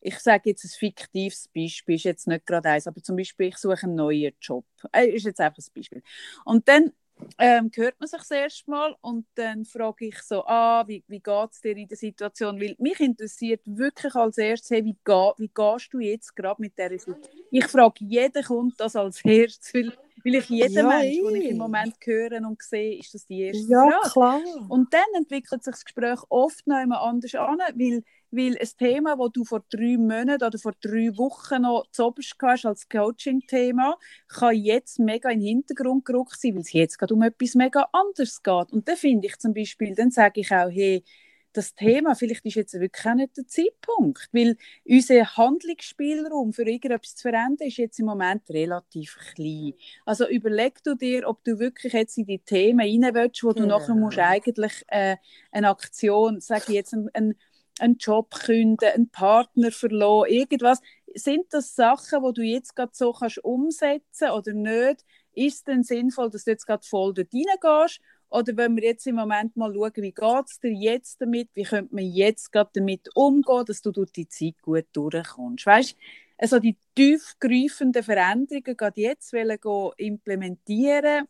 ich 0.00 0.18
sage 0.18 0.50
jetzt 0.50 0.64
ein 0.64 0.70
fiktives 0.70 1.48
Beispiel, 1.54 1.96
ist 1.96 2.04
jetzt 2.04 2.26
nicht 2.26 2.46
gerade 2.46 2.70
eins, 2.70 2.86
aber 2.86 3.02
zum 3.02 3.16
Beispiel, 3.16 3.48
ich 3.48 3.56
suche 3.56 3.84
einen 3.84 3.96
neuen 3.96 4.32
Job. 4.40 4.64
Äh, 4.92 5.08
ist 5.08 5.26
jetzt 5.26 5.40
einfach 5.40 5.62
ein 5.62 5.72
Beispiel. 5.74 6.02
Und 6.44 6.66
dann 6.68 6.92
ähm, 7.38 7.70
hört 7.74 7.98
man 7.98 8.08
sich 8.08 8.18
das 8.18 8.30
erste 8.30 8.70
Mal 8.70 8.96
und 9.00 9.26
dann 9.34 9.64
frage 9.64 10.06
ich 10.06 10.18
so, 10.22 10.44
ah, 10.46 10.84
wie, 10.86 11.04
wie 11.08 11.20
geht 11.20 11.50
es 11.52 11.60
dir 11.60 11.76
in 11.76 11.88
der 11.88 11.96
Situation? 11.96 12.60
Weil 12.60 12.74
mich 12.78 13.00
interessiert 13.00 13.60
wirklich 13.64 14.14
als 14.14 14.38
erstes, 14.38 14.70
hey, 14.70 14.84
wie, 14.84 14.96
geh, 15.04 15.30
wie 15.36 15.50
gehst 15.52 15.92
du 15.92 15.98
jetzt 15.98 16.34
gerade 16.34 16.60
mit 16.60 16.78
dieser 16.78 16.98
Situation? 16.98 17.44
Ich 17.50 17.66
frage 17.66 18.04
jeden 18.04 18.44
Kunden 18.44 18.74
das 18.78 18.96
als 18.96 19.20
erstes, 19.24 19.74
weil, 19.74 19.92
weil 20.24 20.34
ich 20.36 20.48
jeden 20.48 20.72
ja, 20.72 20.88
Mensch, 20.88 21.16
den 21.16 21.34
ich 21.36 21.50
im 21.50 21.58
Moment 21.58 21.94
höre 22.04 22.40
und 22.46 22.62
sehe, 22.62 22.98
ist 22.98 23.14
das 23.14 23.26
die 23.26 23.42
erste 23.42 23.70
ja, 23.70 24.00
Frage. 24.04 24.10
Klar. 24.44 24.66
Und 24.68 24.92
dann 24.92 25.14
entwickelt 25.14 25.62
sich 25.62 25.74
das 25.74 25.84
Gespräch 25.84 26.20
oft 26.28 26.66
noch 26.66 26.82
immer 26.82 27.02
anders 27.02 27.34
an, 27.34 27.58
weil 27.74 28.02
weil 28.30 28.56
ein 28.58 28.68
Thema, 28.78 29.16
das 29.16 29.32
du 29.32 29.44
vor 29.44 29.64
drei 29.70 29.96
Monaten 29.96 30.44
oder 30.44 30.58
vor 30.58 30.72
drei 30.80 31.16
Wochen 31.16 31.62
noch 31.62 31.86
zoberst 31.90 32.36
hast 32.40 32.66
als 32.66 32.88
Coaching-Thema, 32.88 33.96
kann 34.28 34.54
jetzt 34.54 34.98
mega 34.98 35.30
in 35.30 35.40
den 35.40 35.48
Hintergrund 35.48 36.04
gerückt 36.04 36.40
sein, 36.40 36.54
weil 36.54 36.62
es 36.62 36.72
jetzt 36.72 36.98
gerade 36.98 37.14
um 37.14 37.22
etwas 37.22 37.54
mega 37.54 37.88
anderes 37.92 38.42
geht. 38.42 38.72
Und 38.72 38.88
dann 38.88 38.96
finde 38.96 39.26
ich 39.26 39.38
zum 39.38 39.54
Beispiel, 39.54 39.94
dann 39.94 40.10
sage 40.10 40.40
ich 40.40 40.52
auch, 40.52 40.70
hey, 40.70 41.04
das 41.52 41.74
Thema, 41.74 42.14
vielleicht 42.14 42.44
ist 42.46 42.54
jetzt 42.54 42.74
wirklich 42.74 43.06
auch 43.06 43.14
nicht 43.14 43.36
der 43.36 43.46
Zeitpunkt, 43.46 44.28
weil 44.32 44.56
unser 44.84 45.36
Handlungsspielraum 45.36 46.52
für 46.52 46.62
irgendetwas 46.62 47.16
zu 47.16 47.22
verändern 47.22 47.68
ist 47.68 47.76
jetzt 47.76 47.98
im 47.98 48.06
Moment 48.06 48.48
relativ 48.50 49.16
klein. 49.34 49.74
Also 50.04 50.28
überleg 50.28 50.82
du 50.84 50.94
dir, 50.94 51.28
ob 51.28 51.42
du 51.44 51.58
wirklich 51.58 51.92
jetzt 51.92 52.18
in 52.18 52.26
die 52.26 52.38
Themen 52.38 52.80
rein 52.80 53.14
willst, 53.14 53.42
wo 53.42 53.52
du 53.52 53.62
ja. 53.62 53.66
nachher 53.66 53.94
musst 53.94 54.18
eigentlich 54.18 54.84
äh, 54.88 55.16
eine 55.50 55.70
Aktion, 55.70 56.40
sage 56.40 56.64
ich 56.68 56.74
jetzt, 56.74 56.94
einen, 56.94 57.34
einen 57.80 57.96
Job 57.96 58.30
künden, 58.30 58.88
einen 58.88 59.10
Partner 59.10 59.70
verloren, 59.70 60.30
irgendwas. 60.30 60.80
Sind 61.14 61.46
das 61.50 61.74
Sachen, 61.74 62.22
wo 62.22 62.32
du 62.32 62.42
jetzt 62.42 62.76
gerade 62.76 62.92
so 62.94 63.12
kannst 63.12 63.42
umsetzen 63.44 64.30
oder 64.30 64.52
nicht? 64.52 65.04
Ist 65.32 65.56
es 65.56 65.64
denn 65.64 65.82
sinnvoll, 65.82 66.30
dass 66.30 66.44
du 66.44 66.52
jetzt 66.52 66.66
gerade 66.66 66.86
voll 66.86 67.14
dort 67.14 67.28
reingehst 67.32 68.00
oder 68.30 68.56
wenn 68.56 68.76
wir 68.76 68.84
jetzt 68.84 69.06
im 69.06 69.16
Moment 69.16 69.56
mal 69.56 69.74
schauen, 69.74 69.92
wie 69.96 70.12
geht 70.12 70.46
es 70.46 70.60
dir 70.60 70.72
jetzt 70.72 71.20
damit, 71.20 71.48
wie 71.54 71.64
könnte 71.64 71.94
man 71.94 72.04
jetzt 72.04 72.52
gerade 72.52 72.70
damit 72.74 73.08
umgehen, 73.14 73.64
dass 73.66 73.82
du 73.82 73.90
durch 73.90 74.12
die 74.12 74.28
Zeit 74.28 74.62
gut 74.62 74.86
durchkommst. 74.92 75.66
Weißt 75.66 75.96
also 76.38 76.58
die 76.58 76.78
tiefgreifenden 76.94 78.02
Veränderungen 78.02 78.76
gerade 78.76 79.00
jetzt 79.00 79.32
wollen 79.32 79.58
implementieren, 79.98 81.26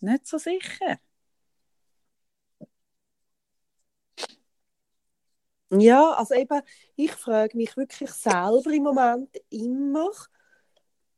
nicht 0.00 0.26
so 0.26 0.38
sicher. 0.38 0.98
Ja, 5.70 6.12
also 6.12 6.34
eben, 6.34 6.62
ich 6.96 7.12
frage 7.12 7.56
mich 7.56 7.76
wirklich 7.76 8.10
selber 8.10 8.70
im 8.70 8.84
Moment 8.84 9.36
immer, 9.50 10.10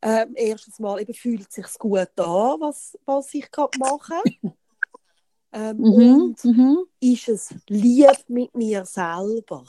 ähm, 0.02 0.32
erstens 0.34 0.78
mal, 0.78 1.00
eben, 1.00 1.14
fühlt 1.14 1.46
es 1.48 1.54
sich 1.54 1.78
gut 1.78 2.18
an, 2.18 2.60
was, 2.60 2.98
was 3.04 3.32
ich 3.34 3.50
gerade 3.50 3.78
mache? 3.78 4.14
Ähm, 5.52 5.78
mhm, 5.78 6.22
und 6.22 6.44
mhm. 6.44 6.78
ist 7.00 7.28
es 7.28 7.52
lieb 7.66 8.24
mit 8.28 8.54
mir 8.54 8.84
selber? 8.84 9.64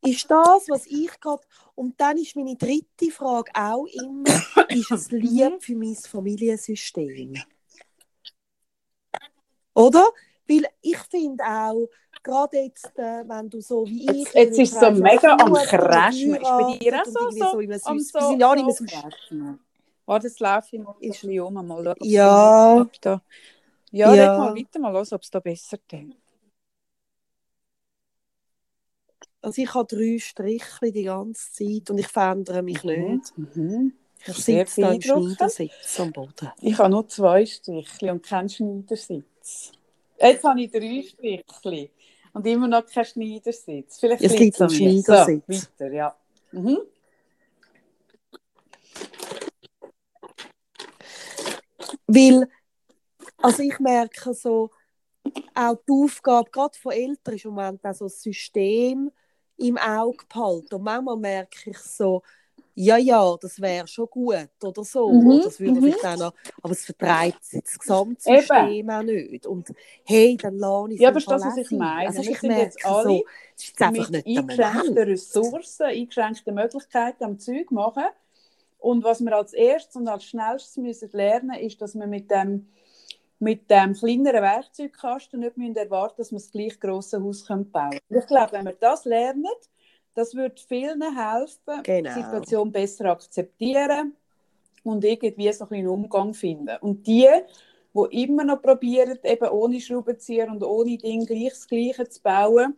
Ist 0.00 0.30
das, 0.30 0.68
was 0.68 0.86
ich 0.86 1.18
gerade. 1.20 1.42
Und 1.74 2.00
dann 2.00 2.16
ist 2.18 2.36
meine 2.36 2.56
dritte 2.56 3.10
Frage 3.10 3.50
auch 3.54 3.86
immer: 3.86 4.24
Ist 4.70 4.90
es 4.90 5.10
mhm. 5.10 5.18
lieb 5.18 5.62
für 5.62 5.74
mein 5.74 5.94
Familiensystem? 5.94 7.34
Oder? 9.74 10.06
Weil 10.46 10.66
ich 10.82 10.98
finde 10.98 11.44
auch, 11.44 11.88
gerade 12.24 12.56
jetzt, 12.56 12.98
äh, 12.98 13.22
wenn 13.28 13.48
du 13.48 13.60
so 13.60 13.86
wie 13.86 14.10
ich. 14.10 14.16
Jetzt, 14.16 14.34
jetzt 14.34 14.58
ist 14.58 14.72
es 14.74 14.80
so 14.80 14.90
mega 14.90 15.36
am 15.36 15.52
Crashen. 15.52 16.34
Ist 16.34 16.42
bei 16.42 16.78
dir 16.78 17.00
auch 17.00 17.04
so? 17.04 17.12
so, 17.12 17.30
so, 17.30 17.60
so, 17.60 17.98
so, 17.98 18.20
so, 18.20 18.36
ja 18.36 18.54
nicht 18.54 18.66
mehr 18.66 18.74
so 18.74 18.84
crashen. 18.84 19.60
Warte, 20.06 20.28
das 20.28 20.38
laufe 20.40 20.76
ich 20.76 20.82
mal 20.82 20.94
ein 21.00 21.08
bisschen 21.08 21.40
um. 21.40 21.54
Mal 21.54 21.84
schauen, 21.84 21.96
ja. 22.00 22.86
Da 23.00 23.22
ja, 23.94 24.12
ja. 24.12 24.32
red 24.32 24.38
mal 24.38 24.56
weiter, 24.56 24.78
mal 24.80 24.92
los, 24.92 25.12
ob 25.12 25.22
es 25.22 25.30
da 25.30 25.38
besser 25.38 25.78
geht. 25.86 26.16
Also 29.40 29.62
ich 29.62 29.72
habe 29.72 29.86
drei 29.86 30.18
Striche 30.18 30.90
die 30.90 31.04
ganze 31.04 31.52
Zeit 31.52 31.90
und 31.90 31.98
ich 31.98 32.08
verändere 32.08 32.62
mich 32.62 32.82
mhm. 32.82 32.90
nicht. 32.90 33.38
Mhm. 33.38 33.92
Ich 34.26 34.36
sitze 34.36 34.80
da 34.80 34.92
im 34.92 35.00
Schneidersitz 35.00 36.00
am 36.00 36.10
Boden. 36.10 36.50
Ich 36.60 36.76
habe 36.78 36.88
nur 36.88 37.06
zwei 37.06 37.46
Striche 37.46 38.10
und 38.10 38.22
keinen 38.22 38.48
Schneidersitz. 38.48 39.72
Jetzt 40.18 40.44
habe 40.44 40.62
ich 40.62 40.72
drei 40.72 41.04
Striche 41.46 41.90
und 42.34 42.46
immer 42.46 42.68
noch 42.68 42.86
keinen 42.86 43.06
Schneidersitz. 43.06 43.98
Vielleicht 43.98 44.22
es 44.22 44.38
liegt 44.38 44.60
am 44.60 44.68
Schneidersitz. 44.68 45.42
So, 45.46 45.84
weiter, 45.84 45.92
ja. 45.92 46.16
Mhm. 46.52 46.78
Weil 52.06 52.48
also 53.38 53.62
ich 53.62 53.78
merke 53.78 54.32
so, 54.32 54.70
auch 55.54 55.78
die 55.86 55.92
Aufgabe, 55.92 56.50
gerade 56.50 56.78
von 56.78 56.92
Eltern, 56.92 57.34
ist 57.34 57.44
im 57.44 57.52
Moment 57.52 57.84
auch 57.84 57.94
so 57.94 58.06
ein 58.06 58.10
System 58.10 59.12
im 59.56 59.78
Auge 59.78 60.24
behalten. 60.28 60.74
Und 60.74 60.82
manchmal 60.82 61.16
merke 61.16 61.70
ich 61.70 61.78
so, 61.78 62.22
ja, 62.74 62.96
ja, 62.96 63.36
das 63.40 63.60
wäre 63.60 63.86
schon 63.86 64.08
gut 64.10 64.48
oder 64.62 64.84
so. 64.84 65.08
Mhm, 65.08 65.42
das 65.44 65.60
würde 65.60 65.80
mhm. 65.80 65.94
dann 66.02 66.18
noch, 66.18 66.34
aber 66.60 66.72
es 66.72 66.84
vertreibt 66.84 67.40
das 67.52 67.78
Gesamtsystem 67.78 68.68
Eben. 68.68 68.90
auch 68.90 69.02
nicht. 69.02 69.46
Und 69.46 69.72
hey, 70.04 70.36
dann 70.36 70.58
lerne 70.58 70.94
ich 70.94 70.96
es 70.96 71.02
Ja, 71.02 71.08
aber 71.10 71.20
das, 71.20 71.42
was 71.42 71.56
ich 71.56 71.70
meine. 71.70 72.08
Also, 72.08 72.22
ich 72.22 72.42
merke 72.42 72.62
jetzt 72.62 72.84
alle 72.84 73.02
so, 73.04 73.24
es 73.56 73.64
ist 73.64 73.82
einfach 73.82 74.10
mit 74.10 74.26
nicht 74.26 74.38
eingeschränkten 74.38 74.98
Ressourcen, 74.98 75.86
eingeschränkten 75.86 76.54
Möglichkeiten 76.54 77.24
am 77.24 77.38
Zeug 77.38 77.70
machen. 77.70 78.04
Und 78.78 79.04
was 79.04 79.20
wir 79.20 79.34
als 79.34 79.52
erstes 79.52 79.96
und 79.96 80.08
als 80.08 80.24
schnellstes 80.24 80.76
müssen 80.76 81.10
lernen, 81.12 81.58
ist, 81.58 81.80
dass 81.80 81.94
wir 81.94 82.06
mit 82.06 82.30
dem 82.30 82.66
mit 83.40 83.70
dem 83.70 83.94
kleineren 83.94 84.42
Werkzeugkasten 84.42 85.40
nicht 85.40 85.56
müssen 85.56 85.76
erwarten 85.76 86.14
dass 86.18 86.30
wir 86.30 86.38
das 86.38 86.50
gleich 86.50 86.78
grosse 86.80 87.22
Haus 87.22 87.46
bauen 87.46 87.70
können. 87.70 88.00
Ich 88.08 88.26
glaube, 88.26 88.52
wenn 88.52 88.64
wir 88.64 88.76
das 88.78 89.04
lernen, 89.04 89.46
das 90.14 90.34
wird 90.34 90.60
vielen 90.60 91.02
helfen, 91.02 91.82
genau. 91.82 92.14
die 92.14 92.22
Situation 92.22 92.72
besser 92.72 93.06
akzeptieren 93.06 94.14
und 94.84 95.04
irgendwie 95.04 95.52
so 95.52 95.68
einen 95.68 95.88
Umgang 95.88 96.34
finden. 96.34 96.76
Und 96.80 97.06
die, 97.06 97.28
die 97.94 98.22
immer 98.22 98.44
noch 98.44 98.62
probieren, 98.62 99.18
eben 99.22 99.48
ohne 99.48 99.80
Schraubenzieher 99.80 100.48
und 100.48 100.62
ohne 100.62 100.96
Ding 100.98 101.26
gleich 101.26 101.50
das 101.50 101.66
Gleiche 101.66 102.08
zu 102.08 102.22
bauen, 102.22 102.76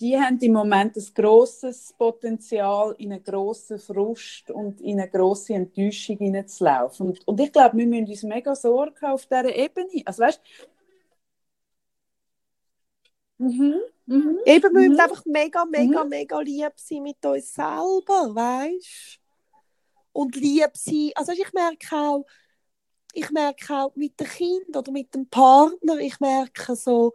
die 0.00 0.18
haben 0.18 0.38
im 0.38 0.52
Moment 0.52 0.96
ein 0.96 1.06
grosses 1.14 1.92
Potenzial, 1.96 2.94
in 2.98 3.12
einen 3.12 3.22
grossen 3.22 3.78
Frust 3.78 4.50
und 4.50 4.80
in 4.80 5.00
eine 5.00 5.10
grosse 5.10 5.54
Enttäuschung 5.54 6.18
hineinzulaufen. 6.18 7.08
Und, 7.08 7.28
und 7.28 7.40
ich 7.40 7.52
glaube, 7.52 7.76
wir 7.76 7.86
müssen 7.86 8.08
uns 8.08 8.22
mega 8.22 8.54
Sorgen 8.54 9.06
auf 9.06 9.26
dieser 9.26 9.54
Ebene. 9.54 10.02
Also, 10.04 10.22
weißt, 10.22 10.40
mhm, 13.38 13.80
mhm, 14.06 14.38
Eben, 14.44 14.74
wir 14.74 14.80
mhm. 14.80 14.88
müssen 14.88 15.00
einfach 15.00 15.24
mega, 15.26 15.64
mega, 15.64 16.04
mhm. 16.04 16.10
mega 16.10 16.40
lieb 16.40 16.72
sein 16.76 17.02
mit 17.02 17.24
uns 17.24 17.52
selber, 17.54 18.34
weißt 18.34 19.18
Und 20.12 20.36
lieb 20.36 20.70
sein. 20.74 21.10
Also, 21.14 21.32
ich 21.32 21.52
merke 21.52 21.96
auch, 21.96 22.24
ich 23.14 23.30
merke 23.30 23.74
auch 23.74 23.94
mit 23.96 24.18
dem 24.20 24.26
Kind 24.26 24.76
oder 24.76 24.90
mit 24.92 25.14
dem 25.14 25.28
Partner, 25.28 25.98
ich 25.98 26.18
merke 26.20 26.74
so, 26.76 27.12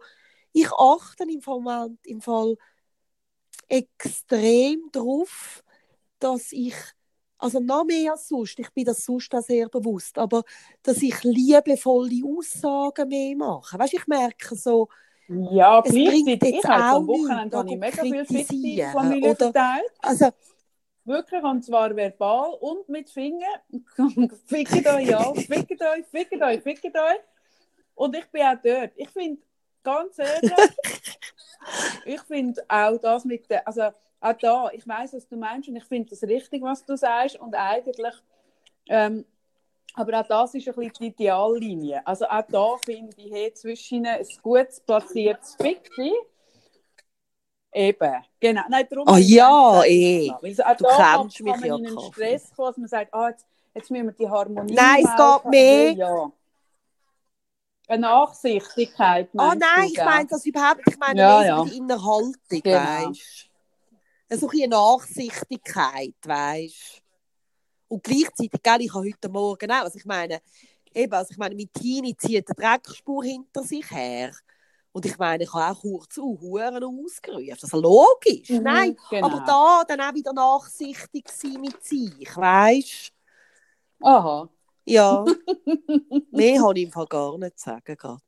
ich 0.52 0.70
achte 0.72 1.24
im 1.24 1.42
Fall, 1.42 1.96
im 2.04 2.20
Fall 2.20 2.56
extrem 3.68 4.90
darauf, 4.92 5.62
dass 6.18 6.52
ich, 6.52 6.74
also 7.38 7.60
noch 7.60 7.84
mehr 7.84 8.12
als 8.12 8.28
sonst, 8.28 8.58
ich 8.58 8.70
bin 8.70 8.84
das 8.84 9.04
sonst 9.04 9.34
auch 9.34 9.42
sehr 9.42 9.68
bewusst, 9.68 10.18
aber 10.18 10.42
dass 10.82 11.02
ich 11.02 11.22
liebevolle 11.22 12.22
Aussagen 12.26 13.08
mehr 13.08 13.36
mache. 13.36 13.78
Weißt, 13.78 13.94
ich 13.94 14.06
merke 14.06 14.56
so, 14.56 14.88
ja, 15.50 15.80
es 15.84 15.92
bringt 15.92 16.28
jetzt 16.28 16.44
ich 16.44 16.64
auch 16.64 16.70
am 16.70 17.06
Wochenende 17.06 17.56
habe 17.56 17.70
ich 17.70 17.78
mega 17.78 18.02
viel 18.02 18.24
fixe 18.24 18.90
Familie 18.92 19.36
verteilt. 19.36 19.92
Also, 20.00 20.30
Wirklich, 21.04 21.42
und 21.42 21.64
zwar 21.64 21.96
verbal 21.96 22.54
und 22.60 22.88
mit 22.88 23.10
Fingern. 23.10 23.60
fickt 24.46 24.86
euch 24.86 25.16
an, 25.16 25.34
fickt 25.34 25.82
euch, 25.82 26.06
fickt 26.06 26.42
euch, 26.42 26.62
fickt 26.62 26.96
euch. 26.96 27.20
Und 27.94 28.16
ich 28.16 28.26
bin 28.26 28.42
auch 28.42 28.56
dort. 28.62 28.92
Ich 28.96 29.08
finde, 29.10 29.40
ganz 29.82 30.18
ehrlich, 30.18 30.52
ich 32.04 32.20
finde 32.22 32.62
auch 32.68 32.98
das 32.98 33.24
mit 33.24 33.48
der, 33.50 33.66
also 33.66 33.90
auch 34.20 34.32
da, 34.34 34.70
ich 34.72 34.86
weiß, 34.86 35.14
was 35.14 35.26
du 35.26 35.36
meinst 35.36 35.68
und 35.68 35.76
ich 35.76 35.84
finde 35.84 36.10
das 36.10 36.22
richtig, 36.22 36.62
was 36.62 36.84
du 36.84 36.96
sagst 36.96 37.36
und 37.40 37.54
eigentlich, 37.54 38.14
ähm, 38.88 39.24
aber 39.94 40.20
auch 40.20 40.26
das 40.26 40.54
ist 40.54 40.68
ein 40.68 40.74
bisschen 40.74 40.92
die 40.98 41.06
Ideallinie. 41.06 42.06
Also 42.06 42.26
auch 42.26 42.44
da 42.48 42.76
finde 42.84 43.12
ich, 43.16 43.32
hey, 43.32 43.52
zwischen 43.52 44.06
ein 44.06 44.24
gut 44.42 44.68
platziertes 44.86 45.56
Fickli 45.56 46.12
Eben, 47.72 48.24
genau. 48.40 48.62
Nein, 48.68 48.86
darum 48.90 49.06
oh 49.08 49.16
ja, 49.16 49.84
eh. 49.84 50.30
Also, 50.42 50.62
auch 50.64 50.76
du 50.76 50.84
da 50.84 50.96
kann, 50.96 51.26
mich 51.26 51.64
ja 51.64 51.76
in 51.76 51.86
einen 51.86 52.00
Stress 52.00 52.50
kommen, 52.54 52.68
dass 52.68 52.76
man 52.78 52.88
sagt, 52.88 53.14
ah, 53.14 53.28
jetzt, 53.28 53.46
jetzt 53.74 53.90
müssen 53.90 54.06
wir 54.06 54.12
die 54.12 54.28
Harmonie 54.28 54.74
Nein, 54.74 55.04
es 55.04 55.16
geht 55.16 55.50
mehr. 55.50 55.92
Ja. 55.92 56.32
Eine 57.86 58.02
Nachsichtigkeit. 58.02 59.28
Ah, 59.36 59.52
oh 59.52 59.58
nein, 59.58 59.88
ich 59.88 59.98
meine 59.98 60.26
das 60.26 60.44
überhaupt 60.46 60.80
Ich 60.86 60.98
meine 60.98 61.20
ja, 61.20 61.44
ja. 61.44 61.64
die 61.64 61.76
Innerhaltung, 61.76 62.34
genau. 62.48 62.76
weißt 62.76 63.50
du? 64.30 64.36
So 64.36 64.48
eine 64.48 64.68
Nachsichtigkeit, 64.68 66.14
weißt 66.24 67.02
Und 67.90 68.04
gleichzeitig, 68.04 68.62
gell, 68.62 68.80
ich 68.82 68.94
habe 68.94 69.04
heute 69.04 69.28
Morgen 69.28 69.70
auch, 69.72 69.82
also 69.82 69.98
ich 69.98 70.04
meine, 70.04 70.40
eben, 70.94 71.12
also 71.12 71.32
ich 71.32 71.38
meine, 71.38 71.56
mit 71.56 71.74
Tini 71.74 72.16
zieht 72.16 72.46
eine 72.46 72.54
Dreckspur 72.54 73.24
hinter 73.24 73.64
sich 73.64 73.90
her. 73.90 74.30
Und 74.92 75.06
ich 75.06 75.18
meine, 75.18 75.42
ich 75.42 75.52
habe 75.52 75.72
auch 75.72 75.80
kurz 75.80 76.16
uh, 76.18 76.40
Huren 76.40 76.84
ausgerufen. 76.84 77.56
Also 77.60 77.80
logisch, 77.80 78.48
mhm, 78.48 78.62
nein. 78.62 78.96
Genau. 79.10 79.26
Aber 79.26 79.44
da 79.44 79.82
dann 79.88 80.00
auch 80.00 80.14
wieder 80.14 80.32
nachsichtig 80.32 81.28
sein 81.28 81.60
mit 81.60 81.82
sich, 81.82 82.36
weißt 82.36 83.12
du? 83.98 84.06
Aha. 84.06 84.48
Ja. 84.84 85.24
Mehr 86.30 86.62
habe 86.62 86.78
ich 86.78 86.84
im 86.84 86.92
Fall 86.92 87.06
gar 87.06 87.38
nicht 87.38 87.58
zu 87.58 87.70
sagen 87.70 87.96
gerade. 87.96 88.22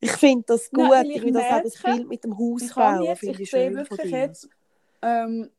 Ich 0.00 0.12
finde 0.12 0.44
das 0.46 0.70
gut. 0.70 0.88
Nein, 0.88 1.10
ich, 1.10 1.22
ich 1.22 1.32
das 1.32 1.44
auch 1.44 1.62
das 1.62 1.82
Bild 1.82 2.08
mit 2.08 2.24
dem 2.24 2.38
Hausbau 2.38 3.14
finde 3.14 3.42
ich 3.42 3.50
schön 3.50 3.74
wirklich 3.74 4.00
von 4.00 4.08
dir. 4.08 4.18
jetzt 4.18 4.48
ähm, 5.02 5.50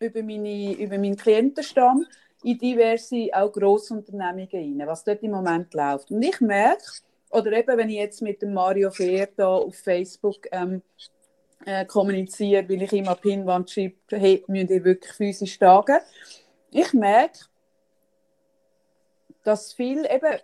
über, 0.00 0.22
meine, 0.22 0.72
über 0.74 0.98
meinen 0.98 1.16
Klientenstamm 1.16 2.06
in 2.42 2.58
diverse, 2.58 3.28
auch 3.32 3.52
Grossunternehmungen 3.52 4.48
rein, 4.52 4.86
was 4.86 5.04
dort 5.04 5.22
im 5.22 5.32
Moment 5.32 5.74
läuft. 5.74 6.10
Und 6.10 6.22
ich 6.22 6.40
merke, 6.40 6.84
oder 7.30 7.52
eben, 7.52 7.76
wenn 7.76 7.90
ich 7.90 7.96
jetzt 7.96 8.22
mit 8.22 8.40
dem 8.42 8.54
Mario 8.54 8.90
Fehr 8.90 9.28
da 9.36 9.48
auf 9.48 9.76
Facebook 9.76 10.46
ähm, 10.52 10.82
äh, 11.66 11.84
kommuniziere, 11.84 12.68
weil 12.68 12.82
ich 12.82 13.08
auf 13.08 13.20
Pinwand 13.20 13.70
schreibe, 13.70 13.96
hey, 14.10 14.44
müsst 14.46 14.70
ihr 14.70 14.84
wirklich 14.84 15.12
physisch 15.12 15.58
tagen. 15.58 15.98
Ich 16.70 16.92
merke, 16.92 17.40
dass 19.42 19.72
viel 19.72 20.06
eben 20.10 20.38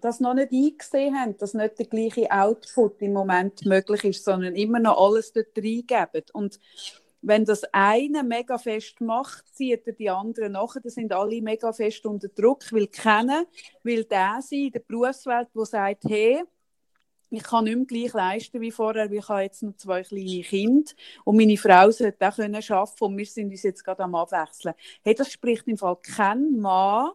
das 0.00 0.20
noch 0.20 0.34
nicht 0.34 0.52
eingesehen 0.52 1.18
haben, 1.18 1.36
dass 1.38 1.54
nicht 1.54 1.78
der 1.78 1.86
gleiche 1.86 2.30
Output 2.30 3.02
im 3.02 3.12
Moment 3.12 3.64
möglich 3.66 4.04
ist, 4.04 4.24
sondern 4.24 4.54
immer 4.54 4.78
noch 4.78 4.98
alles 4.98 5.32
dort 5.32 5.56
reingeben. 5.56 6.24
Und 6.32 6.60
wenn 7.22 7.44
das 7.44 7.62
eine 7.72 8.22
mega 8.22 8.58
fest 8.58 9.00
macht, 9.00 9.44
zieht 9.54 9.86
er 9.86 9.92
die 9.92 10.10
anderen 10.10 10.52
nachher. 10.52 10.80
Das 10.80 10.94
sind 10.94 11.12
alle 11.12 11.42
mega 11.42 11.72
fest 11.72 12.06
unter 12.06 12.28
Druck, 12.28 12.72
weil 12.72 12.86
kennen, 12.86 13.46
will 13.82 14.04
der 14.04 14.38
sein 14.40 14.66
in 14.66 14.72
der 14.72 14.80
Berufswelt, 14.80 15.48
der 15.54 15.64
sagt, 15.66 16.04
hey, 16.04 16.42
ich 17.30 17.42
kann 17.44 17.64
nicht 17.64 17.76
mehr 17.76 17.86
gleich 17.86 18.12
leisten 18.12 18.60
wie 18.60 18.72
vorher, 18.72 19.08
weil 19.08 19.18
ich 19.18 19.28
habe 19.28 19.42
jetzt 19.42 19.62
noch 19.62 19.76
zwei 19.76 20.02
kleine 20.02 20.42
Kinder 20.42 20.90
und 21.24 21.36
meine 21.36 21.56
Frau 21.56 21.90
sollte 21.90 22.26
auch 22.26 22.38
arbeiten 22.38 22.60
können 22.60 22.88
und 23.00 23.18
wir 23.18 23.26
sind 23.26 23.50
uns 23.50 23.62
jetzt 23.62 23.84
gerade 23.84 24.02
am 24.02 24.16
Abwechseln. 24.16 24.74
Hey, 25.02 25.14
das 25.14 25.30
spricht 25.30 25.68
im 25.68 25.78
Fall 25.78 25.96
kein 26.02 26.58
Mann, 26.58 27.10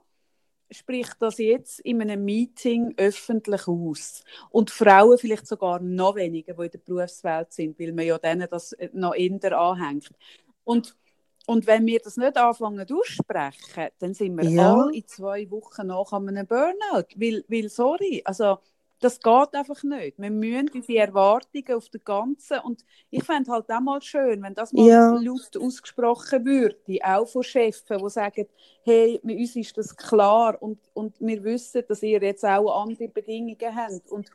spricht 0.71 1.15
das 1.19 1.37
jetzt 1.37 1.79
in 1.81 2.01
einem 2.01 2.23
Meeting 2.23 2.93
öffentlich 2.97 3.67
aus. 3.67 4.23
Und 4.49 4.71
Frauen 4.71 5.17
vielleicht 5.17 5.47
sogar 5.47 5.79
noch 5.79 6.15
weniger, 6.15 6.53
die 6.53 6.65
in 6.65 6.71
der 6.71 6.79
Berufswelt 6.79 7.53
sind, 7.53 7.79
weil 7.79 7.93
man 7.93 8.05
ja 8.05 8.17
denen 8.17 8.47
das 8.49 8.75
noch 8.93 9.15
eher 9.15 9.57
anhängt. 9.57 10.09
Und, 10.63 10.95
und 11.45 11.67
wenn 11.67 11.85
wir 11.85 11.99
das 11.99 12.17
nicht 12.17 12.37
anfangen 12.37 12.85
aussprechen, 12.91 13.89
dann 13.99 14.13
sind 14.13 14.35
wir 14.35 14.49
ja. 14.49 14.73
alle 14.73 14.93
in 14.93 15.07
zwei 15.07 15.49
Wochen 15.51 15.87
nach 15.87 16.11
einem 16.11 16.47
Burnout. 16.47 17.07
Weil, 17.15 17.45
weil 17.47 17.69
sorry, 17.69 18.21
also 18.25 18.57
das 18.99 19.19
geht 19.19 19.53
einfach 19.53 19.83
nicht. 19.83 20.17
Wir 20.17 20.31
müssen 20.31 20.71
diese 20.73 20.97
Erwartungen 20.97 21.73
auf 21.73 21.89
der 21.89 21.99
ganzen 21.99 22.59
und 22.59 22.85
ich 23.09 23.23
fände 23.23 23.51
halt 23.51 23.69
auch 23.69 23.81
mal 23.81 24.01
schön, 24.01 24.41
wenn 24.41 24.53
das 24.53 24.73
mal 24.73 24.85
ja. 24.85 25.09
laut 25.11 25.57
ausgesprochen 25.57 26.45
würde, 26.45 26.77
auch 27.03 27.27
von 27.27 27.43
Chefs, 27.43 27.83
die 27.83 28.09
sagen, 28.09 28.47
hey, 28.83 29.19
mit 29.23 29.37
uns 29.37 29.55
ist 29.55 29.77
das 29.77 29.95
klar 29.95 30.61
und, 30.61 30.79
und 30.93 31.15
wir 31.19 31.43
wissen, 31.43 31.83
dass 31.87 32.03
ihr 32.03 32.21
jetzt 32.21 32.45
auch 32.45 32.81
andere 32.81 33.07
Bedingungen 33.07 33.75
habt 33.75 34.09
und 34.11 34.31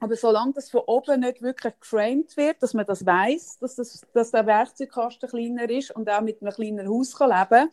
aber 0.00 0.14
solange 0.14 0.52
das 0.52 0.70
von 0.70 0.82
oben 0.86 1.20
nicht 1.20 1.42
wirklich 1.42 1.74
geframed 1.80 2.36
wird, 2.36 2.62
dass 2.62 2.72
man 2.72 2.86
das 2.86 3.04
weiß, 3.04 3.58
dass, 3.58 3.74
das, 3.74 4.06
dass 4.12 4.30
der 4.30 4.46
Werkzeugkasten 4.46 5.28
kleiner 5.28 5.68
ist 5.68 5.90
und 5.90 6.08
auch 6.08 6.20
mit 6.20 6.40
einem 6.40 6.52
kleinen 6.52 6.88
Haus 6.88 7.16
kann 7.16 7.30
leben 7.30 7.48
kann, 7.48 7.70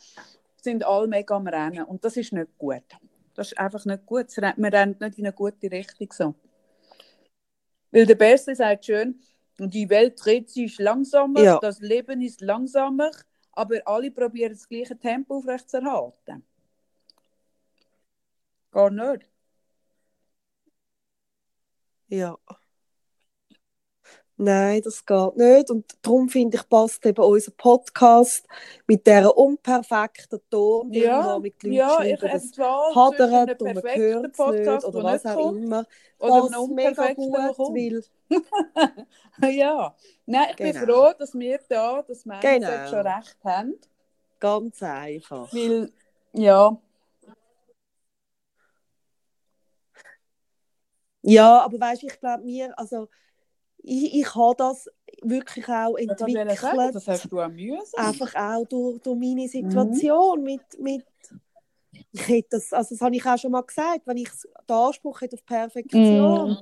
sind 0.60 0.84
alle 0.84 1.08
mega 1.08 1.36
am 1.36 1.48
Rennen. 1.48 1.84
Und 1.84 2.04
das 2.04 2.18
ist 2.18 2.34
nicht 2.34 2.58
gut. 2.58 2.82
Das 3.36 3.52
ist 3.52 3.58
einfach 3.58 3.86
nicht 3.86 4.06
gut. 4.06 4.28
Man 4.58 4.74
rennt 4.74 5.02
nicht 5.02 5.20
in 5.20 5.26
eine 5.26 5.34
gute 5.34 5.70
Richtung 5.70 6.12
so. 6.12 6.36
Weil 7.92 8.06
der 8.06 8.16
Beste 8.16 8.56
sagt 8.56 8.86
schön, 8.86 9.22
die 9.60 9.90
Welt 9.90 10.20
dreht 10.24 10.50
sich 10.50 10.80
langsamer, 10.80 11.42
ja. 11.42 11.60
das 11.60 11.80
Leben 11.80 12.22
ist 12.22 12.42
langsamer, 12.42 13.12
aber 13.54 13.82
alle 13.86 14.12
probieren 14.12 14.52
das 14.52 14.68
gleiche 14.68 14.98
Tempo 14.98 15.38
aufrechtzuerhalten. 15.38 16.44
Gar 18.72 18.90
nicht. 18.90 19.30
Ja. 22.08 22.38
Nein, 24.38 24.82
das 24.82 25.06
geht 25.06 25.38
nicht. 25.38 25.70
Und 25.70 25.86
darum 26.02 26.28
finde 26.28 26.58
ich, 26.58 26.68
passt 26.68 27.06
eben 27.06 27.24
unser 27.24 27.52
Podcast 27.52 28.46
mit 28.86 29.08
dieser 29.08 29.36
unperfekten 29.38 30.42
Ton, 30.50 30.92
ja, 30.92 31.40
mit 31.40 31.64
Leuten 31.64 31.74
ja, 31.74 32.02
ich 32.02 32.20
das 32.20 32.52
hadert 32.58 33.62
und 33.62 33.74
man 33.76 33.84
hört 33.84 34.38
es 34.38 34.38
nicht 34.38 34.86
oder 34.86 35.04
was 35.04 35.26
auch 35.26 35.36
kommt, 35.36 35.64
immer. 35.64 35.86
Oder 36.20 36.42
passt 36.50 36.70
mega 36.70 37.14
gut, 37.14 37.34
weil... 37.34 38.04
ja, 39.56 39.96
nein, 40.26 40.48
ich 40.50 40.56
genau. 40.58 40.72
bin 40.72 40.82
froh, 40.82 41.14
dass 41.18 41.34
wir 41.34 41.60
da 41.70 42.02
das 42.02 42.26
Mindset 42.26 42.62
genau. 42.62 42.88
schon 42.88 43.08
recht 43.08 43.38
haben. 43.44 43.80
Ganz 44.40 44.84
einfach. 44.84 45.54
Weil, 45.54 45.92
ja... 46.34 46.78
Ja, 51.28 51.62
aber 51.62 51.80
weißt 51.80 52.04
du, 52.04 52.08
ich 52.08 52.20
glaube 52.20 52.44
mir, 52.44 52.78
also 52.78 53.08
ich, 53.86 54.14
ich 54.16 54.36
habe 54.36 54.56
das 54.58 54.90
wirklich 55.22 55.68
auch 55.68 55.96
entwickelt. 55.96 56.50
Das, 56.50 56.62
sagen, 56.62 56.92
das 56.94 57.08
hast 57.08 57.32
du 57.32 57.40
auch 57.40 57.50
mühsam. 57.50 58.06
Einfach 58.06 58.36
auch 58.36 58.66
durch, 58.66 59.00
durch 59.02 59.18
meine 59.18 59.48
Situation 59.48 60.40
mhm. 60.40 60.46
mit, 60.46 60.80
mit 60.80 61.06
ich 62.12 62.28
hätte 62.28 62.50
das, 62.52 62.74
also 62.74 62.96
das 62.96 63.02
habe 63.02 63.16
ich 63.16 63.26
auch 63.26 63.38
schon 63.38 63.52
mal 63.52 63.62
gesagt, 63.62 64.02
wenn 64.06 64.18
ich 64.18 64.30
den 64.68 64.76
Anspruch 64.76 65.22
hätte 65.22 65.36
auf 65.36 65.46
Perfektion, 65.46 66.52
mm. 66.52 66.58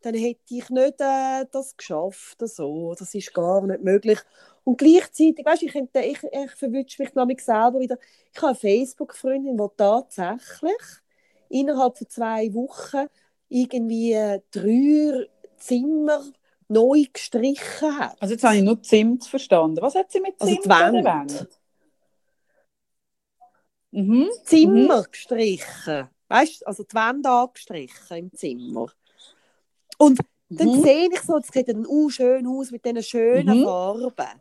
dann 0.00 0.14
hätte 0.14 0.40
ich 0.48 0.70
nicht 0.70 1.00
äh, 1.00 1.44
das 1.50 1.76
geschafft. 1.76 2.38
So. 2.40 2.94
Das 2.98 3.14
ist 3.14 3.32
gar 3.32 3.64
nicht 3.64 3.82
möglich. 3.82 4.18
Und 4.64 4.78
gleichzeitig, 4.78 5.44
weißt, 5.44 5.62
ich, 5.62 5.74
ich, 5.74 6.22
ich 6.22 6.50
verwünsche 6.52 7.02
mich 7.02 7.14
nämlich 7.14 7.44
selber 7.44 7.80
wieder. 7.80 7.98
Ich 8.32 8.38
habe 8.38 8.48
eine 8.48 8.56
Facebook-Freundin, 8.56 9.56
die 9.56 9.66
tatsächlich 9.76 10.82
innerhalb 11.48 11.98
von 11.98 12.08
zwei 12.08 12.52
Wochen 12.54 13.06
irgendwie 13.48 14.40
drei 14.50 15.28
Zimmer 15.58 16.22
neu 16.72 17.04
gestrichen 17.12 17.98
hat. 17.98 18.16
Also 18.20 18.34
jetzt 18.34 18.44
habe 18.44 18.56
ich 18.56 18.62
nur 18.62 18.82
Zimt 18.82 19.24
verstanden. 19.24 19.78
Was 19.80 19.94
hat 19.94 20.10
sie 20.10 20.20
mit 20.20 20.34
also 20.38 20.54
Zimt 20.54 20.70
also 20.70 20.98
die 20.98 21.04
Wand. 21.04 21.48
Mhm. 23.92 24.30
Zimmer 24.44 24.98
mhm. 25.00 25.06
gestrichen. 25.10 26.08
Weißt 26.28 26.62
du, 26.62 26.66
also 26.66 26.82
die 26.82 26.94
Wände 26.94 27.28
angestrichen 27.28 28.16
im 28.16 28.32
Zimmer. 28.32 28.86
Und 29.98 30.18
dann 30.48 30.68
mhm. 30.68 30.82
sehe 30.82 31.08
ich 31.12 31.20
so, 31.20 31.36
es 31.36 31.48
sieht 31.48 31.68
dann 31.68 31.86
auch 31.86 32.08
schön 32.08 32.46
aus 32.46 32.70
mit 32.70 32.84
diesen 32.84 33.02
schönen 33.02 33.60
mhm. 33.60 33.64
Farben. 33.64 34.40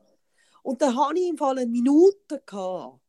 Und 0.64 0.82
dann 0.82 0.96
hatte 0.96 1.20
ich 1.20 1.30
im 1.30 1.38
Fall 1.38 1.60
eine 1.60 1.70
Minute, 1.70 2.42
gehabt, 2.46 3.00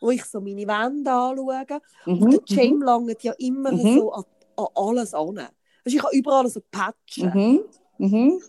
wo 0.00 0.10
ich 0.10 0.24
so 0.24 0.40
meine 0.40 0.66
Wände 0.66 1.10
anschaue. 1.10 1.80
Mhm. 2.06 2.22
Und 2.22 2.50
der 2.50 2.56
Jam 2.56 2.74
mhm. 2.74 2.82
langt 2.82 3.22
ja 3.22 3.32
immer 3.38 3.72
mhm. 3.72 3.94
so 3.94 4.12
an, 4.12 4.24
an, 4.56 4.66
alles 4.74 5.14
an. 5.14 5.38
Also 5.38 5.96
ich 5.96 6.02
habe 6.02 6.16
überall 6.16 6.48
so 6.48 6.60
Patchen. 6.70 7.64
Mhm. 7.98 8.40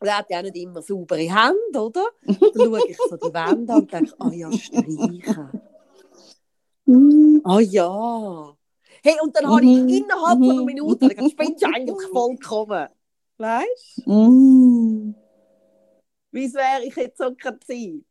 Und 0.00 0.08
er 0.08 0.18
hat 0.18 0.30
ja 0.30 0.42
nicht 0.42 0.56
immer 0.56 0.82
saubere 0.82 1.20
Hände, 1.20 1.80
oder? 1.80 2.06
Dann 2.26 2.36
schaue 2.54 2.80
ich 2.88 2.96
so 2.96 3.16
die 3.16 3.34
Wände 3.34 3.72
an 3.72 3.80
und 3.80 3.92
denke, 3.92 4.14
ah 4.18 4.28
oh 4.28 4.32
ja, 4.32 4.52
streichen. 4.52 5.60
Ah 7.44 7.56
oh 7.56 7.60
ja. 7.60 8.56
Hey, 9.02 9.16
und 9.22 9.36
dann 9.36 9.46
habe 9.48 9.64
ich 9.64 9.78
mhm. 9.78 9.88
innerhalb 9.88 10.38
von 10.38 10.50
einer 10.50 10.60
mhm. 10.60 10.66
Minute 10.66 11.10
spinnst 11.30 11.62
du 11.62 11.66
eigentlich 11.66 12.08
vollkommen. 12.10 12.88
Weißt 13.36 14.02
du? 14.06 14.12
Mm. 14.12 15.14
Wie 16.30 16.54
wäre 16.54 16.84
ich 16.84 16.94
jetzt 16.96 17.18
so 17.18 17.34
keine 17.34 17.58
Zeit? 17.60 18.04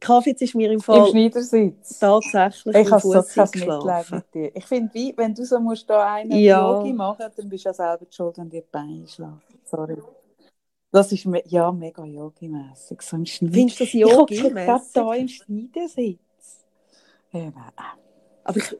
Kaffee 0.00 0.34
ist 0.38 0.54
mir 0.54 0.72
im 0.72 0.80
Fall. 0.80 0.98
Im 0.98 1.06
Schneidersitz. 1.06 1.98
Tatsächlich. 1.98 2.74
Ich 2.74 2.90
habe 2.90 3.00
so 3.00 3.22
kein 3.22 3.48
Mitleid 3.54 4.10
mit 4.10 4.34
dir. 4.34 4.56
Ich 4.56 4.66
finde, 4.66 4.94
wie, 4.94 5.14
wenn 5.16 5.34
du 5.34 5.44
so 5.44 5.60
musst 5.60 5.88
da 5.88 6.14
einen 6.14 6.32
ja. 6.32 6.60
Yogi 6.60 6.92
machen, 6.92 7.26
dann 7.34 7.48
bist 7.48 7.64
du 7.64 7.68
ja 7.68 7.74
selber 7.74 8.06
schuld, 8.10 8.38
wenn 8.38 8.48
dir 8.48 8.62
die 8.62 8.68
Beine 8.70 9.06
schlafen. 9.06 9.40
Sorry. 9.64 9.98
Das 10.90 11.12
ist 11.12 11.26
me 11.26 11.42
ja 11.46 11.70
mega 11.70 12.04
Yogi-mässig. 12.04 13.00
So. 13.02 13.16
Findest 13.16 13.80
du 13.80 13.84
das 13.84 13.92
Yogi-mässig? 13.92 14.46
Ich 14.46 14.54
gerade 14.54 14.84
da 14.92 15.14
im 15.14 15.28
Schneidersitz. 15.28 16.64
Ja, 17.32 17.52
Aber 18.42 18.56
ich. 18.56 18.76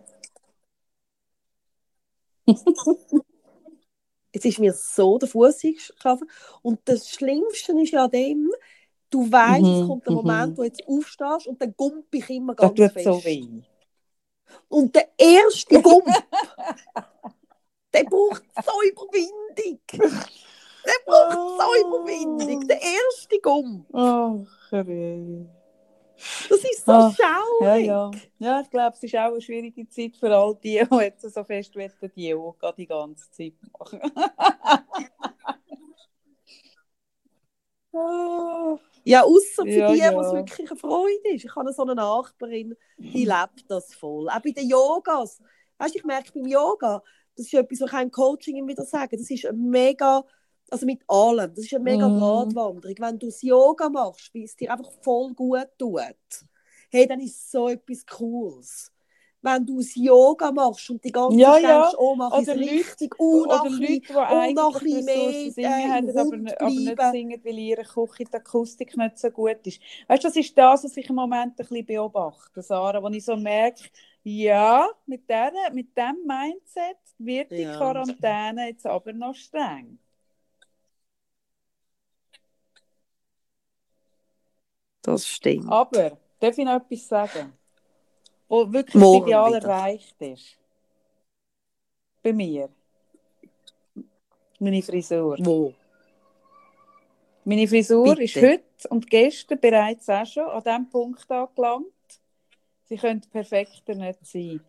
Jetzt 4.33 4.45
ist 4.47 4.59
mir 4.61 4.73
so 4.73 5.19
der 5.19 5.29
Fuß 5.29 5.65
eingeschlafen. 5.65 6.29
Und 6.63 6.81
das 6.85 7.09
Schlimmste 7.09 7.73
ist 7.81 7.93
ja 7.93 8.09
dem, 8.09 8.51
Du 9.11 9.31
weißt, 9.31 9.63
mhm, 9.63 9.83
es 9.83 9.87
kommt 9.89 10.07
der 10.07 10.13
Moment, 10.15 10.53
mhm. 10.53 10.57
wo 10.57 10.63
du 10.63 10.69
jetzt 10.69 10.87
aufstehst 10.87 11.49
und 11.49 11.61
dann 11.61 11.75
gump 11.77 12.07
ich 12.13 12.31
immer 12.31 12.55
ganz 12.55 12.75
das 12.79 12.95
tut 12.95 13.03
so 13.03 13.25
weh. 13.25 13.63
Und 14.69 14.95
der 14.95 15.09
erste 15.19 15.83
Gump, 15.83 16.07
der 17.93 18.05
braucht 18.05 18.45
so 18.65 18.73
Überwindung. 18.89 19.81
Der 20.85 20.93
braucht 21.05 21.37
oh. 21.37 21.59
so 21.59 21.87
Überwindung. 21.87 22.67
Der 22.69 22.81
erste 22.81 23.39
Gump. 23.43 23.87
Oh, 23.93 24.47
weh. 24.71 25.47
Das 26.49 26.59
ist 26.59 26.85
so 26.85 26.93
oh, 26.93 27.11
schaurig. 27.11 27.61
Ja, 27.61 27.77
ja. 27.77 28.11
ja, 28.39 28.61
ich 28.61 28.71
glaube, 28.71 28.95
es 28.95 29.03
ist 29.03 29.17
auch 29.17 29.33
eine 29.33 29.41
schwierige 29.41 29.89
Zeit 29.89 30.17
für 30.17 30.35
all 30.37 30.55
die, 30.63 30.83
die 30.89 30.97
jetzt 30.97 31.23
so 31.23 31.45
fest 31.45 31.75
wollen, 31.75 31.93
die 32.15 32.35
auch 32.35 32.57
die 32.77 32.87
ganze 32.87 33.31
Zeit 33.31 33.55
machen. 33.79 34.01
oh. 37.93 38.79
Ja, 39.05 39.23
außer 39.23 39.63
für 39.63 39.69
ja, 39.69 39.93
die, 39.93 39.99
ja. 39.99 40.21
es 40.21 40.33
wirklich 40.33 40.71
eine 40.71 40.79
Freude 40.79 41.29
ist. 41.35 41.45
Ich 41.45 41.55
habe 41.55 41.73
so 41.73 41.83
eine 41.83 41.95
Nachbarin, 41.95 42.77
die 42.99 43.25
lebt 43.25 43.65
das 43.69 43.95
voll. 43.95 44.29
Auch 44.29 44.41
bei 44.41 44.51
den 44.51 44.69
Yogas. 44.69 45.41
Weißt 45.79 45.95
du, 45.95 45.99
ich 45.99 46.05
merke 46.05 46.33
beim 46.35 46.47
Yoga, 46.47 47.03
das 47.37 47.47
ist 47.47 47.55
etwas, 47.55 47.81
was 47.81 47.93
ich 47.93 48.01
im 48.01 48.11
Coaching 48.11 48.69
wieder 48.69 48.85
sagen 48.85 49.17
das 49.19 49.31
ist 49.31 49.51
mega, 49.53 50.23
also 50.71 50.85
mit 50.85 51.01
allem, 51.09 51.55
das 51.55 51.65
ist 51.65 51.75
eine 51.75 51.85
mega 51.85 52.07
mm. 52.07 52.19
Gratwanderung. 52.19 52.95
Wenn 52.99 53.19
du 53.19 53.27
das 53.27 53.41
Yoga 53.41 53.89
machst, 53.89 54.35
weil 54.35 54.45
es 54.45 54.57
dir 54.57 54.71
einfach 54.71 54.91
voll 55.01 55.33
gut 55.33 55.69
tut, 55.79 56.03
hey, 56.91 57.07
dann 57.07 57.21
ist 57.21 57.51
so 57.51 57.69
etwas 57.69 58.05
Cooles. 58.05 58.93
Wenn 59.43 59.65
du 59.67 59.79
das 59.79 59.95
Yoga 59.95 60.53
machst 60.53 60.91
und 60.91 61.03
die 61.05 61.13
ganze 61.13 61.39
Ja, 61.39 61.55
Zeit 61.55 61.63
ja. 61.63 61.83
denkst, 61.83 61.95
oh, 61.99 62.15
mach 62.17 62.37
ich 62.37 62.49
es 62.49 62.49
Oder 62.49 62.55
Leute- 62.55 62.71
richtig, 62.71 63.15
oh, 63.19 63.47
noch 63.47 63.65
ein 63.65 63.79
bisschen, 63.79 64.03
die 64.03 64.17
oh, 64.29 64.51
noch 64.53 64.75
ein 64.77 64.83
eigentlich 64.83 64.83
bisschen 64.83 64.99
Ressourcen 64.99 65.51
mehr 65.51 65.53
singen 65.53 65.83
äh, 65.83 65.91
haben, 65.91 66.19
aber, 66.19 66.37
Hund 66.37 66.61
aber 66.61 66.81
nicht 66.81 67.03
singen, 67.03 67.41
weil 67.45 67.59
ihre 67.59 67.83
Küche 67.85 68.25
die 68.25 68.35
Akustik 68.35 68.97
nicht 68.97 69.19
so 69.19 69.31
gut 69.31 69.67
ist. 69.67 69.81
Weißt 70.09 70.25
du, 70.25 70.29
das 70.29 70.37
ist 70.37 70.57
das, 70.59 70.85
was 70.85 70.97
ich 70.97 71.09
im 71.09 71.17
Moment 71.17 71.53
ein 71.53 71.67
bisschen 71.67 71.87
beobachte, 71.87 72.63
Sarah, 72.63 73.03
wo 73.03 73.09
ich 73.09 73.25
so 73.25 73.37
merke, 73.37 73.85
ja, 74.23 74.89
mit, 75.07 75.29
der, 75.29 75.53
mit 75.73 75.97
diesem 75.97 76.27
Mindset 76.27 76.99
wird 77.19 77.57
die 77.57 77.63
Ja. 77.63 77.69
Quarantäne 77.69 78.69
jetzt 78.69 78.87
aber 78.87 79.13
noch 79.13 79.35
streng. 79.35 79.99
Das 85.03 85.27
stimmt. 85.27 85.69
Aber, 85.71 86.19
darf 86.39 86.59
ich 86.59 86.65
noch 86.67 86.77
etwas 86.83 87.09
sagen? 87.09 87.59
Wo 88.51 88.73
wirklich 88.73 88.97
Morgen 88.97 89.21
das 89.21 89.27
Ideal 89.29 89.55
wieder. 89.55 89.69
erreicht 89.69 90.17
ist. 90.21 90.59
Bei 92.21 92.33
mir. 92.33 92.69
Meine 94.59 94.83
Frisur. 94.83 95.37
Wo? 95.39 95.73
Meine 97.45 97.69
Frisur 97.69 98.17
Bitte. 98.17 98.25
ist 98.25 98.37
heute 98.37 98.89
und 98.91 99.09
gestern 99.09 99.61
bereits 99.61 100.09
auch 100.09 100.27
schon 100.27 100.49
an 100.49 100.65
diesem 100.65 100.91
Punkt 100.91 101.31
angelangt. 101.31 101.87
Sie 102.87 102.97
könnte 102.97 103.29
perfekter 103.29 103.95
nicht 103.95 104.19
sein. 104.27 104.61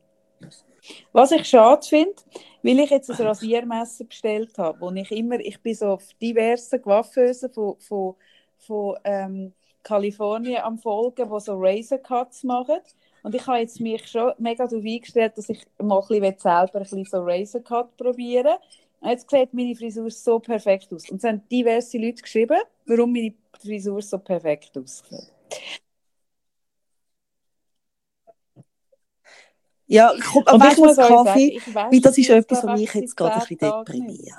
Was 1.12 1.32
ich 1.32 1.48
schade 1.48 1.86
finde, 1.86 2.22
weil 2.62 2.80
ich 2.80 2.90
jetzt 2.92 3.10
ein 3.10 3.26
Rasiermesser 3.26 4.06
bestellt 4.06 4.58
habe, 4.60 4.80
wo 4.80 4.92
ich 4.92 5.12
immer, 5.12 5.40
ich 5.40 5.60
bin 5.60 5.74
so 5.74 5.88
auf 5.88 6.14
diversen 6.22 6.82
Coiffeusen 6.82 7.52
von, 7.52 7.80
von, 7.80 8.16
von 8.60 8.96
ähm, 9.04 9.54
Kalifornien 9.82 10.62
am 10.62 10.78
Folgen, 10.78 11.30
die 11.30 11.40
so 11.40 11.56
Razor 11.58 11.98
Cuts 11.98 12.44
machen. 12.44 12.80
Und 13.24 13.36
ich 13.36 13.46
habe 13.48 13.60
jetzt 13.60 13.80
mich 13.80 14.08
schon 14.08 14.34
mega 14.40 14.66
darauf 14.68 14.84
eingestellt, 14.84 15.38
dass 15.38 15.50
ich 15.50 15.66
mal 15.80 16.00
ein 16.02 16.08
bisschen 16.08 16.40
selber 16.40 16.76
ein 16.76 16.82
bisschen 16.84 17.06
so 17.06 17.24
Razor 17.24 17.62
Cut 17.64 17.98
probieren 17.98 18.56
Und 19.02 19.10
jetzt 19.10 19.30
sieht 19.30 19.54
meine 19.54 19.76
Frisur 19.76 20.10
so 20.12 20.40
perfekt 20.40 20.92
aus. 20.94 21.10
Und 21.10 21.18
es 21.18 21.24
haben 21.30 21.42
diverse 21.50 21.98
Leute 21.98 22.22
geschrieben, 22.22 22.58
warum 22.86 23.14
meine 23.14 23.34
Frisur 23.60 24.02
so 24.02 24.18
perfekt 24.18 24.78
aussieht. 24.78 25.32
Ja, 29.88 30.14
komm, 30.32 30.44
Und 30.44 30.60
weißt 30.62 30.78
ich 30.78 30.84
du 30.84 30.94
sagen, 30.94 31.26
Kaffee? 31.26 31.48
ich 31.58 31.74
weiss, 31.74 31.92
Weil 31.92 32.02
das 32.02 32.18
ist 32.18 32.30
etwas, 32.30 32.64
was 32.64 32.80
mich 32.80 32.94
jetzt 32.94 33.12
ich 33.12 33.16
gerade 33.16 33.36
ein 33.36 33.40
bisschen 33.42 33.58
deprimiert. 33.58 34.36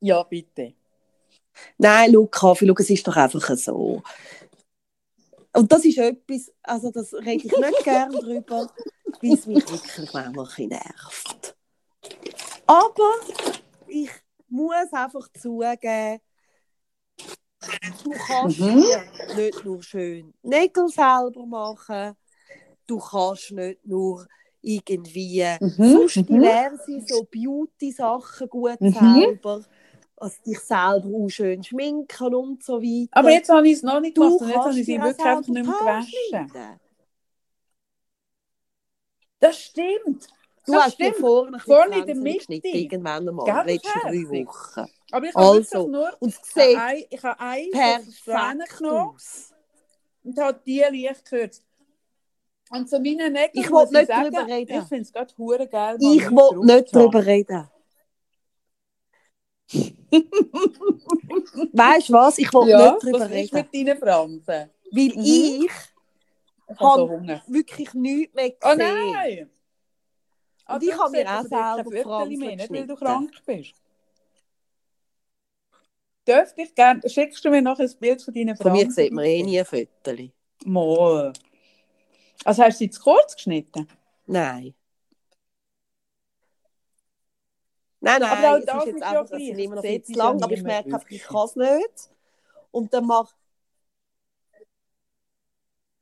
Ja, 0.00 0.22
bitte. 0.24 0.74
Nein, 1.78 2.12
schau, 2.12 2.26
Kaffee, 2.26 2.66
schau, 2.66 2.74
es 2.78 2.90
ist 2.90 3.06
doch 3.06 3.16
einfach 3.16 3.56
so. 3.56 4.02
Und 5.58 5.72
das 5.72 5.84
ist 5.84 5.98
etwas, 5.98 6.52
also 6.62 6.92
das 6.92 7.12
rede 7.12 7.48
ich 7.48 7.56
nicht 7.56 7.82
gerne 7.82 8.16
drüber, 8.16 8.68
weil 9.20 9.32
es 9.32 9.44
mich 9.44 9.68
wirklich 9.68 10.12
manchmal 10.12 10.46
ein 10.56 10.68
nervt. 10.68 11.56
Aber 12.64 13.12
ich 13.88 14.10
muss 14.48 14.92
einfach 14.92 15.26
zugeben, 15.32 16.20
du 18.04 18.12
kannst 18.12 18.60
Mhm. 18.60 18.84
nicht 19.34 19.64
nur 19.64 19.82
schön 19.82 20.32
Nägel 20.42 20.88
selber 20.88 21.44
machen, 21.44 22.14
du 22.86 22.98
kannst 23.00 23.50
nicht 23.50 23.84
nur 23.84 24.28
irgendwie 24.62 25.56
Mhm, 25.58 25.92
sonst 25.92 26.16
mhm. 26.18 26.28
diverse 26.28 27.00
so 27.08 27.24
Beauty-Sachen 27.24 28.48
gut 28.48 28.80
Mhm. 28.80 28.94
selber, 28.94 29.64
also 30.20 30.36
dich 30.46 30.58
selber 30.60 31.08
auch 31.08 31.28
schön 31.28 31.62
schminken 31.62 32.34
und 32.34 32.62
so 32.62 32.80
weiter. 32.82 33.08
Aber 33.12 33.30
jetzt 33.30 33.48
habe 33.48 33.66
ich 33.68 33.74
es 33.74 33.82
noch 33.82 34.00
nicht 34.00 34.16
du 34.16 34.22
gemacht 34.22 34.40
und 34.42 34.48
jetzt 34.48 34.56
habe 34.58 34.78
ich 34.78 34.86
sie 34.86 34.92
dir 34.92 35.00
auch 35.00 35.04
wirklich 35.06 35.26
einfach 35.26 35.48
nicht 35.48 35.66
mehr 35.66 35.78
gewaschen. 35.78 36.78
Das 39.40 39.58
stimmt. 39.58 40.28
Du 40.66 40.72
Das 40.72 40.82
hast 40.84 40.98
dir 40.98 41.04
stimmt. 41.06 41.16
vorne 41.16 41.56
ein 41.56 41.60
Vorne 41.60 41.84
bisschen 41.90 42.00
in 42.00 42.06
der 42.06 42.16
Mitte. 42.16 42.68
irgendwann 42.68 43.24
letzten 43.66 43.90
das 43.94 44.02
drei. 44.02 44.46
Wochen. 44.46 44.90
Aber 45.10 45.26
ich 45.26 45.34
habe 45.34 45.46
Also, 45.46 45.88
nur 45.88 46.10
Und 46.20 46.28
es 46.34 46.40
ich 46.44 46.56
habe 46.56 46.68
sieht 46.68 46.76
ein, 46.78 47.04
ich 47.10 47.24
habe 47.24 47.40
ein 47.40 48.04
so 48.04 48.12
Strähnen 48.12 48.58
perfekt 48.58 48.78
genommen 48.78 49.16
und 50.24 50.38
habe 50.38 50.60
die 50.66 50.78
leicht 50.80 51.24
gekürzt. 51.24 51.64
Und 52.70 52.90
zu 52.90 52.96
meinen 53.00 53.32
Nägeln 53.32 53.50
Ich 53.54 53.70
will 53.70 53.86
nicht 53.90 54.10
drüber 54.10 54.46
reden. 54.46 54.82
Ich 54.82 54.88
finde 54.88 55.02
es 55.02 55.12
gerade 55.12 55.68
geil. 55.68 55.96
mal 55.98 56.14
Ich 56.14 56.30
will 56.30 56.64
nicht 56.66 56.94
darüber 56.94 57.24
reden. 57.24 57.68
weißt 61.72 62.08
du 62.08 62.12
was? 62.12 62.38
Ich 62.38 62.52
will 62.52 62.68
Ja, 62.68 62.92
nicht 62.92 63.12
was 63.12 63.22
ist 63.22 63.30
reden. 63.30 63.54
mit 63.54 63.74
deinen 63.74 63.98
Fransen? 63.98 64.70
Weil 64.90 65.12
Mhm. 65.16 65.24
ich 65.24 65.70
Ich 66.70 66.80
habe 66.80 66.98
so 67.00 67.08
wirklich 67.48 67.94
nichts 67.94 68.34
mehr 68.34 68.50
Oh 68.50 68.74
gesehen. 68.74 68.78
nein! 68.78 69.50
Ah, 70.66 70.76
Und 70.76 70.82
ich 70.82 70.98
habe 70.98 71.10
mir 71.10 71.26
auch 71.26 71.42
selber 71.42 71.84
Viertel 71.90 72.02
Fransen 72.04 72.38
nicht 72.56 72.72
weil 72.72 72.86
du 72.86 72.94
krank 72.96 73.32
bist. 73.46 73.74
Dürfte 76.26 76.62
ich 76.62 76.74
gerne, 76.74 77.00
schickst 77.08 77.42
du 77.44 77.50
mir 77.50 77.62
noch 77.62 77.78
ein 77.78 77.90
Bild 78.00 78.22
von 78.22 78.34
deinen 78.34 78.54
Von 78.56 78.72
mir 78.72 78.82
Fransen? 78.84 78.90
sieht 78.90 79.12
man 79.12 79.24
eh 79.24 79.42
nie 79.42 79.58
ein 79.60 79.64
Foto. 79.64 79.88
Mal. 80.66 81.32
Also 82.44 82.62
hast 82.62 82.80
du 82.80 82.84
sie 82.84 82.90
zu 82.90 83.00
kurz 83.00 83.34
geschnitten? 83.34 83.88
Nein. 84.26 84.74
Nein, 88.00 88.20
nein, 88.20 88.30
Aber 88.30 88.52
auch 88.54 88.58
es 88.58 88.64
das 88.64 88.76
ist 88.78 88.86
jetzt 88.86 89.02
einfach, 89.02 89.26
gleich. 89.26 89.46
sind 89.46 89.58
immer 89.58 89.76
noch 89.76 89.82
viel 89.82 90.02
zu 90.02 90.12
lang, 90.12 90.42
aber 90.42 90.52
ich 90.52 90.62
merke 90.62 90.94
einfach, 90.94 91.10
ich 91.10 91.22
kann 91.24 91.44
es 91.46 91.56
nicht. 91.56 92.10
Und 92.70 92.92
dann 92.94 93.06
mache 93.06 93.34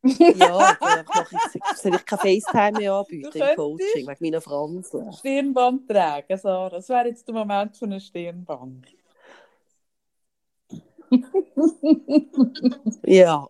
ja, 0.36 0.76
dann 0.80 1.04
mache 1.06 1.36
ich, 1.36 1.78
soll 1.78 1.94
ich 1.94 2.06
kein 2.06 2.18
FaceTime 2.18 2.78
mehr 2.78 2.92
anbieten 2.94 3.32
im. 3.32 3.56
Coaching, 3.56 4.06
wegen 4.06 4.16
meiner 4.20 4.40
Fransen. 4.40 5.12
Stirnband 5.12 5.88
tragen, 5.88 6.38
Sarah. 6.38 6.70
Das 6.70 6.88
wäre 6.88 7.08
jetzt 7.08 7.26
der 7.26 7.34
Moment 7.34 7.76
von 7.76 7.90
einem 7.90 8.00
Stirnband. 8.00 8.86
Ja. 13.06 13.48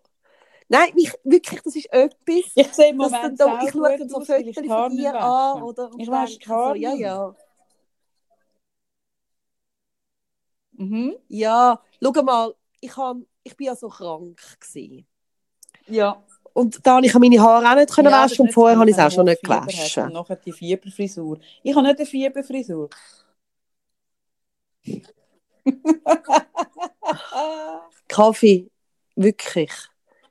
Nein, 0.68 0.90
mich, 0.94 1.12
wirklich, 1.24 1.62
das 1.62 1.76
ist 1.76 1.92
etwas, 1.92 2.44
Ich 2.54 2.72
sehe 2.74 2.90
im 2.90 2.98
dass 2.98 3.10
Moment 3.12 3.40
da, 3.40 3.60
ich 3.62 3.70
schaue 3.70 3.98
so 4.08 4.20
Fotos 4.20 4.46
ich 4.46 4.56
von 4.66 4.96
dir 4.96 5.14
an 5.20 5.62
oder, 5.62 5.90
Ich 5.98 6.08
denke 6.10 6.44
so, 6.44 6.74
ja, 6.74 6.94
ja. 6.94 7.34
Mhm. 10.78 11.16
Ja, 11.28 11.80
schau 12.02 12.22
mal, 12.22 12.54
ich, 12.80 12.96
hab, 12.96 13.16
ich 13.42 13.56
bin 13.56 13.66
ja 13.68 13.74
so 13.76 13.88
krank 13.88 14.40
gewesen. 14.60 15.06
Ja. 15.88 16.22
Und 16.52 16.86
da 16.86 16.96
habe 16.96 17.06
ich 17.06 17.14
meine 17.14 17.40
Haare 17.40 17.70
auch 17.70 17.74
nicht 17.76 17.90
können 17.92 18.10
Ja, 18.10 18.22
waschen 18.24 18.46
und 18.46 18.52
vorher 18.52 18.78
habe 18.78 18.88
ich 18.90 18.96
es 18.96 19.02
auch 19.02 19.10
schon 19.10 19.26
nicht 19.26 19.42
gewaschen. 19.42 20.04
Und 20.04 20.12
nachher 20.14 20.36
die 20.36 20.52
Fieberfrisur. 20.52 21.38
Ich 21.62 21.74
habe 21.74 21.86
nicht 21.86 21.98
eine 21.98 22.06
Fieberfrisur. 22.06 22.88
Kaffee, 28.08 28.70
wirklich. 29.14 29.70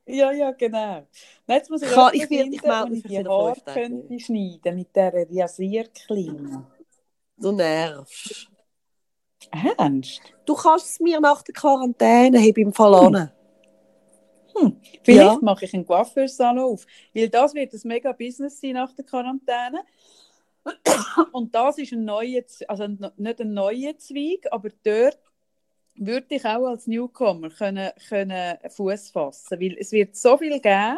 ja, 0.05 0.31
ja, 0.31 0.51
genau. 0.51 1.07
Jetzt 1.47 1.69
muss 1.69 1.81
ich, 1.81 1.89
Kann- 1.91 2.13
ich 2.13 2.29
will- 2.29 2.53
ich 2.53 2.61
melde 2.63 2.91
mich 2.91 3.27
Haare 3.27 3.55
könnte 3.65 4.19
schneiden 4.19 4.75
mit 4.75 4.95
dieser 4.95 5.43
Rasierklinge. 5.43 6.65
Du 7.37 7.51
nervst. 7.51 8.47
Ernst? 9.77 10.21
Du 10.45 10.55
kannst 10.55 10.85
es 10.87 10.99
mir 10.99 11.19
nach 11.19 11.41
der 11.43 11.53
Quarantäne 11.53 12.39
habe 12.39 12.61
im 12.61 12.73
Fall 12.73 12.99
Hm. 13.07 13.15
an. 13.15 13.31
Vielleicht 15.03 15.33
Ja. 15.33 15.39
mache 15.41 15.65
ich 15.65 15.73
einen 15.73 15.85
Coiffeursalon 15.85 16.63
auf. 16.73 16.85
Weil 17.13 17.29
das 17.29 17.53
wird 17.53 17.73
ein 17.73 17.81
mega 17.83 18.11
Business 18.13 18.59
sein 18.61 18.71
nach 18.73 18.93
der 18.93 19.05
Quarantäne. 19.05 19.83
Und 21.31 21.53
das 21.53 21.77
ist 21.77 21.91
ein 21.91 22.05
neuer, 22.05 22.41
also 22.67 22.87
nicht 23.17 23.41
ein 23.41 23.53
neuer 23.53 23.97
Zweig, 23.97 24.47
aber 24.51 24.69
dort 24.83 25.19
würde 25.95 26.35
ich 26.35 26.45
auch 26.45 26.65
als 26.67 26.87
Newcomer 26.87 27.49
können, 27.49 27.91
können 28.09 28.57
Fuß 28.69 29.11
fassen. 29.11 29.59
Weil 29.59 29.77
es 29.79 29.91
wird 29.91 30.15
so 30.15 30.37
viel 30.37 30.59
geben, 30.59 30.97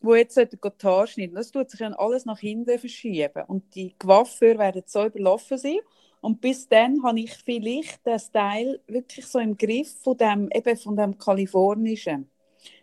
wo 0.00 0.14
jetzt 0.14 0.36
die 0.36 0.58
Haare 0.84 1.06
schneiden. 1.06 1.34
Das 1.34 1.50
tut 1.50 1.70
sich 1.70 1.80
dann 1.80 1.94
alles 1.94 2.26
nach 2.26 2.38
hinten 2.38 2.78
verschieben. 2.78 3.42
Und 3.46 3.74
die 3.74 3.94
Coiffeure 3.98 4.58
werden 4.58 4.82
so 4.86 5.04
überlaufen 5.06 5.58
sein. 5.58 5.78
Und 6.24 6.40
bis 6.40 6.66
dann 6.66 7.02
habe 7.02 7.20
ich 7.20 7.34
vielleicht 7.34 8.06
den 8.06 8.18
Style 8.18 8.80
wirklich 8.86 9.26
so 9.26 9.38
im 9.40 9.58
Griff 9.58 9.94
von 10.02 10.16
dem, 10.16 10.48
eben 10.54 10.74
von 10.78 10.96
dem 10.96 11.18
kalifornischen. 11.18 12.30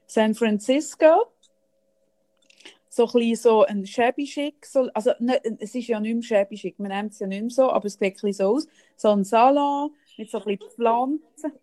San 0.05 0.35
Francisco, 0.35 1.25
so 2.87 3.07
ein 3.07 3.11
bisschen 3.13 3.35
so 3.37 3.65
ein 3.65 3.83
shabby 3.83 4.27
schick, 4.27 4.63
so, 4.63 4.91
also 4.93 5.13
nicht, 5.17 5.41
es 5.57 5.73
ist 5.73 5.87
ja 5.87 5.99
nicht 5.99 6.13
mehr 6.13 6.21
shabby 6.21 6.55
schick, 6.55 6.77
man 6.77 6.89
nennt 6.89 7.13
es 7.13 7.19
ja 7.19 7.25
nicht 7.25 7.41
mehr 7.41 7.49
so, 7.49 7.71
aber 7.71 7.87
es 7.87 7.93
sieht 7.93 8.03
ein 8.03 8.11
bisschen 8.11 8.33
so 8.33 8.55
aus. 8.57 8.67
So 8.95 9.09
ein 9.09 9.23
Salon 9.23 9.89
mit 10.17 10.29
so 10.29 10.37
ein 10.37 10.43
bisschen 10.43 10.69
Pflanzen. 10.75 11.53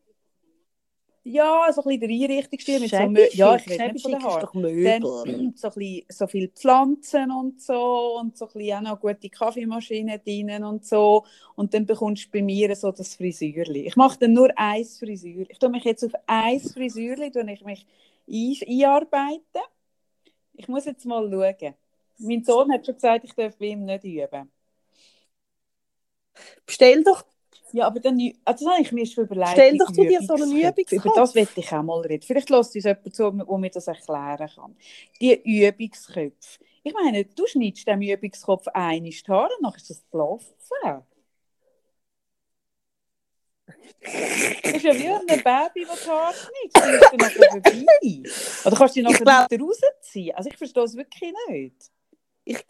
Ja, 1.32 1.70
so 1.72 1.82
ein 1.82 1.98
bisschen 1.98 2.00
der 2.00 2.30
Einrichtungsstil 2.30 2.80
mit 2.80 2.90
so 2.90 2.96
Mö- 3.04 3.28
Ja, 3.34 3.54
ich 3.56 3.68
rede 3.68 3.88
nicht 3.88 4.02
von 4.02 4.12
den 4.12 4.22
Haaren. 4.22 4.48
Dann 4.82 5.02
so, 5.56 5.68
ein 5.68 5.74
bisschen, 5.74 6.04
so 6.08 6.26
viele 6.26 6.48
Pflanzen 6.48 7.30
und 7.30 7.60
so 7.60 8.18
und 8.18 8.36
so 8.38 8.46
ein 8.46 8.52
bisschen 8.52 8.76
auch 8.76 8.80
noch 8.92 9.00
gute 9.00 9.28
Kaffeemaschine 9.28 10.18
drin 10.20 10.64
und 10.64 10.86
so. 10.86 11.24
Und 11.56 11.74
dann 11.74 11.84
bekommst 11.86 12.26
du 12.26 12.30
bei 12.30 12.42
mir 12.42 12.74
so 12.76 12.92
das 12.92 13.14
Frisürli. 13.16 13.86
Ich 13.86 13.96
mache 13.96 14.18
dann 14.18 14.32
nur 14.32 14.50
ein 14.56 14.84
Frisür. 14.84 15.46
Ich 15.48 15.58
tue 15.58 15.68
mich 15.70 15.84
jetzt 15.84 16.04
auf 16.04 16.12
ein 16.26 16.60
Frisürli, 16.60 17.30
tue 17.30 17.50
ich 17.52 17.64
mich 17.64 17.86
ein 18.28 18.56
einarbeiten. 18.68 19.62
Ich 20.54 20.68
muss 20.68 20.86
jetzt 20.86 21.04
mal 21.06 21.28
schauen. 21.30 21.74
Mein 22.18 22.44
Sohn 22.44 22.72
hat 22.72 22.86
schon 22.86 22.94
gesagt, 22.94 23.24
ich 23.24 23.34
darf 23.34 23.56
bei 23.58 23.66
ihm 23.66 23.84
nicht 23.84 24.04
üben. 24.04 24.50
Bestell 26.66 27.02
doch, 27.04 27.24
Ja, 27.72 27.86
aber 27.86 28.00
dann, 28.00 28.18
also 28.44 28.64
das 28.64 28.72
habe 28.74 28.82
ich 28.82 28.92
mir 28.92 29.06
schon 29.06 29.24
überlegt. 29.24 29.50
Stell 29.50 29.78
doch 29.78 29.86
du 29.92 30.04
dir 30.04 30.20
so 30.22 30.34
einen 30.34 30.52
Übungskopf. 30.68 31.04
Über 31.04 31.14
das 31.14 31.34
möchte 31.34 31.60
ich 31.60 31.72
auch 31.72 31.82
mal 31.82 32.00
reden. 32.00 32.22
Vielleicht 32.22 32.50
lässt 32.50 32.74
uns 32.74 32.84
jemand 32.84 33.14
zu, 33.14 33.30
der 33.30 33.58
mir 33.58 33.70
das 33.70 33.86
erklären 33.86 34.50
kann. 34.54 34.76
Die 35.20 35.66
Übungsköpfe. 35.66 36.64
Ich 36.82 36.94
meine, 36.94 37.24
du 37.24 37.46
schneidest 37.46 37.86
dem 37.86 38.00
Übungskopf 38.02 38.68
ein 38.68 39.04
die 39.04 39.14
Haare, 39.28 39.50
dann 39.60 39.72
ist 39.74 39.90
das 39.90 40.04
gelaufen. 40.10 40.54
Ist 44.00 44.84
ja 44.84 44.94
wie 44.94 45.08
ein 45.08 45.26
Baby, 45.26 45.86
das 45.86 46.02
die 46.04 46.08
Haare 46.10 46.34
schneidet. 46.34 46.74
Das 46.74 47.02
ist 47.02 47.12
dann 47.12 47.18
nachher 47.18 47.50
vorbei. 47.50 48.22
Oder 48.64 48.76
kannst 48.76 48.96
du 48.96 49.00
die 49.02 49.06
Ich 49.10 49.20
nachher 49.20 49.50
wieder 49.50 49.64
rausziehen? 49.64 50.34
Also 50.34 50.50
ich 50.50 50.56
verstehe 50.56 50.82
es 50.84 50.96
wirklich 50.96 51.32
nicht. 51.48 51.90
Ich- 52.44 52.64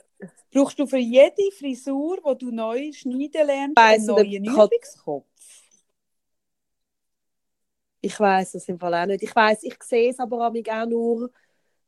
Brauchst 0.52 0.78
du 0.78 0.86
für 0.86 0.98
jede 0.98 1.50
Frisur, 1.56 2.18
die 2.34 2.44
du 2.44 2.50
neu 2.50 2.92
schneiden 2.92 3.46
lernst, 3.46 3.78
einen 3.78 4.06
neuen 4.06 4.44
Übungskopf? 4.44 5.26
ich 8.00 8.18
weiß 8.18 8.54
es 8.54 8.68
im 8.68 8.78
Fall 8.78 8.94
auch 8.94 9.06
nicht. 9.06 9.22
Ich 9.22 9.34
weiß, 9.34 9.62
ich 9.62 9.82
sehe 9.82 10.10
es 10.10 10.18
aber 10.18 10.48
auch 10.48 10.86
nur 10.86 11.30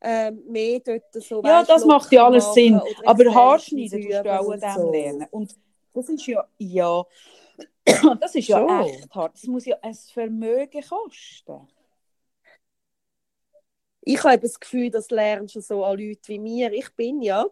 ähm, 0.01 0.43
mehr 0.47 0.81
dort 0.81 1.12
so. 1.14 1.43
Ja, 1.43 1.61
weisst, 1.61 1.70
das 1.70 1.85
macht 1.85 2.12
ja 2.12 2.26
alles 2.26 2.53
Sinn. 2.53 2.81
Aber 3.05 3.35
Haarschneiden 3.35 4.03
säubern 4.03 4.24
du 4.24 4.41
auch 4.41 4.53
an 4.53 4.61
dem 4.61 4.74
so. 4.74 4.93
lernen. 4.93 5.26
Und 5.31 5.57
das 5.93 6.09
ist 6.09 6.26
ja, 6.26 6.47
ja, 6.59 7.05
das 8.20 8.35
ist 8.35 8.49
ja 8.49 8.59
Schon. 8.59 8.87
echt 8.87 9.14
hart. 9.14 9.35
Das 9.35 9.45
muss 9.45 9.66
ja 9.66 9.76
ein 9.83 9.95
Vermögen 9.95 10.83
kosten. 10.83 11.68
Ich 14.03 14.24
habe 14.24 14.39
das 14.39 14.59
Gefühl, 14.59 14.91
das 14.91 15.11
lernst 15.11 15.55
du 15.55 15.61
so 15.61 15.85
an 15.85 15.99
Leute 15.99 16.28
wie 16.28 16.39
mir. 16.39 16.72
Ich 16.72 16.95
bin 16.97 17.20
ja 17.20 17.45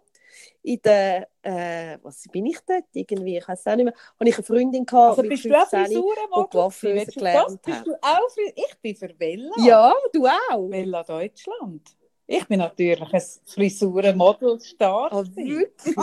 in 0.63 0.81
der, 0.83 1.29
äh, 1.43 1.99
was 2.03 2.25
bin 2.31 2.47
ich 2.47 2.59
dort 2.67 2.85
irgendwie, 2.93 3.39
ich 3.39 3.49
weiß 3.49 3.67
auch 3.67 3.77
nicht 3.77 3.85
mehr, 3.87 3.95
habe 4.19 4.29
ich 4.29 4.37
eine 4.37 4.45
Freundin 4.45 4.85
gehabt 4.85 5.19
Also 5.19 5.23
bist 5.23 5.45
du 5.45 5.55
auch 5.55 5.69
15, 5.69 5.87
Frisurenmodel? 5.87 7.59
Bist 7.65 7.87
du 7.87 7.95
auch 8.03 8.37
Ich 8.55 8.79
bin 8.81 8.97
für 8.97 9.09
Bella. 9.15 9.51
Ja, 9.59 9.95
du 10.13 10.27
auch. 10.27 10.69
Bella 10.69 11.03
Deutschland. 11.03 11.83
Ich 12.27 12.47
bin 12.47 12.59
natürlich 12.59 13.01
ein 13.01 13.23
Frisurenmodel-Star. 13.47 15.09
Oh, 15.13 15.25
wirklich? 15.25 15.97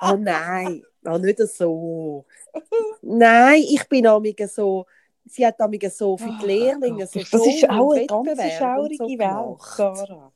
oh 0.00 0.16
nein, 0.18 0.82
oh, 1.04 1.18
nicht 1.18 1.38
so. 1.38 2.26
Nein, 3.02 3.62
ich 3.62 3.88
bin 3.88 4.06
amiga 4.06 4.48
so, 4.48 4.86
sie 5.24 5.46
hat 5.46 5.60
amiga 5.60 5.88
so 5.88 6.16
für 6.16 6.32
die 6.40 6.46
Lehrlinge 6.46 7.06
so 7.06 7.20
Ah, 7.20 7.24
das 7.30 7.46
ist 7.46 7.70
auch 7.70 7.92
eine 7.92 8.06
ganz 8.06 8.42
schaurige 8.54 8.96
so 8.96 9.06
Welt. 9.06 9.62
Sarah. 9.76 10.32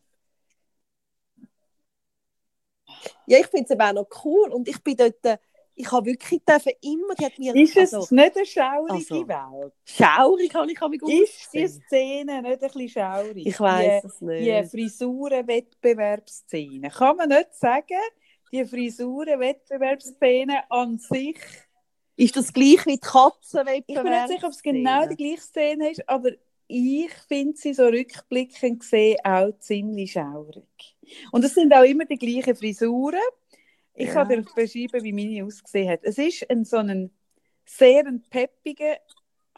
Ja, 3.27 3.39
ich 3.39 3.47
finde 3.47 3.65
es 3.65 3.71
eben 3.71 3.83
auch 3.83 3.93
noch 3.93 4.09
cool 4.25 4.51
und 4.51 4.67
ich 4.69 4.83
bin 4.83 4.97
dort, 4.97 5.25
äh, 5.25 5.39
ich 5.75 5.91
habe 5.91 6.05
wirklich 6.07 6.43
dürfen 6.45 6.73
immer, 6.83 7.15
die 7.15 7.25
hat 7.25 7.39
mir, 7.39 7.55
Ist 7.55 7.75
es 7.77 7.95
also, 7.95 8.15
nicht 8.15 8.37
eine 8.37 8.45
schaurige 8.47 8.93
also, 8.93 9.27
Welt? 9.29 9.73
schaurig 9.85 10.55
habe 10.55 10.71
ich 10.71 10.79
mich 10.81 11.03
Ist 11.23 11.55
die. 11.55 11.67
Szene 11.67 12.43
nicht 12.43 12.63
ein 12.63 12.71
bisschen 12.71 12.89
schaurig? 12.89 13.47
Ich 13.47 13.59
weiß 13.59 14.05
es 14.05 14.19
Die 14.19 14.25
nicht. 14.25 14.71
Frisurenwettbewerbsszene. 14.71 16.91
Kann 16.91 17.17
man 17.17 17.31
nicht 17.31 17.55
sagen, 17.55 17.99
die 18.53 18.65
Frisurenwettbewerbsszene 18.67 20.71
an 20.71 20.99
sich. 20.99 21.39
Ist 22.17 22.37
das 22.37 22.53
gleich 22.53 22.85
wie 22.85 22.95
die 22.95 23.01
Katzenwettbewerb? 23.01 23.87
Ich 23.89 24.03
bin 24.03 24.13
nicht 24.13 24.29
sicher, 24.29 24.47
ob 24.47 24.53
es 24.53 24.63
genau 24.63 25.07
die 25.07 25.17
gleiche 25.17 25.41
Szene 25.41 25.91
ist, 25.91 26.07
aber 26.09 26.29
ich 26.69 27.13
finde 27.29 27.57
sie 27.57 27.75
so 27.75 27.87
rückblickend 27.87 28.79
gesehen 28.81 29.17
auch 29.25 29.51
ziemlich 29.59 30.13
schaurig. 30.13 30.92
Und 31.33 31.45
es 31.45 31.55
sind 31.55 31.73
auch 31.75 31.83
immer 31.85 32.05
die 32.05 32.19
gleichen 32.19 32.57
Frisuren. 32.57 33.21
Ich 33.95 34.09
Ja. 34.09 34.15
kann 34.15 34.29
dir 34.29 34.43
beschreiben, 34.43 35.03
wie 35.05 35.13
meine 35.13 35.45
ausgesehen 35.45 35.91
hat. 35.91 36.01
Es 36.03 36.19
ist 36.19 36.49
ein 36.51 36.65
so 36.65 36.79
ein 36.79 37.11
sehr 37.65 38.07
ein 38.07 38.23
peppiger, 38.31 38.97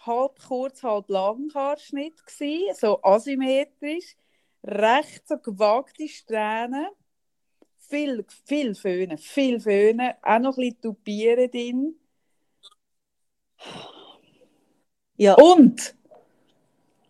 halb 0.00 0.40
kurz, 0.46 0.82
halb 0.82 1.08
lang 1.08 1.52
Haarschnitt 1.54 2.24
gsi, 2.26 2.70
so 2.74 3.02
asymmetrisch, 3.02 4.16
recht 4.64 5.26
so 5.28 5.38
gewagte 5.38 6.08
Strähnen, 6.08 6.88
viel, 7.78 8.24
viel 8.44 8.74
Föhnen, 8.74 9.18
viel 9.18 9.60
Föhnen, 9.60 10.12
auch 10.22 10.38
noch 10.40 10.56
ein 10.58 10.64
bisschen 10.64 10.80
Tupieren 10.80 11.50
drin. 11.50 11.94
Ja. 15.16 15.34
Und, 15.34 15.94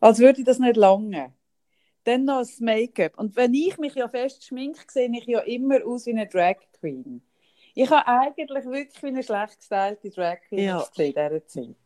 als 0.01 0.18
würde 0.18 0.45
das 0.45 0.59
nicht 0.59 0.76
lange, 0.76 1.32
dann 2.05 2.25
noch 2.25 2.39
das 2.41 2.61
Make-up. 2.61 3.19
Und 3.19 3.35
wenn 3.37 3.55
ich 3.55 3.77
mich 3.79 3.95
ja 3.95 4.09
fest 4.09 4.45
schminke, 4.45 4.81
sehe 4.89 5.11
ich 5.13 5.25
ja 5.27 5.41
immer 5.41 5.85
aus 5.87 6.07
wie 6.07 6.11
eine 6.13 6.27
Drag 6.27 6.57
Queen. 6.79 7.23
Ich 7.75 7.91
habe 7.91 8.07
eigentlich 8.07 8.65
wirklich 8.67 9.03
wie 9.03 9.09
eine 9.09 9.23
schlecht 9.23 9.59
gestylte 9.59 10.11
Drag 10.11 10.39
Queen 10.49 10.65
Ja. 10.65 10.87
in 10.97 11.05
dieser 11.13 11.47
Zeit. 11.47 11.77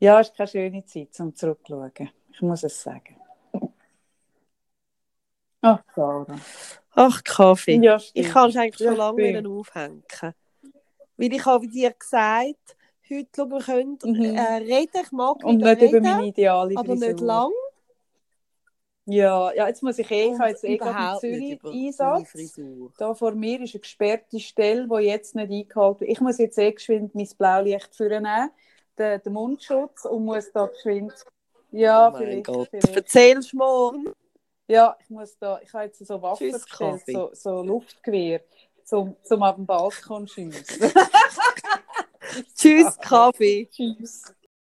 Ja, 0.00 0.20
es 0.20 0.28
ist 0.28 0.36
keine 0.36 0.48
schöne 0.48 0.84
Zeit, 0.84 1.08
um 1.20 1.34
zurückzuschauen. 1.34 2.10
Ich 2.32 2.42
muss 2.42 2.62
es 2.62 2.80
sagen. 2.82 3.16
Ach, 5.60 5.82
Sarah. 5.94 6.38
Ach, 6.92 7.22
Kaffee. 7.24 7.80
Ja, 7.82 7.98
Ich 8.14 8.28
kann 8.30 8.50
es 8.50 8.56
eigentlich 8.56 8.78
Ja, 8.80 8.88
schon 8.90 8.96
lange 8.96 9.22
stimmt. 9.22 9.44
wollen 9.46 9.58
aufhängen. 9.58 10.02
Weil 11.16 11.32
ich 11.32 11.44
habe 11.44 11.66
dir 11.66 11.92
gesagt, 11.92 12.76
heute 13.10 13.28
schau, 13.34 13.46
wir 13.50 13.60
können 13.60 13.98
Mhm. 14.04 14.24
äh, 14.36 14.54
reden, 14.58 15.00
ich 15.02 15.10
mag 15.12 15.42
Und 15.42 15.58
wieder 15.58 15.74
nicht 15.74 15.82
über 15.82 15.92
reden, 15.94 16.02
meine 16.04 16.26
ideale 16.28 16.76
aber 16.76 16.92
Frisur. 16.96 17.08
nicht 17.08 17.20
lang. 17.20 17.52
Ja, 19.10 19.50
ja, 19.54 19.66
jetzt 19.66 19.82
muss 19.82 19.98
ich 19.98 20.10
eh, 20.10 20.32
ich 20.32 20.38
habe 20.38 20.50
jetzt 20.50 20.64
eh 20.64 20.76
gerade 20.76 21.26
in 21.26 21.58
Zürich 21.58 21.64
Einsatz. 21.64 22.60
Da 22.98 23.14
vor 23.14 23.32
mir 23.32 23.58
ist 23.62 23.74
eine 23.74 23.80
gesperrte 23.80 24.38
Stelle, 24.38 24.86
die 24.86 25.06
jetzt 25.06 25.34
nicht 25.34 25.50
eingehalten 25.50 26.00
wird. 26.00 26.10
Ich 26.10 26.20
muss 26.20 26.36
jetzt 26.36 26.58
eh 26.58 26.72
geschwind 26.72 27.14
mein 27.14 27.28
Blaulicht 27.38 27.96
vornehmen, 27.96 28.50
den, 28.98 29.22
den 29.22 29.32
Mundschutz, 29.32 30.04
und 30.04 30.26
muss 30.26 30.52
da 30.52 30.66
geschwind... 30.66 31.14
Ja, 31.70 32.10
oh 32.12 32.18
vielleicht, 32.18 32.46
Gott. 32.46 32.68
vielleicht. 32.70 33.52
Du 33.52 33.56
morgen? 33.56 34.12
Ja, 34.66 34.94
ich 35.00 35.08
muss 35.08 35.38
da... 35.38 35.58
Ich 35.62 35.72
habe 35.72 35.84
jetzt 35.84 36.06
so 36.06 36.20
Waffen 36.20 36.50
Tschüss, 36.50 36.66
gestellt, 36.66 37.02
so, 37.06 37.30
so 37.32 37.62
Luftgewehr, 37.62 38.42
zum, 38.84 39.16
zum 39.22 39.42
auf 39.42 39.54
dem 39.54 39.64
Balkon 39.64 40.28
schiessen. 40.28 40.92
Tschüss, 42.54 42.98
Kaffee. 42.98 43.70
Tschüss. 43.70 44.34